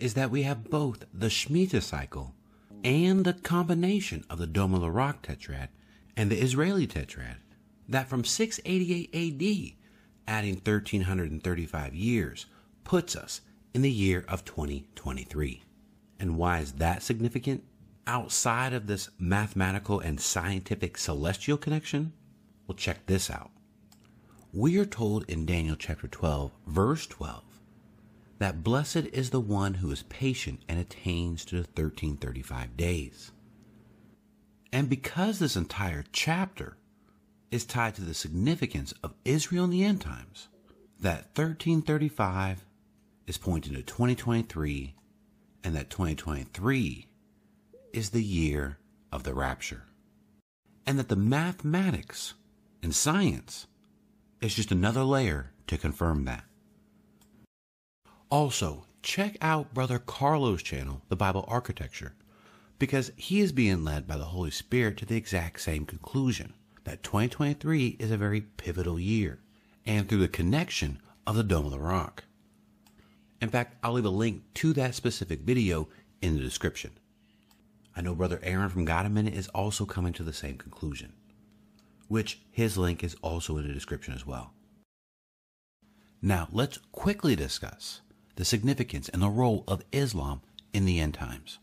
is 0.00 0.14
that 0.14 0.30
we 0.30 0.42
have 0.42 0.70
both 0.70 1.04
the 1.12 1.28
Shemitah 1.28 1.82
cycle 1.82 2.34
and 2.82 3.24
the 3.24 3.34
combination 3.34 4.24
of 4.28 4.38
the 4.38 4.46
Dome 4.46 4.74
of 4.74 4.80
the 4.80 4.90
Rock 4.90 5.26
tetrad 5.26 5.68
and 6.16 6.30
the 6.30 6.40
Israeli 6.40 6.86
tetrad 6.86 7.36
that 7.88 8.08
from 8.08 8.24
688 8.24 9.14
AD, 9.14 9.76
adding 10.26 10.54
1335 10.54 11.94
years, 11.94 12.46
puts 12.82 13.14
us 13.14 13.42
in 13.74 13.82
the 13.82 13.90
year 13.90 14.24
of 14.26 14.44
2023. 14.44 15.62
And 16.18 16.36
why 16.36 16.60
is 16.60 16.72
that 16.72 17.02
significant? 17.02 17.62
Outside 18.06 18.74
of 18.74 18.86
this 18.86 19.08
mathematical 19.18 19.98
and 19.98 20.20
scientific 20.20 20.98
celestial 20.98 21.56
connection? 21.56 22.12
Well, 22.66 22.76
check 22.76 23.06
this 23.06 23.30
out. 23.30 23.50
We 24.52 24.78
are 24.78 24.84
told 24.84 25.24
in 25.28 25.46
Daniel 25.46 25.74
chapter 25.74 26.06
12, 26.06 26.52
verse 26.66 27.06
12, 27.06 27.42
that 28.38 28.62
blessed 28.62 29.06
is 29.12 29.30
the 29.30 29.40
one 29.40 29.74
who 29.74 29.90
is 29.90 30.02
patient 30.04 30.60
and 30.68 30.78
attains 30.78 31.44
to 31.46 31.56
the 31.56 31.62
1335 31.62 32.76
days. 32.76 33.32
And 34.70 34.90
because 34.90 35.38
this 35.38 35.56
entire 35.56 36.04
chapter 36.12 36.76
is 37.50 37.64
tied 37.64 37.94
to 37.94 38.02
the 38.02 38.14
significance 38.14 38.92
of 39.02 39.14
Israel 39.24 39.64
in 39.64 39.70
the 39.70 39.84
end 39.84 40.02
times, 40.02 40.48
that 41.00 41.28
1335 41.34 42.66
is 43.26 43.38
pointing 43.38 43.74
to 43.74 43.82
2023 43.82 44.94
and 45.62 45.74
that 45.74 45.90
2023 45.90 47.08
is 47.94 48.10
the 48.10 48.22
year 48.22 48.78
of 49.12 49.22
the 49.22 49.32
rapture. 49.32 49.84
And 50.86 50.98
that 50.98 51.08
the 51.08 51.16
mathematics 51.16 52.34
and 52.82 52.94
science 52.94 53.66
is 54.40 54.54
just 54.54 54.72
another 54.72 55.04
layer 55.04 55.52
to 55.68 55.78
confirm 55.78 56.24
that. 56.24 56.44
Also, 58.30 58.84
check 59.02 59.36
out 59.40 59.72
Brother 59.72 59.98
Carlo's 59.98 60.62
channel, 60.62 61.02
The 61.08 61.16
Bible 61.16 61.44
Architecture, 61.46 62.14
because 62.78 63.12
he 63.16 63.40
is 63.40 63.52
being 63.52 63.84
led 63.84 64.06
by 64.06 64.16
the 64.16 64.24
Holy 64.24 64.50
Spirit 64.50 64.96
to 64.98 65.06
the 65.06 65.16
exact 65.16 65.60
same 65.60 65.86
conclusion 65.86 66.52
that 66.82 67.02
2023 67.02 67.96
is 67.98 68.10
a 68.10 68.16
very 68.16 68.40
pivotal 68.40 68.98
year, 68.98 69.38
and 69.86 70.08
through 70.08 70.18
the 70.18 70.28
connection 70.28 71.00
of 71.26 71.36
the 71.36 71.44
Dome 71.44 71.66
of 71.66 71.70
the 71.70 71.78
Rock. 71.78 72.24
In 73.40 73.48
fact, 73.48 73.76
I'll 73.82 73.92
leave 73.92 74.04
a 74.04 74.10
link 74.10 74.42
to 74.54 74.72
that 74.74 74.94
specific 74.94 75.40
video 75.40 75.88
in 76.20 76.34
the 76.34 76.42
description. 76.42 76.90
I 77.96 78.00
know 78.00 78.14
Brother 78.14 78.40
Aaron 78.42 78.68
from 78.68 78.84
God 78.84 79.06
a 79.06 79.08
Minute 79.08 79.34
is 79.34 79.48
also 79.48 79.86
coming 79.86 80.12
to 80.14 80.24
the 80.24 80.32
same 80.32 80.58
conclusion, 80.58 81.12
which 82.08 82.40
his 82.50 82.76
link 82.76 83.04
is 83.04 83.16
also 83.22 83.56
in 83.56 83.66
the 83.66 83.72
description 83.72 84.14
as 84.14 84.26
well. 84.26 84.52
Now, 86.20 86.48
let's 86.50 86.78
quickly 86.90 87.36
discuss 87.36 88.00
the 88.36 88.44
significance 88.44 89.08
and 89.08 89.22
the 89.22 89.28
role 89.28 89.62
of 89.68 89.84
Islam 89.92 90.40
in 90.72 90.86
the 90.86 90.98
end 90.98 91.14
times. 91.14 91.58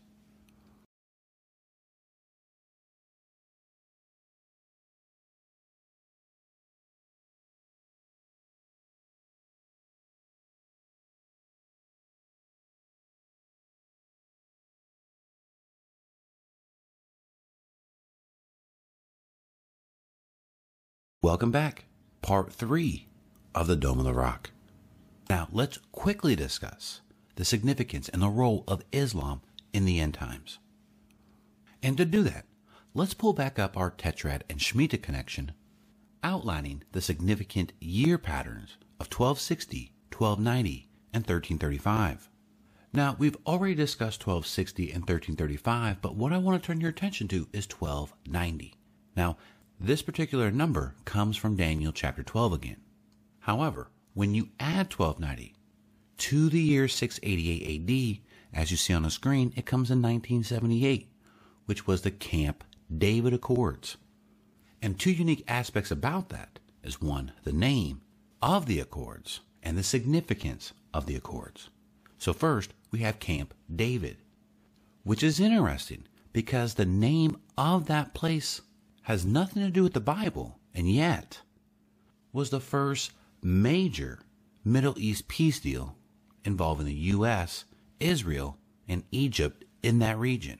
Welcome 21.24 21.52
back. 21.52 21.84
Part 22.20 22.52
3 22.52 23.06
of 23.54 23.68
the 23.68 23.76
Dome 23.76 24.00
of 24.00 24.04
the 24.04 24.12
Rock. 24.12 24.50
Now, 25.30 25.46
let's 25.52 25.78
quickly 25.92 26.34
discuss 26.34 27.00
the 27.36 27.44
significance 27.44 28.08
and 28.08 28.20
the 28.20 28.28
role 28.28 28.64
of 28.66 28.82
Islam 28.90 29.40
in 29.72 29.84
the 29.84 30.00
end 30.00 30.14
times. 30.14 30.58
And 31.80 31.96
to 31.96 32.04
do 32.04 32.24
that, 32.24 32.46
let's 32.92 33.14
pull 33.14 33.34
back 33.34 33.60
up 33.60 33.76
our 33.76 33.92
Tetrad 33.92 34.42
and 34.50 34.58
Shemitah 34.58 35.00
connection, 35.00 35.52
outlining 36.24 36.82
the 36.90 37.00
significant 37.00 37.72
year 37.78 38.18
patterns 38.18 38.76
of 38.98 39.06
1260, 39.06 39.92
1290, 40.10 40.88
and 41.14 41.20
1335. 41.20 42.28
Now, 42.92 43.14
we've 43.16 43.36
already 43.46 43.76
discussed 43.76 44.26
1260 44.26 44.90
and 44.90 45.02
1335, 45.02 46.02
but 46.02 46.16
what 46.16 46.32
I 46.32 46.38
want 46.38 46.60
to 46.60 46.66
turn 46.66 46.80
your 46.80 46.90
attention 46.90 47.28
to 47.28 47.46
is 47.52 47.68
1290. 47.68 48.74
Now, 49.16 49.36
this 49.82 50.02
particular 50.02 50.50
number 50.50 50.94
comes 51.04 51.36
from 51.36 51.56
Daniel 51.56 51.92
chapter 51.92 52.22
12 52.22 52.52
again. 52.52 52.80
However, 53.40 53.88
when 54.14 54.34
you 54.34 54.50
add 54.60 54.92
1290 54.92 55.54
to 56.18 56.48
the 56.48 56.60
year 56.60 56.86
688 56.86 58.20
AD, 58.52 58.60
as 58.60 58.70
you 58.70 58.76
see 58.76 58.94
on 58.94 59.02
the 59.02 59.10
screen, 59.10 59.52
it 59.56 59.66
comes 59.66 59.90
in 59.90 60.00
1978, 60.00 61.08
which 61.66 61.86
was 61.86 62.02
the 62.02 62.10
Camp 62.10 62.62
David 62.96 63.34
Accords. 63.34 63.96
And 64.80 64.98
two 64.98 65.10
unique 65.10 65.44
aspects 65.48 65.90
about 65.90 66.28
that 66.28 66.60
is 66.84 67.00
one, 67.00 67.32
the 67.42 67.52
name 67.52 68.02
of 68.40 68.66
the 68.66 68.78
Accords 68.78 69.40
and 69.62 69.76
the 69.76 69.82
significance 69.82 70.72
of 70.94 71.06
the 71.06 71.16
Accords. 71.16 71.70
So, 72.18 72.32
first, 72.32 72.72
we 72.92 73.00
have 73.00 73.18
Camp 73.18 73.54
David, 73.74 74.18
which 75.02 75.22
is 75.22 75.40
interesting 75.40 76.04
because 76.32 76.74
the 76.74 76.84
name 76.84 77.38
of 77.56 77.86
that 77.86 78.14
place 78.14 78.60
has 79.02 79.24
nothing 79.26 79.62
to 79.62 79.70
do 79.70 79.82
with 79.82 79.94
the 79.94 80.00
Bible, 80.00 80.58
and 80.74 80.90
yet 80.90 81.40
was 82.32 82.50
the 82.50 82.60
first 82.60 83.12
major 83.42 84.20
Middle 84.64 84.94
East 84.96 85.28
peace 85.28 85.60
deal 85.60 85.96
involving 86.44 86.86
the 86.86 86.94
U.S., 86.94 87.64
Israel, 88.00 88.58
and 88.88 89.04
Egypt 89.10 89.64
in 89.82 89.98
that 90.00 90.18
region. 90.18 90.58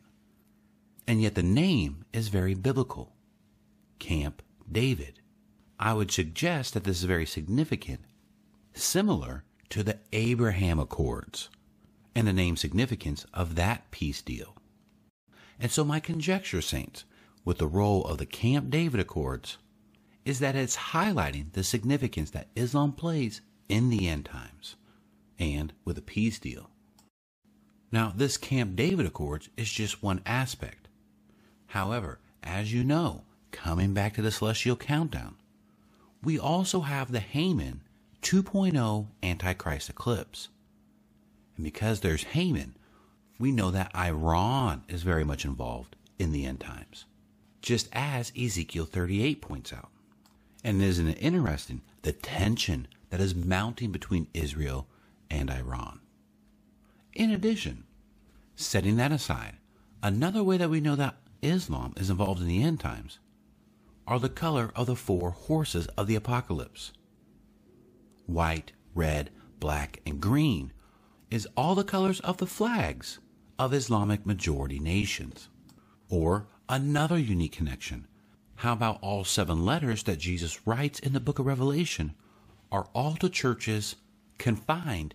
And 1.06 1.20
yet 1.20 1.34
the 1.34 1.42
name 1.42 2.04
is 2.12 2.28
very 2.28 2.54
biblical 2.54 3.12
Camp 3.98 4.42
David. 4.70 5.20
I 5.78 5.94
would 5.94 6.10
suggest 6.10 6.74
that 6.74 6.84
this 6.84 6.98
is 6.98 7.04
very 7.04 7.26
significant, 7.26 8.00
similar 8.72 9.44
to 9.70 9.82
the 9.82 9.98
Abraham 10.12 10.78
Accords 10.78 11.48
and 12.14 12.26
the 12.26 12.32
name 12.32 12.56
significance 12.56 13.26
of 13.32 13.54
that 13.56 13.90
peace 13.90 14.22
deal. 14.22 14.56
And 15.58 15.70
so, 15.70 15.84
my 15.84 16.00
conjecture, 16.00 16.60
Saints, 16.60 17.04
with 17.44 17.58
the 17.58 17.66
role 17.66 18.04
of 18.04 18.18
the 18.18 18.26
Camp 18.26 18.70
David 18.70 19.00
Accords 19.00 19.58
is 20.24 20.38
that 20.38 20.54
it's 20.54 20.76
highlighting 20.76 21.52
the 21.52 21.64
significance 21.64 22.30
that 22.30 22.48
Islam 22.54 22.92
plays 22.92 23.40
in 23.68 23.90
the 23.90 24.08
end 24.08 24.24
times 24.24 24.76
and 25.38 25.72
with 25.84 25.98
a 25.98 26.02
peace 26.02 26.38
deal. 26.38 26.70
Now, 27.90 28.12
this 28.14 28.36
Camp 28.36 28.76
David 28.76 29.06
Accords 29.06 29.48
is 29.56 29.70
just 29.70 30.02
one 30.02 30.22
aspect. 30.24 30.88
However, 31.66 32.20
as 32.42 32.72
you 32.72 32.84
know, 32.84 33.22
coming 33.50 33.92
back 33.92 34.14
to 34.14 34.22
the 34.22 34.30
Celestial 34.30 34.76
Countdown, 34.76 35.34
we 36.22 36.38
also 36.38 36.82
have 36.82 37.10
the 37.10 37.20
Haman 37.20 37.82
2.0 38.22 39.08
Antichrist 39.22 39.90
eclipse. 39.90 40.48
And 41.56 41.64
because 41.64 42.00
there's 42.00 42.22
Haman, 42.22 42.76
we 43.38 43.50
know 43.50 43.72
that 43.72 43.94
Iran 43.96 44.84
is 44.88 45.02
very 45.02 45.24
much 45.24 45.44
involved 45.44 45.96
in 46.18 46.30
the 46.30 46.46
end 46.46 46.60
times 46.60 47.04
just 47.62 47.88
as 47.92 48.32
Ezekiel 48.38 48.84
38 48.84 49.40
points 49.40 49.72
out. 49.72 49.88
And 50.64 50.82
isn't 50.82 51.08
it 51.08 51.18
interesting 51.20 51.80
the 52.02 52.12
tension 52.12 52.88
that 53.10 53.20
is 53.20 53.34
mounting 53.34 53.90
between 53.92 54.28
Israel 54.34 54.86
and 55.30 55.50
Iran? 55.50 56.00
In 57.14 57.30
addition, 57.30 57.84
setting 58.56 58.96
that 58.96 59.12
aside, 59.12 59.56
another 60.02 60.42
way 60.42 60.56
that 60.56 60.70
we 60.70 60.80
know 60.80 60.96
that 60.96 61.16
Islam 61.40 61.94
is 61.96 62.10
involved 62.10 62.40
in 62.40 62.48
the 62.48 62.62
end 62.62 62.80
times 62.80 63.18
are 64.06 64.18
the 64.18 64.28
color 64.28 64.72
of 64.74 64.86
the 64.86 64.96
four 64.96 65.30
horses 65.30 65.86
of 65.88 66.06
the 66.06 66.16
apocalypse. 66.16 66.92
White, 68.26 68.72
red, 68.94 69.30
black, 69.60 70.00
and 70.04 70.20
green 70.20 70.72
is 71.30 71.48
all 71.56 71.74
the 71.74 71.84
colors 71.84 72.20
of 72.20 72.38
the 72.38 72.46
flags 72.46 73.18
of 73.58 73.72
Islamic 73.72 74.26
majority 74.26 74.78
nations. 74.78 75.48
Or 76.08 76.46
Another 76.68 77.18
unique 77.18 77.52
connection. 77.52 78.06
How 78.56 78.72
about 78.72 78.98
all 79.02 79.24
seven 79.24 79.64
letters 79.64 80.04
that 80.04 80.20
Jesus 80.20 80.66
writes 80.66 81.00
in 81.00 81.12
the 81.12 81.20
book 81.20 81.38
of 81.38 81.46
Revelation 81.46 82.14
are 82.70 82.88
all 82.94 83.16
to 83.16 83.28
churches 83.28 83.96
confined 84.38 85.14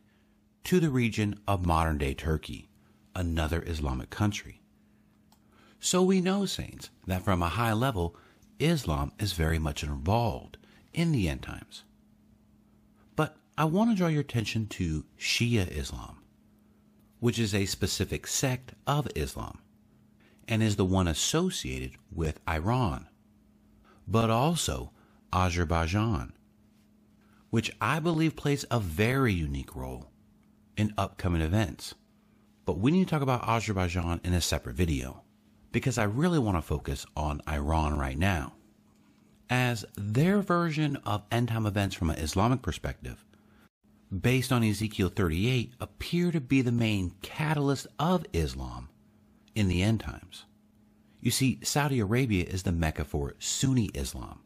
to 0.66 0.80
the 0.80 0.90
region 0.90 1.40
of 1.48 1.66
modern 1.66 1.98
day 1.98 2.14
Turkey, 2.14 2.70
another 3.16 3.64
Islamic 3.66 4.10
country? 4.10 4.62
So 5.80 6.04
we 6.04 6.20
know, 6.20 6.46
saints, 6.46 6.90
that 7.06 7.24
from 7.24 7.42
a 7.42 7.50
high 7.50 7.74
level, 7.74 8.16
Islam 8.60 9.14
is 9.18 9.34
very 9.34 9.60
much 9.60 9.84
involved 9.84 10.58
in 10.94 11.12
the 11.12 11.30
end 11.30 11.44
times. 11.44 11.84
But 13.16 13.38
I 13.58 13.66
want 13.66 13.92
to 13.92 13.96
draw 13.96 14.08
your 14.08 14.22
attention 14.22 14.68
to 14.68 15.06
Shia 15.18 15.70
Islam, 15.72 16.18
which 17.20 17.40
is 17.40 17.56
a 17.56 17.66
specific 17.66 18.28
sect 18.28 18.74
of 18.86 19.08
Islam 19.16 19.60
and 20.48 20.64
is 20.64 20.76
the 20.76 20.86
one 20.86 21.08
associated 21.08 21.92
with 22.12 22.40
Iran, 22.48 23.08
but 24.08 24.30
also 24.30 24.92
Azerbaijan, 25.34 26.34
which 27.50 27.72
I 27.82 28.00
believe 28.00 28.36
plays 28.36 28.66
a 28.72 28.80
very 28.80 29.34
unique 29.34 29.76
role 29.76 30.12
in 30.78 30.94
upcoming 30.98 31.42
events. 31.42 31.96
But 32.66 32.80
we 32.80 32.92
need 32.92 33.06
to 33.06 33.10
talk 33.10 33.22
about 33.22 33.48
Azerbaijan 33.48 34.22
in 34.24 34.34
a 34.34 34.42
separate 34.42 34.76
video 34.76 35.24
because 35.72 35.98
I 35.98 36.04
really 36.04 36.40
want 36.40 36.58
to 36.58 36.62
focus 36.62 37.06
on 37.16 37.42
Iran 37.50 37.98
right 37.98 38.18
now. 38.18 38.54
As 39.50 39.86
their 39.96 40.42
version 40.42 40.98
of 41.06 41.24
end 41.32 41.50
time 41.50 41.66
events 41.66 41.96
from 41.96 42.10
an 42.10 42.20
Islamic 42.20 42.62
perspective 42.62 43.24
based 44.22 44.52
on 44.52 44.64
Ezekiel 44.64 45.10
38, 45.10 45.74
appear 45.80 46.32
to 46.32 46.42
be 46.42 46.62
the 46.62 46.72
main 46.72 47.12
catalyst 47.22 47.88
of 48.00 48.26
Islam 48.34 48.90
in 49.58 49.68
the 49.68 49.82
end 49.82 50.00
times. 50.00 50.46
You 51.20 51.32
see, 51.32 51.60
Saudi 51.64 52.00
Arabia 52.00 52.46
is 52.46 52.62
the 52.62 52.72
Mecca 52.72 53.04
for 53.04 53.34
Sunni 53.40 53.90
Islam. 53.96 54.40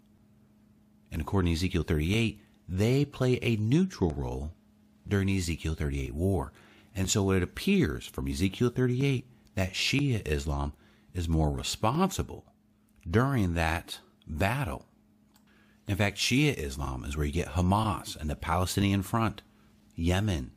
And 1.11 1.21
according 1.21 1.51
to 1.51 1.57
Ezekiel 1.57 1.83
38, 1.83 2.41
they 2.69 3.03
play 3.03 3.37
a 3.41 3.57
neutral 3.57 4.11
role 4.11 4.53
during 5.05 5.27
the 5.27 5.37
Ezekiel 5.37 5.73
38 5.73 6.15
war. 6.15 6.53
And 6.95 7.09
so 7.09 7.31
it 7.31 7.43
appears 7.43 8.07
from 8.07 8.29
Ezekiel 8.29 8.69
38 8.69 9.25
that 9.55 9.73
Shia 9.73 10.25
Islam 10.25 10.71
is 11.13 11.27
more 11.27 11.51
responsible 11.51 12.45
during 13.09 13.53
that 13.55 13.99
battle. 14.25 14.85
In 15.89 15.97
fact, 15.97 16.17
Shia 16.17 16.53
Islam 16.53 17.03
is 17.03 17.17
where 17.17 17.25
you 17.25 17.33
get 17.33 17.49
Hamas 17.49 18.15
and 18.15 18.29
the 18.29 18.35
Palestinian 18.37 19.01
Front, 19.01 19.41
Yemen, 19.93 20.51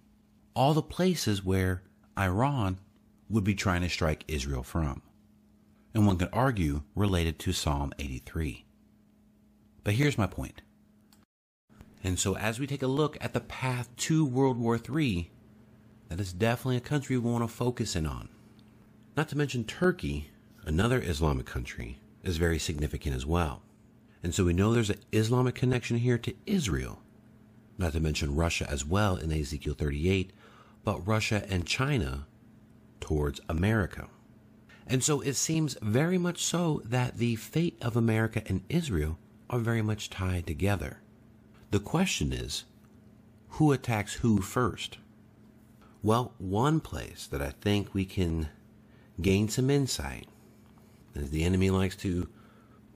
all 0.55 0.75
the 0.75 0.83
places 0.83 1.45
where 1.45 1.83
Iran 2.17 2.79
would 3.29 3.45
be 3.45 3.55
trying 3.55 3.83
to 3.83 3.89
strike 3.89 4.25
Israel 4.29 4.63
from. 4.63 5.03
And 5.95 6.07
one 6.07 6.19
could 6.19 6.29
argue 6.33 6.83
related 6.95 7.39
to 7.41 7.53
Psalm 7.53 7.93
83. 7.99 8.65
But 9.83 9.95
here's 9.95 10.19
my 10.19 10.27
point. 10.27 10.63
And 12.03 12.19
so, 12.19 12.37
as 12.37 12.59
we 12.61 12.67
take 12.67 12.83
a 12.83 12.87
look 12.87 13.17
at 13.21 13.33
the 13.33 13.41
path 13.41 13.95
to 13.97 14.27
World 14.27 14.59
War 14.59 14.79
III, 14.79 15.31
that 16.09 16.21
is 16.21 16.33
definitely 16.33 16.77
a 16.77 16.81
country 16.81 17.17
we 17.17 17.31
want 17.31 17.45
to 17.45 17.49
focus 17.49 17.97
in 17.97 18.07
on. 18.07 18.29
Not 19.17 19.29
to 19.29 19.39
mention 19.39 19.65
Turkey, 19.65 20.31
another 20.65 21.01
Islamic 21.01 21.47
country, 21.47 21.99
is 22.23 22.37
very 22.37 22.59
significant 22.59 23.15
as 23.15 23.25
well. 23.25 23.63
And 24.23 24.35
so 24.35 24.45
we 24.45 24.53
know 24.53 24.73
there's 24.73 24.91
an 24.91 25.01
Islamic 25.13 25.55
connection 25.55 25.99
here 25.99 26.19
to 26.19 26.35
Israel. 26.47 27.01
Not 27.79 27.93
to 27.93 28.01
mention 28.01 28.35
Russia 28.35 28.67
as 28.71 28.85
well 28.85 29.17
in 29.17 29.33
Ezekiel 29.33 29.75
38, 29.75 30.33
but 30.83 31.07
Russia 31.07 31.45
and 31.49 31.67
China 31.67 32.27
towards 33.05 33.39
America. 33.51 34.09
And 34.87 35.05
so 35.05 35.21
it 35.21 35.35
seems 35.35 35.77
very 35.83 36.17
much 36.17 36.43
so 36.43 36.81
that 36.87 37.19
the 37.19 37.37
fate 37.37 37.77
of 37.83 37.97
America 37.97 38.43
and 38.47 38.63
Israel 38.71 39.19
are 39.51 39.59
very 39.59 39.83
much 39.83 40.09
tied 40.09 40.47
together. 40.47 41.01
The 41.71 41.81
question 41.81 42.33
is 42.33 42.65
who 43.51 43.73
attacks 43.73 44.15
who 44.15 44.41
first? 44.41 44.97
Well, 46.03 46.33
one 46.39 46.81
place 46.81 47.27
that 47.27 47.43
I 47.43 47.51
think 47.51 47.93
we 47.93 48.07
can 48.07 48.49
gain 49.21 49.51
some 49.51 49.69
insight 49.69 50.27
as 51.15 51.31
the 51.31 51.45
enemy 51.45 51.69
likes 51.69 51.97
to 51.97 52.29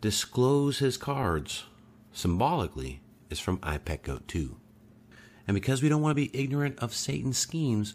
disclose 0.00 0.78
his 0.78 0.96
cards 0.96 1.64
symbolically 2.12 3.00
is 3.28 3.38
from 3.38 3.58
IPEC 3.58 4.02
Goat 4.04 4.26
2. 4.26 4.56
And 5.46 5.54
because 5.54 5.82
we 5.82 5.90
don't 5.90 6.02
want 6.02 6.16
to 6.16 6.22
be 6.22 6.38
ignorant 6.38 6.78
of 6.78 6.94
Satan's 6.94 7.38
schemes, 7.38 7.94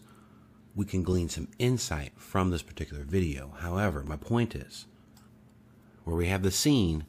we 0.76 0.86
can 0.86 1.04
glean 1.04 1.30
some 1.30 1.48
insight 1.60 2.14
from 2.16 2.50
this 2.50 2.64
particular 2.64 3.04
video. 3.04 3.54
However, 3.60 4.04
my 4.04 4.16
point 4.16 4.56
is 4.56 4.86
where 6.04 6.16
we 6.16 6.28
have 6.28 6.44
the 6.44 6.52
scene 6.52 7.06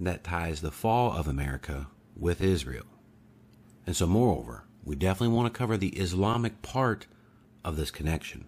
that 0.00 0.24
ties 0.24 0.60
the 0.60 0.70
fall 0.70 1.12
of 1.12 1.26
America 1.26 1.88
with 2.16 2.40
Israel. 2.40 2.86
And 3.86 3.96
so, 3.96 4.06
moreover, 4.06 4.64
we 4.84 4.96
definitely 4.96 5.34
want 5.34 5.52
to 5.52 5.58
cover 5.58 5.76
the 5.76 5.96
Islamic 5.96 6.62
part 6.62 7.06
of 7.64 7.76
this 7.76 7.90
connection. 7.90 8.44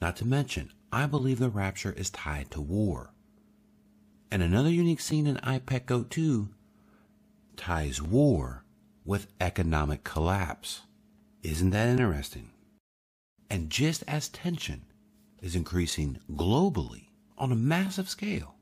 Not 0.00 0.16
to 0.16 0.24
mention, 0.24 0.72
I 0.92 1.06
believe 1.06 1.38
the 1.38 1.50
rapture 1.50 1.92
is 1.92 2.10
tied 2.10 2.50
to 2.52 2.60
war. 2.60 3.12
And 4.30 4.42
another 4.42 4.70
unique 4.70 5.00
scene 5.00 5.26
in 5.26 5.36
IPEC 5.36 5.86
Goat 5.86 6.10
2 6.10 6.48
ties 7.56 8.00
war 8.00 8.64
with 9.04 9.26
economic 9.40 10.04
collapse. 10.04 10.82
Isn't 11.42 11.70
that 11.70 11.88
interesting? 11.88 12.51
And 13.52 13.68
just 13.68 14.02
as 14.08 14.30
tension 14.30 14.80
is 15.42 15.54
increasing 15.54 16.18
globally 16.32 17.08
on 17.36 17.52
a 17.52 17.54
massive 17.54 18.08
scale, 18.08 18.54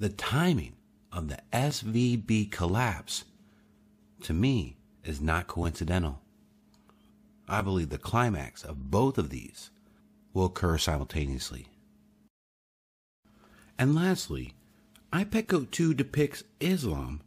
the 0.00 0.08
timing 0.08 0.72
of 1.12 1.28
the 1.28 1.38
SVB 1.52 2.50
collapse, 2.50 3.22
to 4.24 4.32
me, 4.32 4.78
is 5.04 5.20
not 5.20 5.46
coincidental. 5.46 6.22
I 7.46 7.62
believe 7.62 7.90
the 7.90 7.98
climax 7.98 8.64
of 8.64 8.90
both 8.90 9.16
of 9.16 9.30
these 9.30 9.70
will 10.34 10.46
occur 10.46 10.76
simultaneously. 10.76 11.68
And 13.78 13.94
lastly, 13.94 14.54
IPEC 15.12 15.46
Goat 15.46 15.70
2 15.70 15.94
depicts 15.94 16.42
Islam 16.58 17.20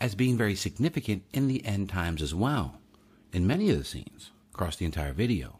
as 0.00 0.14
being 0.14 0.36
very 0.36 0.54
significant 0.54 1.24
in 1.32 1.48
the 1.48 1.66
end 1.66 1.88
times 1.88 2.22
as 2.22 2.36
well, 2.36 2.78
in 3.32 3.48
many 3.48 3.68
of 3.68 3.78
the 3.78 3.84
scenes 3.84 4.30
across 4.54 4.76
the 4.76 4.84
entire 4.84 5.12
video. 5.12 5.58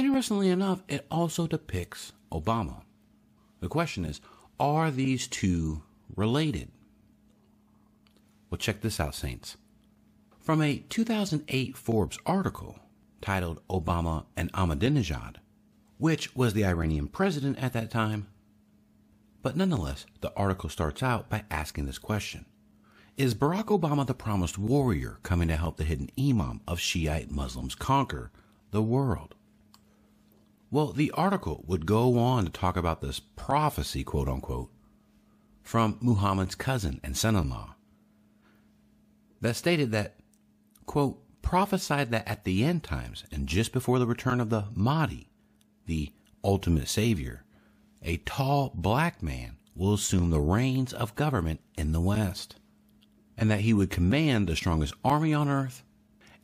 Interestingly 0.00 0.48
enough, 0.48 0.82
it 0.88 1.04
also 1.10 1.46
depicts 1.46 2.12
Obama. 2.32 2.84
The 3.60 3.68
question 3.68 4.06
is 4.06 4.22
are 4.58 4.90
these 4.90 5.26
two 5.26 5.82
related? 6.16 6.70
Well, 8.48 8.56
check 8.56 8.80
this 8.80 8.98
out, 8.98 9.14
Saints. 9.14 9.58
From 10.38 10.62
a 10.62 10.78
2008 10.88 11.76
Forbes 11.76 12.18
article 12.24 12.78
titled 13.20 13.60
Obama 13.68 14.24
and 14.38 14.50
Ahmadinejad, 14.54 15.36
which 15.98 16.34
was 16.34 16.54
the 16.54 16.64
Iranian 16.64 17.06
president 17.06 17.58
at 17.62 17.74
that 17.74 17.90
time. 17.90 18.26
But 19.42 19.54
nonetheless, 19.54 20.06
the 20.22 20.32
article 20.34 20.70
starts 20.70 21.02
out 21.02 21.28
by 21.28 21.44
asking 21.50 21.84
this 21.84 21.98
question 21.98 22.46
Is 23.18 23.34
Barack 23.34 23.66
Obama 23.66 24.06
the 24.06 24.14
promised 24.14 24.56
warrior 24.56 25.18
coming 25.22 25.48
to 25.48 25.58
help 25.58 25.76
the 25.76 25.84
hidden 25.84 26.08
imam 26.18 26.62
of 26.66 26.80
Shiite 26.80 27.30
Muslims 27.30 27.74
conquer 27.74 28.30
the 28.70 28.80
world? 28.80 29.34
Well, 30.70 30.92
the 30.92 31.10
article 31.12 31.64
would 31.66 31.86
go 31.86 32.18
on 32.18 32.44
to 32.44 32.50
talk 32.50 32.76
about 32.76 33.00
this 33.00 33.20
prophecy, 33.20 34.04
quote 34.04 34.28
unquote, 34.28 34.70
from 35.62 35.98
Muhammad's 36.00 36.54
cousin 36.54 37.00
and 37.02 37.16
son 37.16 37.36
in 37.36 37.50
law 37.50 37.74
that 39.40 39.56
stated 39.56 39.90
that, 39.92 40.16
quote, 40.86 41.20
prophesied 41.42 42.10
that 42.10 42.28
at 42.28 42.44
the 42.44 42.64
end 42.64 42.84
times 42.84 43.24
and 43.32 43.46
just 43.46 43.72
before 43.72 43.98
the 43.98 44.06
return 44.06 44.40
of 44.40 44.50
the 44.50 44.66
Mahdi, 44.74 45.30
the 45.86 46.12
ultimate 46.44 46.88
savior, 46.88 47.44
a 48.02 48.18
tall 48.18 48.72
black 48.74 49.22
man 49.22 49.56
will 49.74 49.94
assume 49.94 50.30
the 50.30 50.40
reins 50.40 50.92
of 50.92 51.14
government 51.14 51.60
in 51.76 51.92
the 51.92 52.00
West, 52.00 52.56
and 53.36 53.50
that 53.50 53.60
he 53.60 53.72
would 53.72 53.90
command 53.90 54.46
the 54.46 54.56
strongest 54.56 54.94
army 55.04 55.32
on 55.32 55.48
earth, 55.48 55.82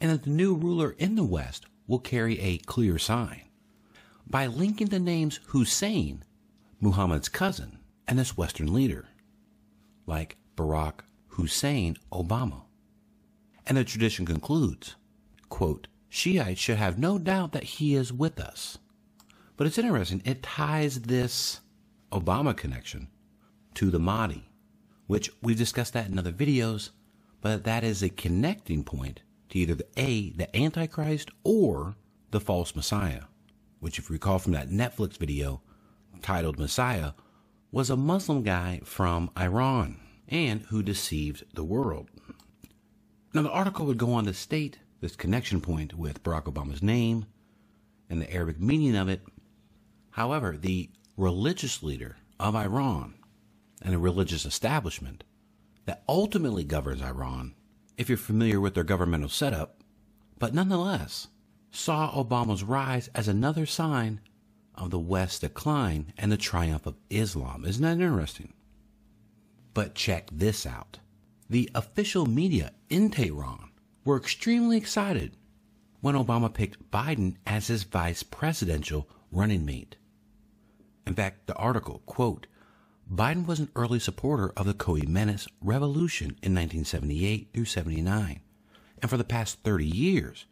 and 0.01 0.11
that 0.11 0.25
the 0.25 0.31
new 0.31 0.55
ruler 0.55 0.95
in 0.99 1.17
the 1.17 1.25
West 1.25 1.67
will 1.87 1.99
carry 1.99 2.41
a 2.41 2.59
clear 2.59 2.99
sign. 2.99 3.43
By 4.29 4.47
linking 4.47 4.89
the 4.89 4.99
names 4.99 5.41
Hussein, 5.47 6.25
Muhammad's 6.81 7.29
cousin, 7.29 7.79
and 8.09 8.19
this 8.19 8.37
Western 8.37 8.73
leader, 8.73 9.09
like 10.07 10.37
Barack 10.57 11.01
Hussein 11.29 11.97
Obama. 12.13 12.63
And 13.67 13.77
the 13.77 13.85
tradition 13.85 14.27
concludes, 14.27 14.97
quote, 15.49 15.89
Shiites 16.09 16.61
should 16.61 16.79
have 16.79 16.99
no 16.99 17.19
doubt 17.19 17.53
that 17.53 17.65
he 17.65 17.95
is 17.95 18.13
with 18.13 18.41
us. 18.41 18.79
But 19.57 19.67
it's 19.67 19.79
interesting, 19.79 20.23
it 20.25 20.43
ties 20.43 21.03
this 21.03 21.61
Obama 22.13 22.57
connection 22.57 23.09
to 23.75 23.91
the 23.91 23.99
Mahdi, 23.99 24.49
which 25.07 25.31
we've 25.43 25.57
discussed 25.57 25.93
that 25.93 26.09
in 26.09 26.19
other 26.19 26.33
videos, 26.33 26.91
but 27.41 27.65
that 27.65 27.85
is 27.85 28.03
a 28.03 28.09
connecting 28.09 28.83
point 28.83 29.23
to 29.51 29.59
either 29.59 29.75
the 29.75 29.87
A, 29.97 30.31
the 30.31 30.55
Antichrist, 30.57 31.31
or 31.45 31.97
the 32.31 32.41
false 32.41 32.75
Messiah, 32.75 33.23
which, 33.87 34.01
if 34.01 34.11
you 34.11 34.15
recall 34.15 34.41
from 34.41 34.51
that 34.51 34.69
Netflix 34.69 35.17
video 35.17 35.63
titled 36.21 36.59
Messiah, 36.59 37.13
was 37.71 37.89
a 37.89 37.97
Muslim 37.97 38.43
guy 38.43 38.81
from 38.83 39.31
Iran 39.39 40.01
and 40.27 40.63
who 40.63 40.83
deceived 40.83 41.45
the 41.55 41.63
world. 41.63 42.11
Now, 43.33 43.43
the 43.43 43.51
article 43.53 43.87
would 43.87 43.97
go 43.97 44.13
on 44.15 44.25
to 44.25 44.35
state 44.35 44.81
this 45.01 45.15
connection 45.15 45.61
point 45.61 45.95
with 45.95 46.25
Barack 46.25 46.53
Obama's 46.53 46.83
name 46.83 47.27
and 48.11 48.21
the 48.21 48.29
Arabic 48.35 48.59
meaning 48.59 48.97
of 48.97 49.09
it. 49.09 49.23
However, 50.11 50.57
the 50.57 50.91
religious 51.17 51.81
leader 51.81 52.17
of 52.41 52.57
Iran 52.57 53.15
and 53.81 53.95
the 53.95 53.99
religious 53.99 54.45
establishment 54.45 55.23
that 55.85 56.03
ultimately 56.09 56.65
governs 56.65 57.03
Iran, 57.03 57.55
if 57.97 58.09
you're 58.09 58.19
familiar 58.19 58.61
with 58.61 58.75
their 58.75 58.83
governmental 58.83 59.29
setup, 59.29 59.81
but 60.41 60.53
nonetheless 60.53 61.29
saw 61.77 62.11
Obama's 62.13 62.65
rise 62.65 63.09
as 63.15 63.29
another 63.29 63.67
sign 63.67 64.21
of 64.75 64.91
the 64.91 64.99
West's 64.99 65.41
decline 65.41 66.13
and 66.17 66.33
the 66.33 66.37
triumph 66.37 66.87
of 66.87 66.97
Islam. 67.11 67.65
Isn't 67.65 67.83
that 67.83 68.05
interesting? 68.05 68.55
But 69.75 69.95
check 69.95 70.29
this 70.33 70.67
out 70.67 70.99
the 71.49 71.71
official 71.75 72.27
media 72.27 72.73
in 72.91 73.11
Tehran 73.11 73.71
were 74.05 74.17
extremely 74.17 74.77
excited 74.77 75.37
when 76.01 76.15
Obama 76.17 76.53
picked 76.53 76.91
Biden 76.91 77.37
as 77.47 77.69
his 77.69 77.85
vice 77.85 78.23
presidential 78.23 79.09
running 79.31 79.65
mate. 79.65 79.97
In 81.07 81.15
fact, 81.15 81.47
the 81.47 81.55
article, 81.55 82.03
quote, 82.05 82.47
Biden 83.13 83.47
was 83.47 83.61
an 83.61 83.71
early 83.77 84.01
supporter 84.01 84.53
of 84.57 84.67
the 84.67 84.75
Khomeinist 84.75 85.47
revolution 85.61 86.31
in 86.43 86.55
1978 86.55 87.51
through 87.55 87.65
79, 87.65 88.41
and 89.01 89.11
for 89.11 89.17
the 89.17 89.23
past 89.23 89.63
30 89.63 89.87
years 89.87 90.47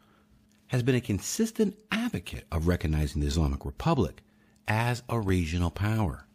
has 0.74 0.82
been 0.82 0.96
a 0.96 1.00
consistent 1.00 1.78
advocate 1.92 2.42
of 2.50 2.66
recognizing 2.66 3.20
the 3.20 3.28
Islamic 3.28 3.64
Republic 3.64 4.24
as 4.66 5.04
a 5.08 5.20
regional 5.20 5.70
power. 5.70 6.26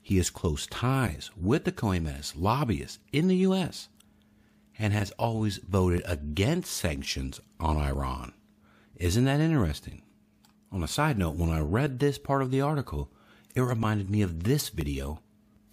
He 0.00 0.16
has 0.18 0.30
close 0.30 0.68
ties 0.68 1.32
with 1.36 1.64
the 1.64 1.72
Khomeinist 1.72 2.34
lobbyists 2.36 3.00
in 3.12 3.26
the 3.26 3.38
U.S. 3.38 3.88
and 4.78 4.92
has 4.92 5.10
always 5.18 5.56
voted 5.56 6.02
against 6.04 6.70
sanctions 6.72 7.40
on 7.58 7.76
Iran. 7.76 8.32
Isn't 8.94 9.24
that 9.24 9.40
interesting? 9.40 10.02
On 10.70 10.84
a 10.84 10.86
side 10.86 11.18
note, 11.18 11.34
when 11.34 11.50
I 11.50 11.58
read 11.58 11.98
this 11.98 12.16
part 12.16 12.42
of 12.42 12.52
the 12.52 12.60
article, 12.60 13.10
it 13.56 13.60
reminded 13.62 14.08
me 14.08 14.22
of 14.22 14.44
this 14.44 14.68
video, 14.68 15.18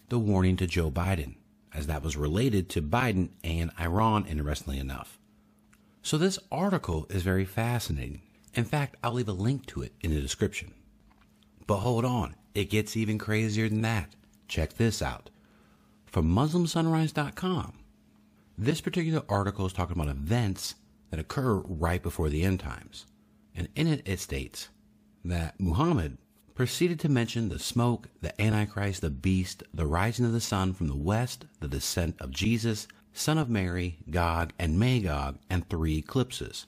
the 0.09 0.17
warning 0.17 0.57
to 0.57 0.65
Joe 0.65 0.89
Biden, 0.89 1.35
as 1.71 1.85
that 1.85 2.01
was 2.01 2.17
related 2.17 2.67
to 2.69 2.81
Biden 2.81 3.29
and 3.43 3.69
Iran, 3.79 4.25
interestingly 4.25 4.79
enough. 4.79 5.19
So 6.05 6.19
this 6.19 6.37
article 6.51 7.07
is 7.09 7.23
very 7.23 7.45
fascinating. 7.45 8.21
In 8.53 8.63
fact, 8.63 8.95
I'll 9.03 9.13
leave 9.13 9.27
a 9.27 9.33
link 9.33 9.65
to 9.65 9.81
it 9.81 9.91
in 10.01 10.13
the 10.13 10.21
description. 10.21 10.75
But 11.65 11.77
hold 11.77 12.05
on, 12.05 12.35
it 12.53 12.69
gets 12.69 12.95
even 12.95 13.17
crazier 13.17 13.67
than 13.67 13.81
that. 13.81 14.13
Check 14.47 14.75
this 14.75 15.01
out. 15.01 15.31
From 16.05 16.29
MuslimSunrise.com, 16.29 17.79
this 18.55 18.81
particular 18.81 19.23
article 19.27 19.65
is 19.65 19.73
talking 19.73 19.99
about 19.99 20.15
events 20.15 20.75
that 21.09 21.19
occur 21.19 21.55
right 21.55 22.03
before 22.03 22.29
the 22.29 22.43
end 22.43 22.59
times. 22.59 23.07
And 23.55 23.67
in 23.75 23.87
it, 23.87 24.03
it 24.05 24.19
states 24.19 24.69
that 25.23 25.59
Muhammad 25.59 26.19
proceeded 26.53 26.99
to 26.99 27.09
mention 27.09 27.49
the 27.49 27.57
smoke, 27.57 28.09
the 28.21 28.39
Antichrist, 28.39 29.01
the 29.01 29.09
beast, 29.09 29.63
the 29.73 29.87
rising 29.87 30.27
of 30.27 30.33
the 30.33 30.39
sun 30.39 30.75
from 30.75 30.87
the 30.87 30.95
west, 30.95 31.45
the 31.61 31.67
descent 31.67 32.15
of 32.19 32.29
Jesus, 32.29 32.87
son 33.15 33.37
of 33.37 33.49
Mary, 33.49 33.97
Gog 34.09 34.51
and 34.59 34.77
Magog, 34.77 35.39
and 35.49 35.67
three 35.67 35.97
eclipses 35.97 36.65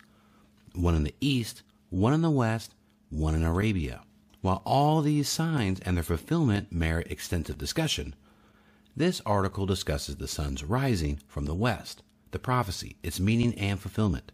one 0.73 0.95
in 0.95 1.03
the 1.03 1.15
east, 1.19 1.63
one 1.89 2.13
in 2.13 2.21
the 2.21 2.29
west, 2.29 2.73
one 3.09 3.35
in 3.35 3.43
Arabia. 3.43 4.01
While 4.41 4.61
all 4.65 5.01
these 5.01 5.27
signs 5.27 5.79
and 5.81 5.97
their 5.97 6.03
fulfillment 6.03 6.71
merit 6.71 7.11
extensive 7.11 7.57
discussion, 7.57 8.15
this 8.95 9.21
article 9.25 9.65
discusses 9.65 10.15
the 10.15 10.27
sun's 10.27 10.63
rising 10.63 11.19
from 11.27 11.45
the 11.45 11.55
west, 11.55 12.01
the 12.31 12.39
prophecy, 12.39 12.95
its 13.03 13.19
meaning 13.19 13.53
and 13.55 13.79
fulfillment. 13.79 14.31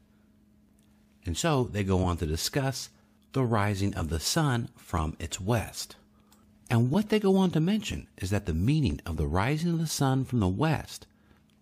And 1.25 1.37
so 1.37 1.63
they 1.63 1.83
go 1.83 2.03
on 2.03 2.17
to 2.17 2.25
discuss 2.25 2.89
the 3.31 3.43
rising 3.43 3.93
of 3.95 4.09
the 4.09 4.19
sun 4.19 4.69
from 4.75 5.15
its 5.19 5.41
west. 5.41 5.95
And 6.69 6.91
what 6.91 7.09
they 7.09 7.19
go 7.19 7.37
on 7.37 7.51
to 7.51 7.59
mention 7.59 8.07
is 8.17 8.29
that 8.29 8.45
the 8.45 8.53
meaning 8.53 9.01
of 9.05 9.17
the 9.17 9.27
rising 9.27 9.71
of 9.71 9.79
the 9.79 9.87
sun 9.87 10.25
from 10.25 10.39
the 10.39 10.47
west 10.47 11.07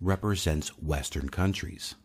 represents 0.02 0.70
Western 0.80 1.30
countries. 1.30 1.96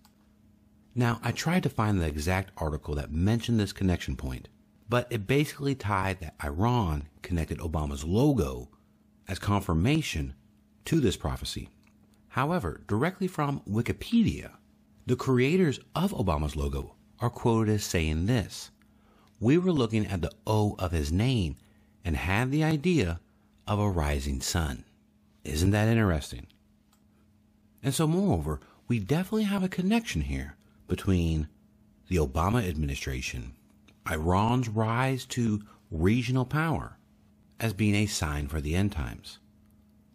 Now, 0.95 1.19
I 1.23 1.33
tried 1.33 1.63
to 1.65 1.69
find 1.69 2.01
the 2.01 2.07
exact 2.07 2.53
article 2.57 2.95
that 2.95 3.11
mentioned 3.11 3.59
this 3.59 3.73
connection 3.73 4.17
point, 4.17 4.49
but 4.89 5.07
it 5.11 5.27
basically 5.27 5.75
tied 5.75 6.21
that 6.21 6.37
Iran 6.45 7.09
connected 7.23 7.59
Obama's 7.59 8.05
logo 8.05 8.69
as 9.29 9.39
confirmation 9.39 10.35
to 10.85 11.01
this 11.01 11.17
prophecy. 11.17 11.69
However, 12.29 12.83
directly 12.87 13.27
from 13.27 13.61
Wikipedia, 13.69 14.53
the 15.07 15.17
creators 15.17 15.81
of 15.95 16.13
Obama's 16.13 16.57
logo 16.57 16.95
are 17.21 17.31
quoted 17.31 17.73
as 17.73 17.85
saying 17.85 18.27
this 18.27 18.71
We 19.41 19.59
were 19.59 19.73
looking 19.73 20.07
at 20.07 20.23
the 20.23 20.33
O 20.47 20.77
of 20.79 20.93
his 20.93 21.11
name 21.11 21.57
and 22.05 22.17
had 22.17 22.51
the 22.51 22.63
idea 22.63 23.21
of 23.67 23.79
a 23.79 23.91
rising 23.91 24.41
sun. 24.41 24.85
Isn't 25.45 25.71
that 25.71 25.89
interesting? 25.89 26.47
And 27.87 27.95
so, 27.95 28.09
moreover, 28.09 28.59
we 28.89 28.99
definitely 28.99 29.45
have 29.45 29.63
a 29.63 29.69
connection 29.69 30.23
here 30.23 30.57
between 30.89 31.47
the 32.09 32.17
Obama 32.17 32.69
administration, 32.69 33.53
Iran's 34.11 34.69
rise 34.69 35.25
to 35.27 35.63
regional 35.89 36.45
power, 36.45 36.97
as 37.61 37.73
being 37.73 37.95
a 37.95 38.07
sign 38.07 38.49
for 38.49 38.61
the 38.61 38.75
end 38.75 38.91
times. 38.91 39.39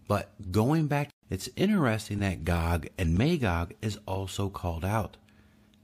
But 0.05 0.51
going 0.51 0.87
back, 0.87 1.11
it's 1.29 1.47
interesting 1.55 2.19
that 2.19 2.43
Gog 2.43 2.87
and 2.97 3.17
Magog 3.17 3.73
is 3.81 3.97
also 4.05 4.49
called 4.49 4.83
out. 4.83 5.15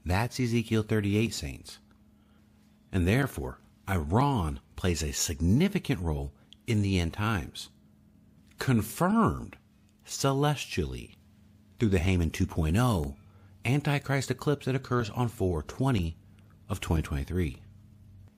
That's 0.04 0.38
Ezekiel 0.38 0.82
38, 0.82 1.32
saints. 1.32 1.78
And 2.92 3.08
therefore, 3.08 3.60
Iran 3.88 4.60
plays 4.76 5.02
a 5.02 5.12
significant 5.12 6.02
role 6.02 6.34
in 6.66 6.82
the 6.82 7.00
end 7.00 7.14
times, 7.14 7.70
confirmed 8.58 9.56
celestially 10.04 11.14
through 11.78 11.90
the 11.90 11.98
Haman 11.98 12.30
2.0 12.30 13.14
Antichrist 13.64 14.30
eclipse 14.30 14.66
that 14.66 14.74
occurs 14.74 15.10
on 15.10 15.28
420 15.28 16.16
of 16.68 16.80
2023. 16.80 17.60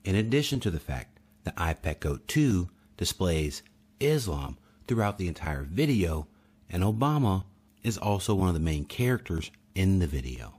In 0.04 0.14
addition 0.14 0.60
to 0.60 0.70
the 0.70 0.80
fact 0.80 1.18
that 1.44 1.56
IPEC 1.56 2.00
Goat 2.00 2.26
2 2.28 2.68
displays 2.96 3.62
Islam 4.00 4.58
throughout 4.86 5.18
the 5.18 5.28
entire 5.28 5.62
video, 5.62 6.26
and 6.68 6.82
Obama 6.82 7.44
is 7.82 7.96
also 7.98 8.34
one 8.34 8.48
of 8.48 8.54
the 8.54 8.60
main 8.60 8.84
characters 8.84 9.50
in 9.74 9.98
the 9.98 10.06
video. 10.06 10.54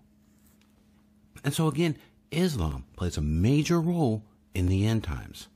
And 1.44 1.54
so, 1.54 1.68
again, 1.68 1.98
Islam 2.32 2.86
plays 2.96 3.18
a 3.18 3.22
major 3.22 3.82
role 3.82 4.24
in 4.54 4.68
the 4.68 4.86
end 4.86 5.04
times. 5.04 5.48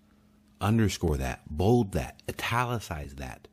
Underscore 0.60 1.18
that, 1.18 1.42
bold 1.50 1.92
that, 1.94 2.22
italicize 2.28 3.16
that. 3.16 3.48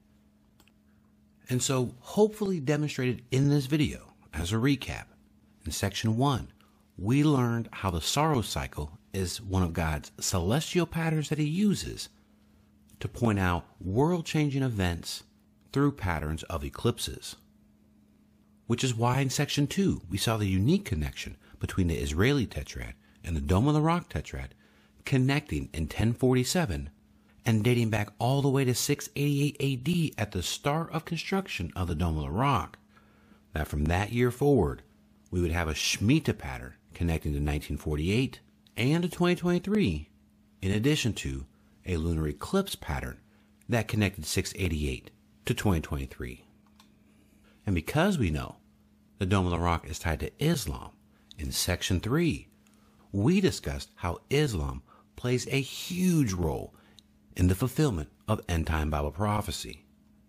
And 1.53 1.63
so, 1.63 1.95
hopefully, 2.01 2.61
demonstrated 2.61 3.25
in 3.31 3.51
this 3.51 3.67
video, 3.67 4.15
as 4.33 4.55
a 4.55 4.57
recap, 4.57 5.05
in 5.67 5.71
section 5.71 6.17
one, 6.17 6.51
we 6.97 7.23
learned 7.23 7.69
how 7.73 7.91
the 7.91 8.01
Saros 8.01 8.49
cycle 8.49 8.99
is 9.13 9.39
one 9.39 9.63
of 9.63 9.75
God's 9.75 10.13
celestial 10.19 10.87
patterns 10.87 11.29
that 11.29 11.37
He 11.37 11.45
uses 11.45 12.09
to 13.01 13.07
point 13.07 13.39
out 13.39 13.67
world 13.83 14.25
changing 14.25 14.63
events 14.63 15.25
through 15.75 15.93
patterns 15.93 16.43
of 16.45 16.65
eclipses. 16.65 17.37
Which 18.67 18.83
is 18.83 18.95
why 18.95 19.21
in 19.21 19.29
section 19.29 19.67
two, 19.67 20.01
we 20.09 20.17
saw 20.17 20.39
the 20.39 20.49
unique 20.49 20.87
connection 20.87 21.37
between 21.61 21.89
the 21.89 21.99
Israeli 21.99 22.47
tetrad 22.47 22.95
and 23.23 23.37
the 23.37 23.43
Dome 23.43 23.69
of 23.69 23.75
the 23.75 23.83
Rock 23.83 24.09
tetrad 24.09 24.53
connecting 25.05 25.69
in 25.75 25.83
1047 25.83 26.89
and 27.45 27.65
dating 27.65 27.91
back 27.91 28.11
all 28.19 28.43
the 28.43 28.49
way 28.49 28.65
to 28.65 28.75
688 28.75 30.17
AD 30.17 30.23
at 30.23 30.33
the 30.33 30.43
start 30.43 30.91
of 30.93 31.05
construction 31.05 31.73
of 31.75 31.89
the 31.89 31.95
Dome 31.95 32.17
of 32.17 32.25
the 32.25 32.31
Rock. 32.31 32.79
That 33.53 33.69
from 33.69 33.85
that 33.87 34.13
year 34.13 34.31
forward, 34.31 34.83
we 35.31 35.41
would 35.41 35.51
have 35.51 35.69
a 35.69 35.75
Shemitah 35.75 36.39
pattern 36.39 36.75
connecting 36.95 37.33
to 37.33 37.39
1948 37.39 38.41
and 38.77 39.03
to 39.03 39.09
2023, 39.09 40.09
in 40.63 40.71
addition 40.71 41.13
to 41.15 41.47
a 41.85 41.97
lunar 41.97 42.29
eclipse 42.29 42.75
pattern 42.75 43.19
that 43.69 43.89
connected 43.89 44.25
688 44.25 45.11
to 45.47 45.55
2023. 45.55 46.45
And 47.67 47.75
because 47.75 48.19
we 48.19 48.31
know 48.31 48.57
the 49.19 49.27
Dome 49.27 49.47
of 49.47 49.53
the 49.53 49.59
Rock 49.59 49.89
is 49.89 49.99
tied 49.99 50.21
to 50.21 50.31
Islam, 50.39 50.91
in 51.39 51.51
section 51.51 52.01
3, 52.01 52.49
we 53.11 53.41
discussed 53.41 53.91
how 53.97 54.19
Islam 54.31 54.83
plays 55.17 55.47
a 55.49 55.61
huge 55.61 56.33
role 56.33 56.75
in 57.37 57.49
the 57.49 57.55
fulfillment 57.55 58.11
of 58.29 58.41
end 58.49 58.67
time 58.67 58.91
Bible 58.91 59.11
prophecy, 59.11 59.85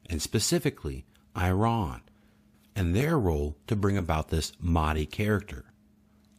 and 0.09 0.21
specifically 0.21 1.05
Iran, 1.37 2.01
and 2.75 2.95
their 2.95 3.17
role 3.19 3.57
to 3.67 3.75
bring 3.75 3.97
about 3.97 4.29
this 4.29 4.53
Mahdi 4.59 5.05
character, 5.05 5.65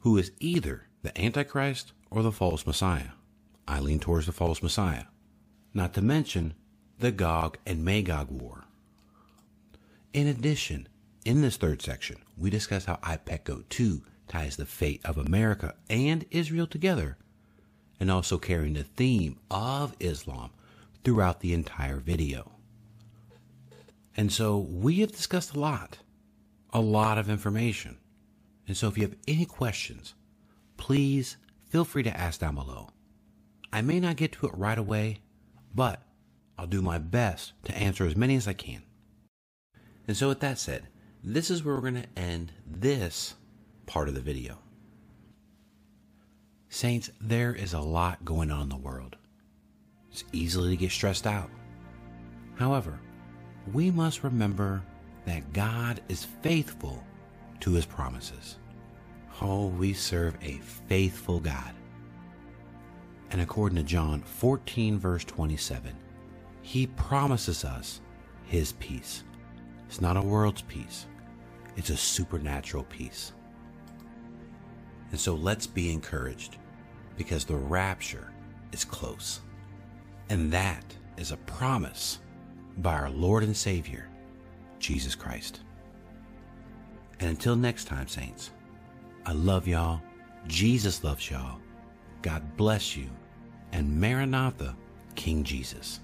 who 0.00 0.16
is 0.16 0.32
either 0.40 0.88
the 1.02 1.18
Antichrist 1.20 1.92
or 2.10 2.22
the 2.22 2.32
false 2.32 2.66
Messiah. 2.66 3.10
I 3.66 3.80
lean 3.80 4.00
towards 4.00 4.26
the 4.26 4.32
false 4.32 4.62
Messiah. 4.62 5.04
Not 5.72 5.94
to 5.94 6.02
mention 6.02 6.54
the 6.98 7.12
Gog 7.12 7.58
and 7.66 7.84
Magog 7.84 8.30
war. 8.30 8.64
In 10.12 10.26
addition, 10.26 10.88
in 11.24 11.40
this 11.40 11.56
third 11.56 11.82
section, 11.82 12.18
we 12.36 12.50
discuss 12.50 12.84
how 12.84 12.96
IPEC 12.96 13.68
2 13.68 14.02
ties 14.28 14.56
the 14.56 14.66
fate 14.66 15.00
of 15.04 15.18
America 15.18 15.74
and 15.90 16.24
Israel 16.30 16.66
together, 16.66 17.16
and 18.00 18.10
also 18.10 18.38
carrying 18.38 18.74
the 18.74 18.84
theme 18.84 19.38
of 19.50 19.94
Islam 20.00 20.50
throughout 21.04 21.40
the 21.40 21.52
entire 21.52 21.98
video. 21.98 22.52
And 24.16 24.32
so 24.32 24.58
we 24.58 25.00
have 25.00 25.12
discussed 25.12 25.54
a 25.54 25.60
lot, 25.60 25.98
a 26.72 26.80
lot 26.80 27.18
of 27.18 27.28
information. 27.28 27.98
And 28.66 28.76
so 28.76 28.88
if 28.88 28.96
you 28.96 29.02
have 29.02 29.16
any 29.28 29.44
questions, 29.44 30.14
please 30.76 31.36
feel 31.68 31.84
free 31.84 32.02
to 32.04 32.16
ask 32.16 32.40
down 32.40 32.54
below. 32.54 32.88
I 33.72 33.82
may 33.82 33.98
not 34.00 34.16
get 34.16 34.32
to 34.32 34.46
it 34.46 34.56
right 34.56 34.78
away, 34.78 35.20
but 35.74 36.02
I'll 36.56 36.66
do 36.66 36.80
my 36.80 36.98
best 36.98 37.52
to 37.64 37.76
answer 37.76 38.06
as 38.06 38.16
many 38.16 38.36
as 38.36 38.46
I 38.46 38.52
can. 38.52 38.82
And 40.06 40.16
so, 40.16 40.28
with 40.28 40.40
that 40.40 40.58
said, 40.58 40.88
this 41.22 41.50
is 41.50 41.64
where 41.64 41.74
we're 41.74 41.80
going 41.80 42.02
to 42.02 42.18
end 42.20 42.52
this 42.66 43.34
part 43.86 44.08
of 44.08 44.14
the 44.14 44.20
video. 44.20 44.58
Saints, 46.74 47.08
there 47.20 47.54
is 47.54 47.72
a 47.72 47.78
lot 47.80 48.24
going 48.24 48.50
on 48.50 48.62
in 48.62 48.68
the 48.68 48.76
world. 48.76 49.14
It's 50.10 50.24
easy 50.32 50.60
to 50.60 50.76
get 50.76 50.90
stressed 50.90 51.24
out. 51.24 51.48
However, 52.56 52.98
we 53.72 53.92
must 53.92 54.24
remember 54.24 54.82
that 55.24 55.52
God 55.52 56.00
is 56.08 56.24
faithful 56.42 57.00
to 57.60 57.70
his 57.74 57.86
promises. 57.86 58.56
Oh, 59.40 59.68
we 59.68 59.92
serve 59.92 60.36
a 60.42 60.58
faithful 60.88 61.38
God. 61.38 61.70
And 63.30 63.40
according 63.40 63.76
to 63.76 63.84
John 63.84 64.20
14, 64.22 64.98
verse 64.98 65.22
27, 65.22 65.92
he 66.62 66.88
promises 66.88 67.64
us 67.64 68.00
his 68.46 68.72
peace. 68.72 69.22
It's 69.86 70.00
not 70.00 70.16
a 70.16 70.22
world's 70.22 70.62
peace, 70.62 71.06
it's 71.76 71.90
a 71.90 71.96
supernatural 71.96 72.82
peace. 72.82 73.32
And 75.12 75.20
so 75.20 75.36
let's 75.36 75.68
be 75.68 75.92
encouraged 75.92 76.56
because 77.16 77.44
the 77.44 77.56
rapture 77.56 78.32
is 78.72 78.84
close. 78.84 79.40
And 80.28 80.52
that 80.52 80.84
is 81.16 81.32
a 81.32 81.36
promise 81.38 82.18
by 82.78 82.94
our 82.94 83.10
Lord 83.10 83.42
and 83.42 83.56
Savior, 83.56 84.08
Jesus 84.78 85.14
Christ. 85.14 85.60
And 87.20 87.30
until 87.30 87.56
next 87.56 87.84
time, 87.84 88.08
Saints, 88.08 88.50
I 89.26 89.32
love 89.32 89.68
y'all. 89.68 90.00
Jesus 90.46 91.04
loves 91.04 91.30
y'all. 91.30 91.60
God 92.22 92.56
bless 92.56 92.96
you. 92.96 93.08
And 93.72 94.00
Maranatha, 94.00 94.76
King 95.14 95.44
Jesus. 95.44 96.00